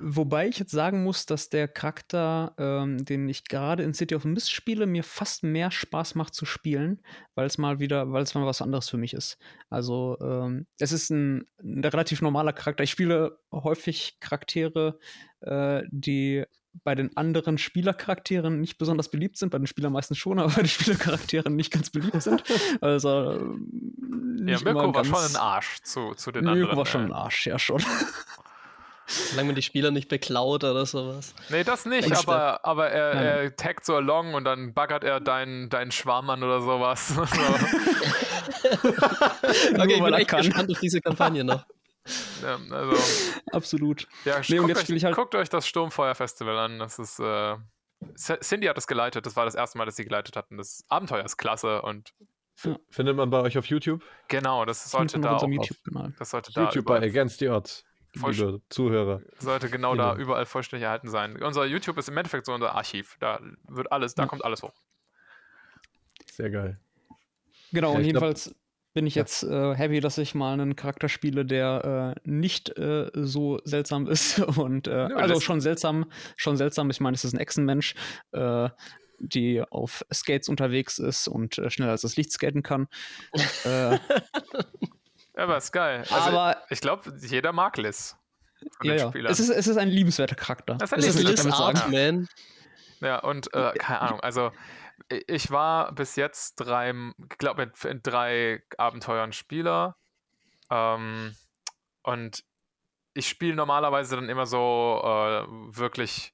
[0.00, 4.24] Wobei ich jetzt sagen muss, dass der Charakter, ähm, den ich gerade in City of
[4.24, 7.02] Mist spiele, mir fast mehr Spaß macht zu spielen,
[7.34, 9.38] weil es mal wieder, weil es mal was anderes für mich ist.
[9.70, 12.84] Also ähm, es ist ein, ein, relativ normaler Charakter.
[12.84, 14.98] Ich spiele häufig Charaktere,
[15.40, 16.44] äh, die
[16.84, 20.62] bei den anderen Spielercharakteren nicht besonders beliebt sind, bei den Spielern meistens schon, aber bei
[20.62, 22.44] den Spielercharakteren nicht ganz beliebt sind.
[22.80, 23.56] Also
[24.40, 26.68] nicht ja, Mirko war schon ein Arsch zu, zu den Mirko anderen.
[26.68, 27.82] Mirko war schon ein Arsch, ja schon.
[29.08, 31.34] Solange man die Spieler nicht beklaut oder sowas.
[31.48, 35.70] Nee, das nicht, aber, aber er, er taggt so along und dann baggert er deinen,
[35.70, 37.14] deinen Schwarm an oder sowas.
[37.18, 37.30] okay,
[39.94, 40.42] ich bin echt kann.
[40.42, 41.64] gespannt auf diese Kampagne noch.
[42.42, 42.96] Ja, also,
[43.52, 44.08] Absolut.
[44.24, 46.78] Ja, nee, guckt, euch, halt guckt, euch, das Sturmfeuer-Festival an.
[46.78, 47.20] Das ist.
[47.20, 47.56] Äh,
[48.16, 49.26] Cindy hat es geleitet.
[49.26, 50.56] Das war das erste Mal, dass sie geleitet hatten.
[50.56, 52.14] Das Abenteuer ist klasse und.
[52.88, 54.02] Findet man bei euch auf YouTube?
[54.28, 55.46] Genau, das sollte da auch.
[55.46, 55.76] YouTube,
[56.18, 57.84] das sollte da YouTube bei Against the Odds.
[58.14, 59.22] Liebe Zuhörer.
[59.38, 61.40] Sollte genau da überall vollständig erhalten sein.
[61.42, 63.16] Unser YouTube ist im Endeffekt so unser Archiv.
[63.20, 64.74] Da wird alles, da kommt alles hoch.
[66.32, 66.78] Sehr geil.
[67.72, 68.56] Genau, ja, und jedenfalls glaub,
[68.94, 73.10] bin ich jetzt äh, happy, dass ich mal einen Charakter spiele, der äh, nicht äh,
[73.14, 74.38] so seltsam ist.
[74.40, 76.90] Und äh, ja, also schon seltsam, schon seltsam.
[76.90, 77.94] Ich meine, es ist ein Echsenmensch,
[78.32, 78.68] äh,
[79.18, 82.88] die auf Skates unterwegs ist und äh, schneller als das Licht skaten kann.
[85.38, 86.04] Aber ist geil.
[86.10, 88.16] Also aber ich glaube, jeder mag Liz.
[88.82, 89.12] Ja, ja.
[89.26, 90.74] Es ist, es ist ein liebenswerter Charakter.
[90.74, 92.28] Das ist ein Liz Artman.
[93.00, 94.50] Ja, und äh, keine Ahnung, also
[95.28, 96.92] ich war bis jetzt drei,
[97.30, 99.96] ich glaube, in drei Abenteuern Spieler.
[100.70, 101.36] Ähm,
[102.02, 102.44] und
[103.14, 105.44] ich spiele normalerweise dann immer so äh,
[105.76, 106.32] wirklich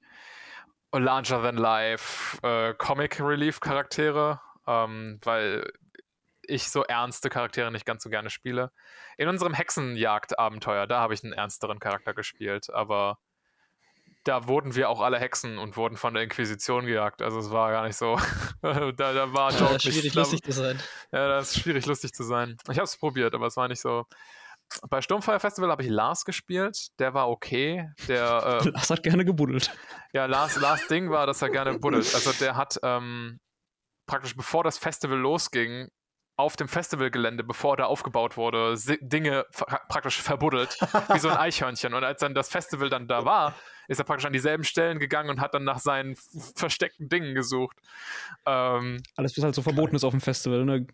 [0.91, 5.71] larger than life äh, Comic Relief Charaktere, ähm, weil
[6.47, 8.71] ich so ernste Charaktere nicht ganz so gerne spiele.
[9.17, 13.19] In unserem Hexenjagd-Abenteuer, da habe ich einen ernsteren Charakter gespielt, aber
[14.25, 17.21] da wurden wir auch alle Hexen und wurden von der Inquisition gejagt.
[17.21, 18.19] Also es war gar nicht so.
[18.61, 20.79] da, da war Joke ja, schwierig nicht, lustig zu sein.
[21.11, 22.57] Ja, das ist schwierig lustig zu sein.
[22.69, 24.05] Ich habe es probiert, aber es war nicht so.
[24.89, 26.87] Bei Sturmfire Festival habe ich Lars gespielt.
[26.97, 27.87] Der war okay.
[28.07, 29.71] Der, äh, Lars hat gerne gebuddelt.
[30.11, 32.13] Ja, Lars, Lars Ding war, dass er gerne buddelt.
[32.15, 33.39] Also der hat ähm,
[34.07, 35.89] praktisch bevor das Festival losging,
[36.37, 39.45] auf dem Festivalgelände, bevor da aufgebaut wurde, Dinge
[39.87, 40.77] praktisch verbuddelt,
[41.13, 41.93] wie so ein Eichhörnchen.
[41.93, 43.53] Und als dann das Festival dann da war,
[43.87, 46.15] ist er praktisch an dieselben Stellen gegangen und hat dann nach seinen
[46.55, 47.77] versteckten Dingen gesucht.
[48.45, 50.85] Ähm, Alles, was halt so verboten ist auf dem Festival, ne?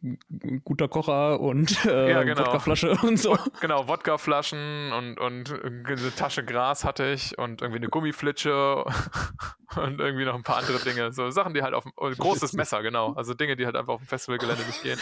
[0.63, 2.41] Guter Kocher und äh, ja, genau.
[2.41, 3.37] Wodkaflasche und so.
[3.59, 8.85] Genau, Wodkaflaschen und, und eine Tasche Gras hatte ich und irgendwie eine Gummiflitsche
[9.75, 11.11] und irgendwie noch ein paar andere Dinge.
[11.11, 13.13] So Sachen, die halt auf dem, oh, großes Messer, genau.
[13.13, 14.99] Also Dinge, die halt einfach auf dem Festivalgelände nicht gehen.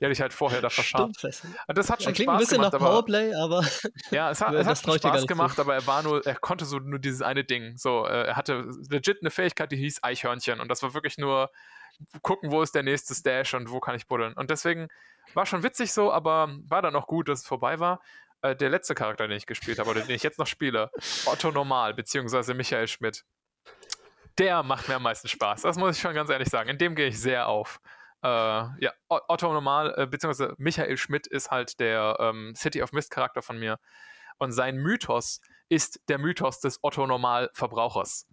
[0.00, 1.22] Die hatte ich halt vorher da verschafft.
[1.68, 3.64] Das hat schon ja, Spaß ein bisschen gemacht, nach Powerplay, aber.
[4.10, 6.78] Ja, es hat, es hat schon Spaß gemacht, aber er war nur, er konnte so
[6.78, 7.76] nur dieses eine Ding.
[7.76, 10.60] So, äh, er hatte legit eine Fähigkeit, die hieß Eichhörnchen.
[10.60, 11.50] Und das war wirklich nur
[12.22, 14.32] gucken, wo ist der nächste Stash und wo kann ich buddeln.
[14.34, 14.88] Und deswegen
[15.34, 18.00] war schon witzig so, aber war dann auch gut, dass es vorbei war.
[18.42, 20.90] Äh, der letzte Charakter, den ich gespielt habe, oder den ich jetzt noch spiele,
[21.26, 23.24] Otto Normal, beziehungsweise Michael Schmidt.
[24.38, 25.62] Der macht mir am meisten Spaß.
[25.62, 26.70] Das muss ich schon ganz ehrlich sagen.
[26.70, 27.80] In dem gehe ich sehr auf.
[28.22, 33.10] Äh, ja, Otto Normal, äh, beziehungsweise Michael Schmidt ist halt der ähm, City of Mist
[33.10, 33.78] Charakter von mir.
[34.38, 35.40] Und sein Mythos
[35.70, 38.26] ist der Mythos des Otto Normal Verbrauchers.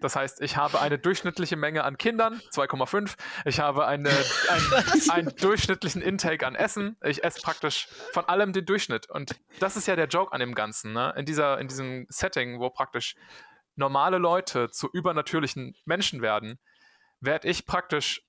[0.00, 3.16] Das heißt, ich habe eine durchschnittliche Menge an Kindern, 2,5.
[3.44, 6.96] Ich habe eine, ein, einen durchschnittlichen Intake an Essen.
[7.02, 9.10] Ich esse praktisch von allem den Durchschnitt.
[9.10, 10.92] Und das ist ja der Joke an dem Ganzen.
[10.92, 11.12] Ne?
[11.16, 13.16] In, dieser, in diesem Setting, wo praktisch
[13.74, 16.60] normale Leute zu übernatürlichen Menschen werden,
[17.20, 18.22] werde ich praktisch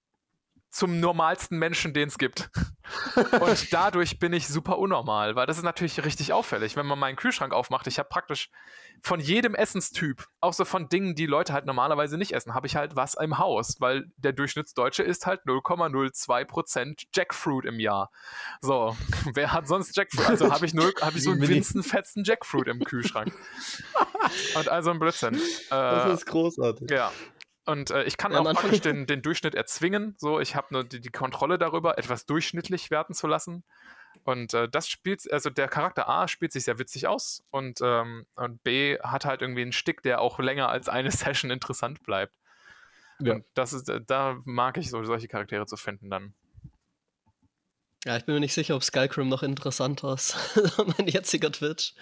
[0.70, 2.50] zum normalsten Menschen, den es gibt.
[3.40, 7.16] Und dadurch bin ich super unnormal, weil das ist natürlich richtig auffällig, wenn man meinen
[7.16, 7.88] Kühlschrank aufmacht.
[7.88, 8.50] Ich habe praktisch
[9.02, 12.76] von jedem Essenstyp, auch so von Dingen, die Leute halt normalerweise nicht essen, habe ich
[12.76, 18.12] halt was im Haus, weil der Durchschnittsdeutsche isst halt 0,02% Jackfruit im Jahr.
[18.62, 18.96] So,
[19.34, 20.30] wer hat sonst Jackfruit?
[20.30, 23.34] Also habe ich, hab ich so einen winzenfetzen Jackfruit im Kühlschrank.
[24.56, 25.40] Und also ein Blödsinn.
[25.70, 26.90] das ist großartig.
[26.92, 27.12] Ja,
[27.70, 30.16] und äh, ich kann ja, auch praktisch den, den, Durchschnitt erzwingen.
[30.18, 33.64] So, ich habe nur die, die, Kontrolle darüber, etwas durchschnittlich werden zu lassen.
[34.24, 38.26] Und äh, das spielt, also der Charakter A spielt sich sehr witzig aus und, ähm,
[38.36, 42.34] und B hat halt irgendwie einen Stick, der auch länger als eine Session interessant bleibt.
[43.20, 43.36] Ja.
[43.36, 46.34] Und das ist, äh, da mag ich so solche Charaktere zu finden dann.
[48.06, 50.36] Ja, ich bin mir nicht sicher, ob Skycrim noch interessanter ist
[50.98, 51.94] mein jetziger Twitch.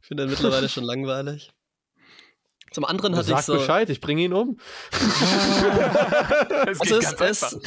[0.00, 1.52] Ich finde den mittlerweile schon langweilig.
[2.72, 3.54] Zum anderen hatte Sag ich so.
[3.54, 4.58] Bescheid, ich bringe ihn um.
[6.66, 7.58] es, also es, es,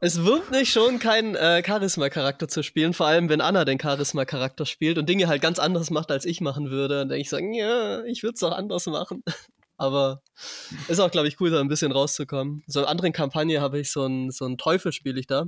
[0.00, 4.66] es wirkt nicht schon, keinen äh, Charisma-Charakter zu spielen, vor allem wenn Anna den Charisma-Charakter
[4.66, 6.98] spielt und Dinge halt ganz anders macht, als ich machen würde.
[6.98, 9.22] Dann denke ich so, ja, ich würde es auch anders machen.
[9.76, 10.22] Aber
[10.88, 12.62] ist auch, glaube ich, cool, da ein bisschen rauszukommen.
[12.66, 15.46] So in anderen Kampagne habe ich so ein, so ein Teufel spiele ich da.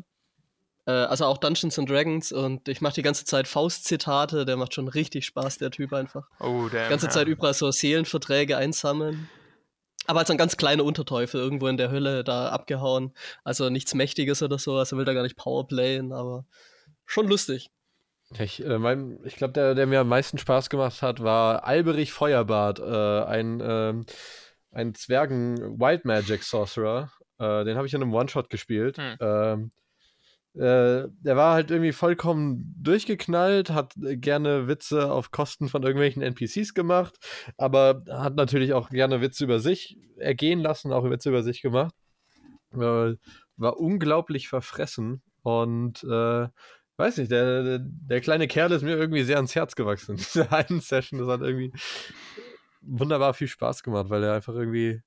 [0.87, 4.75] Äh, also auch Dungeons and Dragons und ich mache die ganze Zeit Faust-Zitate, der macht
[4.75, 6.29] schon richtig Spaß, der Typ einfach.
[6.41, 6.85] Oh, damn.
[6.85, 9.29] Die ganze Zeit überall so Seelenverträge einsammeln.
[10.07, 13.15] Aber als ein ganz kleiner Unterteufel irgendwo in der Hölle da abgehauen.
[13.43, 16.45] Also nichts Mächtiges oder so, also will da gar nicht Powerplayen, aber
[17.07, 17.71] schon lustig.
[18.39, 22.13] Ich, äh, mein, ich glaube, der, der mir am meisten Spaß gemacht hat, war Alberich
[22.13, 23.95] Feuerbart, äh, ein, äh,
[24.73, 27.11] ein Zwergen Wild Magic Sorcerer.
[27.39, 28.99] Äh, den habe ich in einem One-Shot gespielt.
[28.99, 29.17] Hm.
[29.21, 29.71] Ähm,
[30.55, 36.75] äh, der war halt irgendwie vollkommen durchgeknallt, hat gerne Witze auf Kosten von irgendwelchen NPCs
[36.75, 37.17] gemacht,
[37.59, 41.95] aber hat natürlich auch gerne Witze über sich ergehen lassen, auch Witze über sich gemacht.
[42.73, 43.15] Äh,
[43.57, 46.49] war unglaublich verfressen und äh,
[46.97, 50.13] weiß nicht, der, der, der, kleine Kerl ist mir irgendwie sehr ans Herz gewachsen.
[50.13, 51.73] In dieser einen Session, das hat irgendwie
[52.81, 55.03] wunderbar viel Spaß gemacht, weil er einfach irgendwie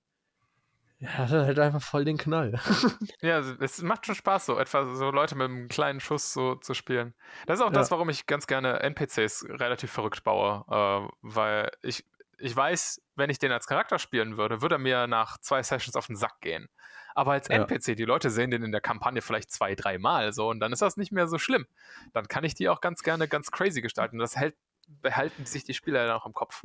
[0.99, 2.59] ja, das ist halt einfach voll den Knall.
[3.21, 6.73] ja, es macht schon Spaß, so etwa so Leute mit einem kleinen Schuss so zu
[6.73, 7.13] spielen.
[7.45, 7.73] Das ist auch ja.
[7.73, 12.03] das, warum ich ganz gerne NPCs relativ verrückt baue, äh, weil ich,
[12.39, 15.95] ich weiß, wenn ich den als Charakter spielen würde, würde er mir nach zwei Sessions
[15.95, 16.67] auf den Sack gehen.
[17.13, 17.55] Aber als ja.
[17.55, 20.81] NPC, die Leute sehen den in der Kampagne vielleicht zwei, dreimal so und dann ist
[20.81, 21.67] das nicht mehr so schlimm.
[22.13, 24.17] Dann kann ich die auch ganz gerne ganz crazy gestalten.
[24.17, 24.55] Das hält,
[24.87, 26.63] behalten sich die Spieler dann auch im Kopf.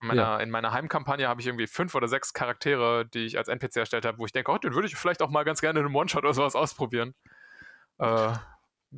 [0.00, 0.38] In meiner, ja.
[0.38, 4.04] in meiner Heimkampagne habe ich irgendwie fünf oder sechs Charaktere, die ich als NPC erstellt
[4.04, 5.96] habe, wo ich denke, oh, den würde ich vielleicht auch mal ganz gerne in einem
[5.96, 7.14] One-Shot oder sowas ausprobieren.
[7.98, 8.32] Äh,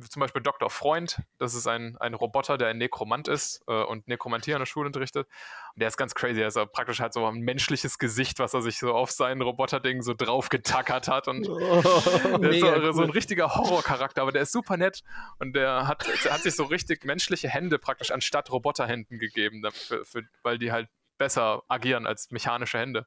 [0.09, 0.69] zum Beispiel Dr.
[0.69, 4.65] Freund, das ist ein, ein Roboter, der ein Nekromant ist äh, und Nekromantie an der
[4.65, 5.27] Schule unterrichtet.
[5.73, 6.41] Und der ist ganz crazy.
[6.41, 10.01] Er ist praktisch halt so ein menschliches Gesicht, was er sich so auf sein Roboterding
[10.01, 11.27] so drauf getackert hat.
[11.27, 11.81] Und oh,
[12.37, 12.93] der ist so, cool.
[12.93, 15.01] so, ein richtiger Horrorcharakter, aber der ist super nett
[15.39, 20.05] und der hat, der hat sich so richtig menschliche Hände praktisch anstatt Roboterhänden gegeben, dafür,
[20.05, 20.87] für, weil die halt
[21.17, 23.05] besser agieren als mechanische Hände.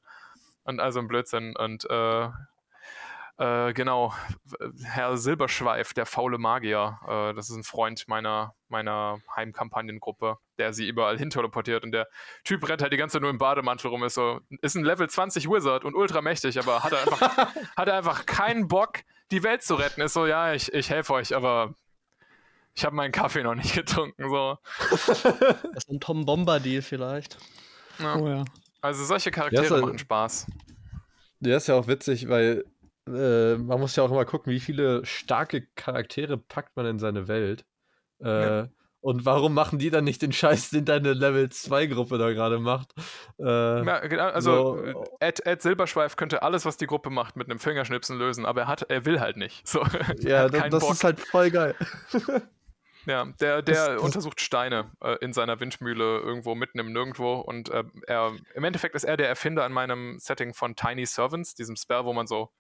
[0.65, 1.57] Und also ein Blödsinn.
[1.57, 2.29] Und äh,
[3.37, 4.15] äh, genau,
[4.85, 10.87] Herr Silberschweif, der faule Magier, äh, das ist ein Freund meiner, meiner Heimkampagnengruppe, der sie
[10.87, 12.09] überall hin teleportiert und der
[12.45, 15.09] Typ rennt halt die ganze Zeit nur im Bademantel rum, ist so, ist ein Level
[15.09, 17.21] 20 Wizard und ultra mächtig, aber hat er einfach,
[17.77, 19.01] hat er einfach keinen Bock,
[19.33, 20.01] die Welt zu retten.
[20.01, 21.75] Ist so, ja, ich, ich helfe euch, aber
[22.75, 24.59] ich habe meinen Kaffee noch nicht getrunken, so.
[24.91, 27.37] Das ist ein Tom Bomber-Deal vielleicht.
[27.99, 28.17] Ja.
[28.17, 28.45] Oh ja.
[28.81, 30.47] Also solche Charaktere ja, machen Spaß.
[31.41, 32.65] Der ist ja auch witzig, weil
[33.07, 37.29] äh, man muss ja auch immer gucken, wie viele starke Charaktere packt man in seine
[37.29, 37.65] Welt.
[38.23, 38.69] Äh, ja.
[39.01, 42.59] Und warum machen die dann nicht den Scheiß, den deine Level 2 Gruppe da gerade
[42.59, 42.95] macht?
[43.39, 45.05] Äh, ja, genau, also so.
[45.21, 48.67] Ed, Ed, Silberschweif könnte alles, was die Gruppe macht, mit einem Fingerschnipsen lösen, aber er
[48.69, 49.69] hat, er will halt nicht.
[49.69, 49.85] So,
[50.21, 51.75] ja, das, das ist halt voll geil.
[53.07, 57.69] Ja, der, der das, untersucht Steine äh, in seiner Windmühle irgendwo mitten im Nirgendwo und
[57.69, 61.77] äh, er, im Endeffekt ist er der Erfinder in meinem Setting von Tiny Servants, diesem
[61.77, 62.51] Spell, wo man so.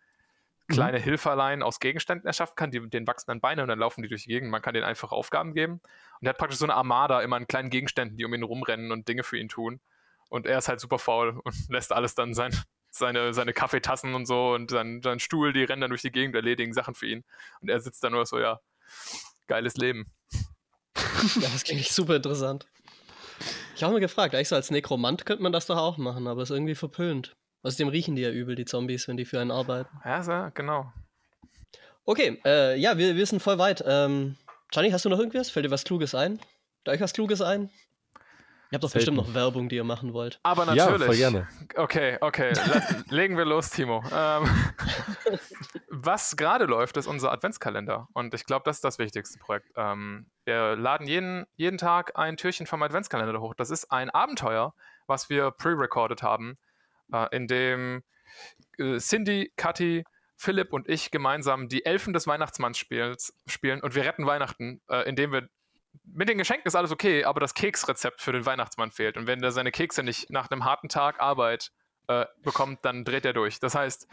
[0.69, 1.03] Kleine mhm.
[1.03, 4.25] Hilferlein aus Gegenständen erschaffen kann, die, den wachsen dann Beine und dann laufen die durch
[4.25, 4.51] die Gegend.
[4.51, 5.81] Man kann denen einfach Aufgaben geben.
[6.21, 8.93] Und er hat praktisch so eine Armada immer an kleinen Gegenständen, die um ihn rumrennen
[8.93, 9.81] und Dinge für ihn tun.
[10.29, 12.57] Und er ist halt super faul und lässt alles dann sein,
[12.91, 16.35] seine, seine Kaffeetassen und so und sein, sein Stuhl, die rennen dann durch die Gegend,
[16.35, 17.25] erledigen Sachen für ihn.
[17.61, 18.61] Und er sitzt da nur so, ja,
[19.47, 20.07] geiles Leben.
[21.41, 22.67] ja, das klingt super interessant.
[23.77, 26.43] Ich habe mir gefragt, eigentlich so als Nekromant könnte man das doch auch machen, aber
[26.43, 27.37] ist irgendwie verpönt.
[27.65, 29.89] Außerdem riechen die ja übel, die Zombies, wenn die für einen arbeiten.
[30.05, 30.93] Ja, so, genau.
[32.05, 33.83] Okay, äh, ja, wir, wir sind voll weit.
[33.87, 34.37] Ähm,
[34.71, 35.51] Gianni, hast du noch irgendwas?
[35.51, 36.39] Fällt dir was Kluges ein?
[36.85, 37.71] Da euch was Kluges ein?
[38.71, 39.15] Ihr habt doch Selten.
[39.15, 40.41] bestimmt noch Werbung, die ihr machen wollt.
[40.43, 41.01] Aber natürlich.
[41.01, 41.49] Ja, voll gerne.
[41.77, 42.53] Okay, okay.
[43.09, 44.05] legen wir los, Timo.
[44.13, 44.45] Ähm,
[45.89, 48.09] was gerade läuft, ist unser Adventskalender.
[48.13, 49.71] Und ich glaube, das ist das wichtigste Projekt.
[49.77, 53.55] Ähm, wir laden jeden, jeden Tag ein Türchen vom Adventskalender hoch.
[53.55, 54.75] Das ist ein Abenteuer,
[55.07, 56.57] was wir pre-recorded haben,
[57.13, 58.03] äh, in dem
[58.79, 60.05] äh, Cindy, Kathi,
[60.37, 65.33] Philipp und ich gemeinsam die Elfen des Weihnachtsmanns spielen und wir retten Weihnachten, äh, indem
[65.33, 65.49] wir
[66.05, 69.17] mit den Geschenken ist alles okay, aber das Keksrezept für den Weihnachtsmann fehlt.
[69.17, 71.71] Und wenn er seine Kekse nicht nach einem harten Tag Arbeit
[72.09, 73.61] äh, bekommt, dann dreht er durch.
[73.61, 74.09] Das heißt,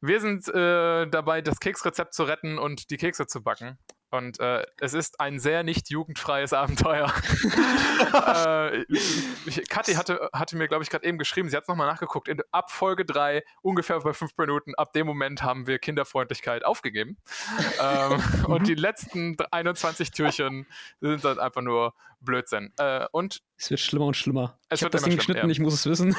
[0.00, 3.78] wir sind äh, dabei, das Keksrezept zu retten und die Kekse zu backen.
[4.10, 7.06] Und äh, es ist ein sehr nicht jugendfreies Abenteuer.
[8.12, 8.84] äh,
[9.68, 12.28] Kathi hatte, hatte mir, glaube ich, gerade eben geschrieben, sie hat es nochmal nachgeguckt.
[12.28, 17.18] In, ab Folge 3, ungefähr bei 5 Minuten, ab dem Moment haben wir Kinderfreundlichkeit aufgegeben.
[17.80, 20.66] ähm, und die letzten 21 Türchen
[21.00, 22.72] sind dann einfach nur Blödsinn.
[22.78, 24.58] Äh, und es wird schlimmer und schlimmer.
[24.68, 25.52] Es ich habe das Ding geschnitten, ja.
[25.52, 26.16] ich muss es wissen.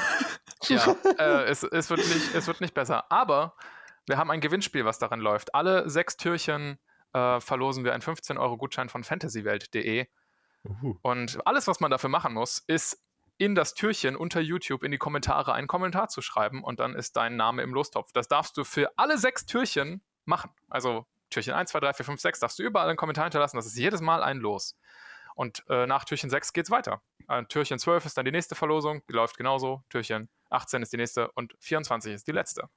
[0.64, 3.10] Ja, äh, es, es, wird nicht, es wird nicht besser.
[3.10, 3.54] Aber
[4.06, 5.54] wir haben ein Gewinnspiel, was daran läuft.
[5.54, 6.78] Alle sechs Türchen
[7.12, 10.06] äh, verlosen wir einen 15-Euro-Gutschein von fantasywelt.de.
[11.02, 13.02] Und alles, was man dafür machen muss, ist
[13.38, 17.16] in das Türchen unter YouTube in die Kommentare einen Kommentar zu schreiben und dann ist
[17.16, 18.12] dein Name im Lostopf.
[18.12, 20.50] Das darfst du für alle sechs Türchen machen.
[20.68, 23.56] Also Türchen 1, 2, 3, 4, 5, 6 darfst du überall einen Kommentar hinterlassen.
[23.56, 24.78] Das ist jedes Mal ein Los.
[25.34, 27.02] Und äh, nach Türchen 6 geht es weiter.
[27.26, 29.82] Äh, Türchen 12 ist dann die nächste Verlosung, die läuft genauso.
[29.88, 32.68] Türchen 18 ist die nächste und 24 ist die letzte.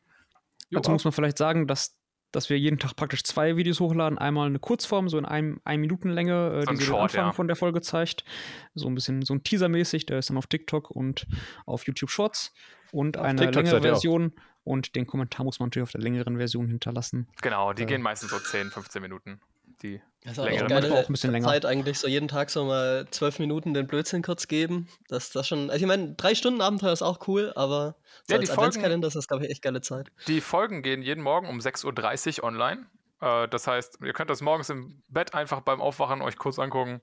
[0.71, 1.95] Dazu muss man vielleicht sagen, dass
[2.35, 4.17] dass wir jeden Tag praktisch zwei Videos hochladen.
[4.17, 7.25] Einmal eine Kurzform, so in einem, ein Minuten Länge, äh, so die so den Anfang
[7.27, 7.31] ja.
[7.31, 8.25] von der Folge zeigt.
[8.73, 11.27] So ein bisschen so ein Teaser-mäßig, der ist dann auf TikTok und
[11.65, 12.53] auf YouTube Shorts.
[12.91, 14.33] Und auf eine TikTok längere Version.
[14.63, 17.27] Und den Kommentar muss man natürlich auf der längeren Version hinterlassen.
[17.41, 19.39] Genau, die äh, gehen meistens so 10, 15 Minuten.
[19.81, 20.67] Die das ist längere.
[20.67, 21.47] Geile auch ein bisschen länger.
[21.47, 24.87] Zeit eigentlich so jeden Tag so mal zwölf Minuten den Blödsinn kurz geben.
[25.07, 25.69] Das das schon.
[25.69, 27.95] Also ich meine, drei Stunden Abenteuer ist auch cool, aber
[28.27, 30.11] so ja, als Adventskalender ist das glaube ich echt geile Zeit.
[30.27, 32.87] Die Folgen gehen jeden Morgen um 6.30 Uhr online.
[33.21, 37.01] Äh, das heißt, ihr könnt das morgens im Bett einfach beim Aufwachen euch kurz angucken.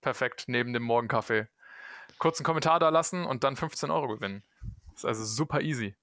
[0.00, 1.46] Perfekt, neben dem Morgenkaffee.
[2.18, 4.42] Kurzen Kommentar da lassen und dann 15 Euro gewinnen.
[4.94, 5.94] Das ist also super easy.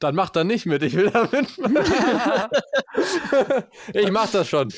[0.00, 1.76] Dann macht er nicht mit, ich will da mitmachen.
[3.92, 4.72] ich mach das schon.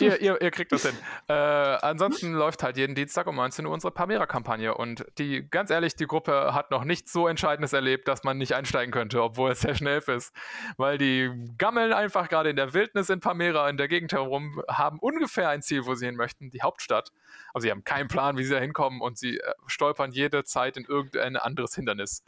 [0.00, 0.96] ihr, ihr, ihr, kriegt das hin.
[1.28, 5.94] Äh, ansonsten läuft halt jeden Dienstag um 19 Uhr unsere Pamera-Kampagne und die, ganz ehrlich,
[5.94, 9.60] die Gruppe hat noch nichts so Entscheidendes erlebt, dass man nicht einsteigen könnte, obwohl es
[9.60, 10.32] sehr schnell ist.
[10.76, 14.98] Weil die gammeln einfach gerade in der Wildnis in Pamera in der Gegend herum, haben
[14.98, 17.12] ungefähr ein Ziel, wo sie hin möchten, die Hauptstadt.
[17.52, 20.76] Aber sie haben keinen Plan, wie sie da hinkommen und sie äh, stolpern jede Zeit
[20.76, 22.24] in irgendein anderes Hindernis.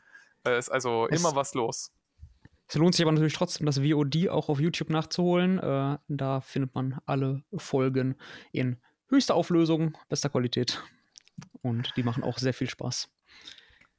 [0.47, 1.93] Äh, ist also es, immer was los.
[2.69, 5.59] Es lohnt sich aber natürlich trotzdem, das VOD auch auf YouTube nachzuholen.
[5.59, 8.17] Äh, da findet man alle Folgen
[8.53, 8.79] in
[9.09, 10.83] höchster Auflösung, bester Qualität.
[11.63, 13.09] Und die machen auch sehr viel Spaß.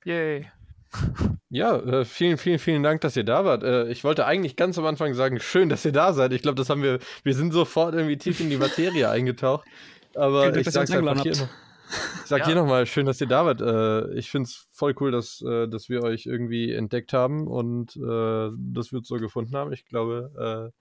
[0.03, 0.51] Yay.
[1.49, 3.63] Ja, äh, vielen, vielen, vielen Dank, dass ihr da wart.
[3.63, 6.33] Äh, ich wollte eigentlich ganz am Anfang sagen, schön, dass ihr da seid.
[6.33, 9.67] Ich glaube, das haben wir, wir sind sofort irgendwie tief in die Materie eingetaucht.
[10.15, 11.49] Aber ich, ich sag's einfach hier noch.
[12.23, 12.45] Ich sag ja.
[12.47, 13.61] hier nochmal, schön, dass ihr da wart.
[13.61, 17.95] Äh, ich finde es voll cool, dass, äh, dass wir euch irgendwie entdeckt haben und
[17.95, 19.71] äh, dass wir es so gefunden haben.
[19.71, 20.73] Ich glaube,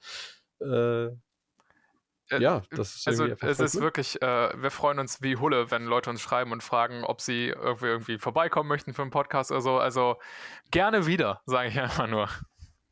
[0.60, 1.16] äh, äh,
[2.40, 3.82] ja, das ist Also es ist cool.
[3.82, 7.86] wirklich, wir freuen uns wie Hulle, wenn Leute uns schreiben und fragen, ob sie irgendwie,
[7.86, 9.78] irgendwie vorbeikommen möchten für einen Podcast oder so.
[9.78, 10.16] Also
[10.72, 12.28] gerne wieder, sage ich einfach nur.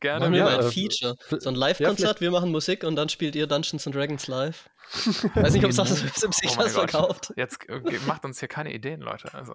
[0.04, 0.20] Gerne.
[0.20, 1.16] Machen wir mal ein Feature.
[1.30, 4.68] So ein Live-Konzert, ja, wir machen Musik und dann spielt ihr Dungeons and Dragons live.
[5.34, 7.32] Weiß nicht, ob es das sich oh das verkauft.
[7.36, 7.60] Jetzt
[8.06, 9.32] macht uns hier keine Ideen, Leute.
[9.32, 9.54] Also.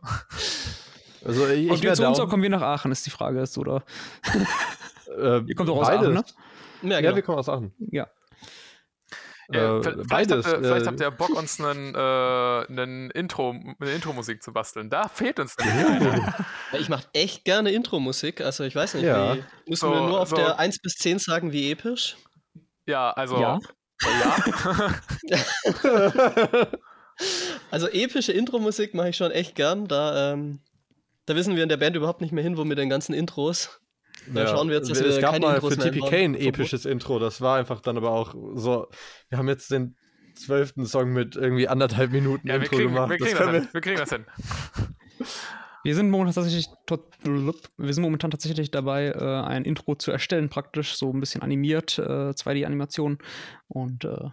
[1.23, 3.83] Also ich, ich zu uns oder kommen wir nach Aachen, ist die Frage ist, oder?
[5.19, 5.87] Äh, Ihr kommt doch aus.
[5.87, 6.23] Aachen, ne?
[6.81, 7.09] Ja, genau.
[7.09, 7.71] ja, wir kommen aus Aachen.
[7.91, 8.07] Ja.
[9.51, 13.51] Äh, vielleicht, beides, habt ihr, vielleicht habt äh, ihr Bock, uns einen, äh, einen Intro,
[13.51, 14.89] eine Intro-Musik zu basteln.
[14.89, 16.23] Da fehlt uns nämlich.
[16.79, 18.41] ich mache echt gerne Intro-Musik.
[18.41, 19.35] Also ich weiß nicht, ja.
[19.35, 20.35] wie, müssen so, wir nur auf so.
[20.35, 22.17] der 1 bis 10 sagen, wie episch?
[22.85, 23.59] Ja, also ja.
[24.03, 24.37] ja.
[27.71, 29.87] also epische Intro-Musik mache ich schon echt gern.
[29.87, 30.59] Da, ähm,
[31.25, 33.79] da wissen wir in der Band überhaupt nicht mehr hin, wo mit den ganzen Intros.
[34.27, 34.47] Da ja.
[34.47, 37.19] schauen wir jetzt, dass es wir gab keine mal Intros für TPK ein episches Intro.
[37.19, 38.87] Das war einfach dann aber auch so.
[39.29, 39.95] Wir haben jetzt den
[40.35, 43.09] zwölften Song mit irgendwie anderthalb Minuten ja, Intro kriegen, gemacht.
[43.09, 44.25] Wir kriegen das, das wir, wir kriegen das hin.
[45.81, 50.97] Wir sind momentan tatsächlich, wir sind momentan tatsächlich dabei, äh, ein Intro zu erstellen, praktisch
[50.97, 53.19] so ein bisschen animiert, äh, 2D-Animation.
[53.69, 54.29] Und äh,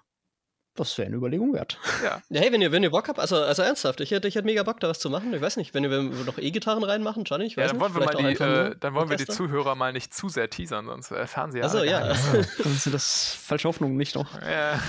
[0.76, 1.78] das wäre eine Überlegung wert.
[2.04, 2.22] Ja.
[2.30, 4.62] Hey, wenn ihr, wenn ihr Bock habt, also, also ernsthaft, ich hätte, ich hätte mega
[4.62, 5.32] Bock, da was zu machen.
[5.32, 7.94] Ich weiß nicht, wenn wir noch E-Gitarren reinmachen, Johnny, ich weiß ja, dann wollen
[8.26, 8.38] nicht.
[8.40, 11.10] Wir mal die, äh, dann wollen wir die Zuhörer mal nicht zu sehr teasern, sonst
[11.10, 11.64] erfahren sie ja.
[11.64, 12.00] Achso, ja.
[12.06, 14.26] Dann sind das falsche Hoffnungen nicht doch.
[14.46, 14.80] Ja.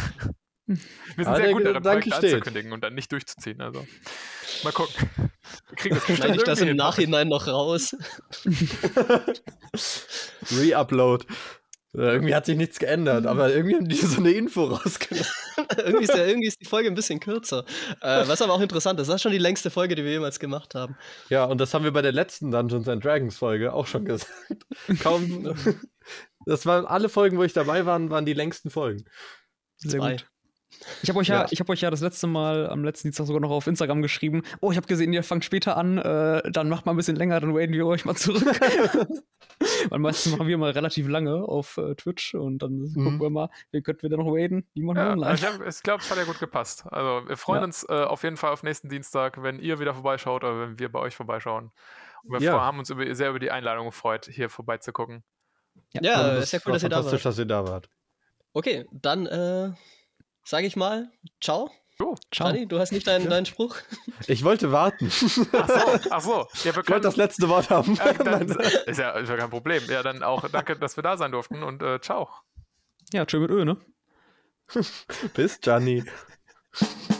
[0.67, 0.75] Wir
[1.15, 3.61] sind ah, sehr gut darin, Projekte anzukündigen und dann nicht durchzuziehen.
[3.61, 3.87] Also
[4.65, 5.09] mal gucken.
[5.69, 7.95] Wir kriegen das Schneide ich das im Nachhinein noch raus.
[10.51, 11.25] Re-Upload.
[11.97, 15.33] Irgendwie hat sich nichts geändert, aber irgendwie haben die so eine Info rausgelassen.
[15.77, 17.65] irgendwie, ist ja, irgendwie ist die Folge ein bisschen kürzer.
[18.01, 20.39] Äh, was aber auch interessant ist, das ist schon die längste Folge, die wir jemals
[20.39, 20.95] gemacht haben.
[21.29, 24.31] Ja, und das haben wir bei der letzten Dungeons and Dragons Folge auch schon gesagt.
[25.01, 25.55] Kaum.
[26.45, 29.03] das waren alle Folgen, wo ich dabei war, waren die längsten Folgen.
[29.77, 30.11] Sehr Zwei.
[30.11, 30.27] gut.
[31.01, 33.25] Ich habe euch ja, ja, ich habe euch ja das letzte Mal am letzten Dienstag
[33.25, 34.43] sogar noch auf Instagram geschrieben.
[34.59, 37.39] Oh, ich habe gesehen, ihr fangt später an, äh, dann macht mal ein bisschen länger,
[37.39, 38.43] dann waden wir euch mal zurück.
[39.89, 42.93] Weil meistens machen wir mal relativ lange auf äh, Twitch und dann mhm.
[42.93, 44.67] gucken wir mal, wie könnten wir da noch waden?
[44.75, 45.35] Die machen ja, online.
[45.35, 46.85] Ich, ich glaube, es hat ja gut gepasst.
[46.91, 47.65] Also wir freuen ja.
[47.65, 50.91] uns äh, auf jeden Fall auf nächsten Dienstag, wenn ihr wieder vorbeischaut oder wenn wir
[50.91, 51.71] bei euch vorbeischauen.
[52.23, 52.59] Und wir ja.
[52.59, 55.21] haben uns über, sehr über die Einladung gefreut, hier vorbeizucool.
[55.93, 57.25] Ja, ja ist ja cool, dass ihr da wart.
[57.25, 57.89] dass ihr da wart.
[58.53, 59.71] Okay, dann äh,
[60.47, 61.11] sage ich mal,
[61.41, 61.69] ciao.
[61.99, 62.51] Oh, ciao.
[62.51, 63.75] Gianni, du hast nicht deinen, deinen Spruch.
[64.27, 65.07] Ich wollte warten.
[65.51, 66.47] Ach so, ach so.
[66.63, 67.97] Ja, wir können das letzte Wort haben.
[67.99, 68.49] Äh, dann,
[68.85, 69.83] ist, ja, ist ja kein Problem.
[69.89, 72.29] Ja, dann auch danke, dass wir da sein durften und äh, ciao.
[73.13, 73.77] Ja, tschö mit Ö, ne?
[75.33, 76.03] Bis, Gianni.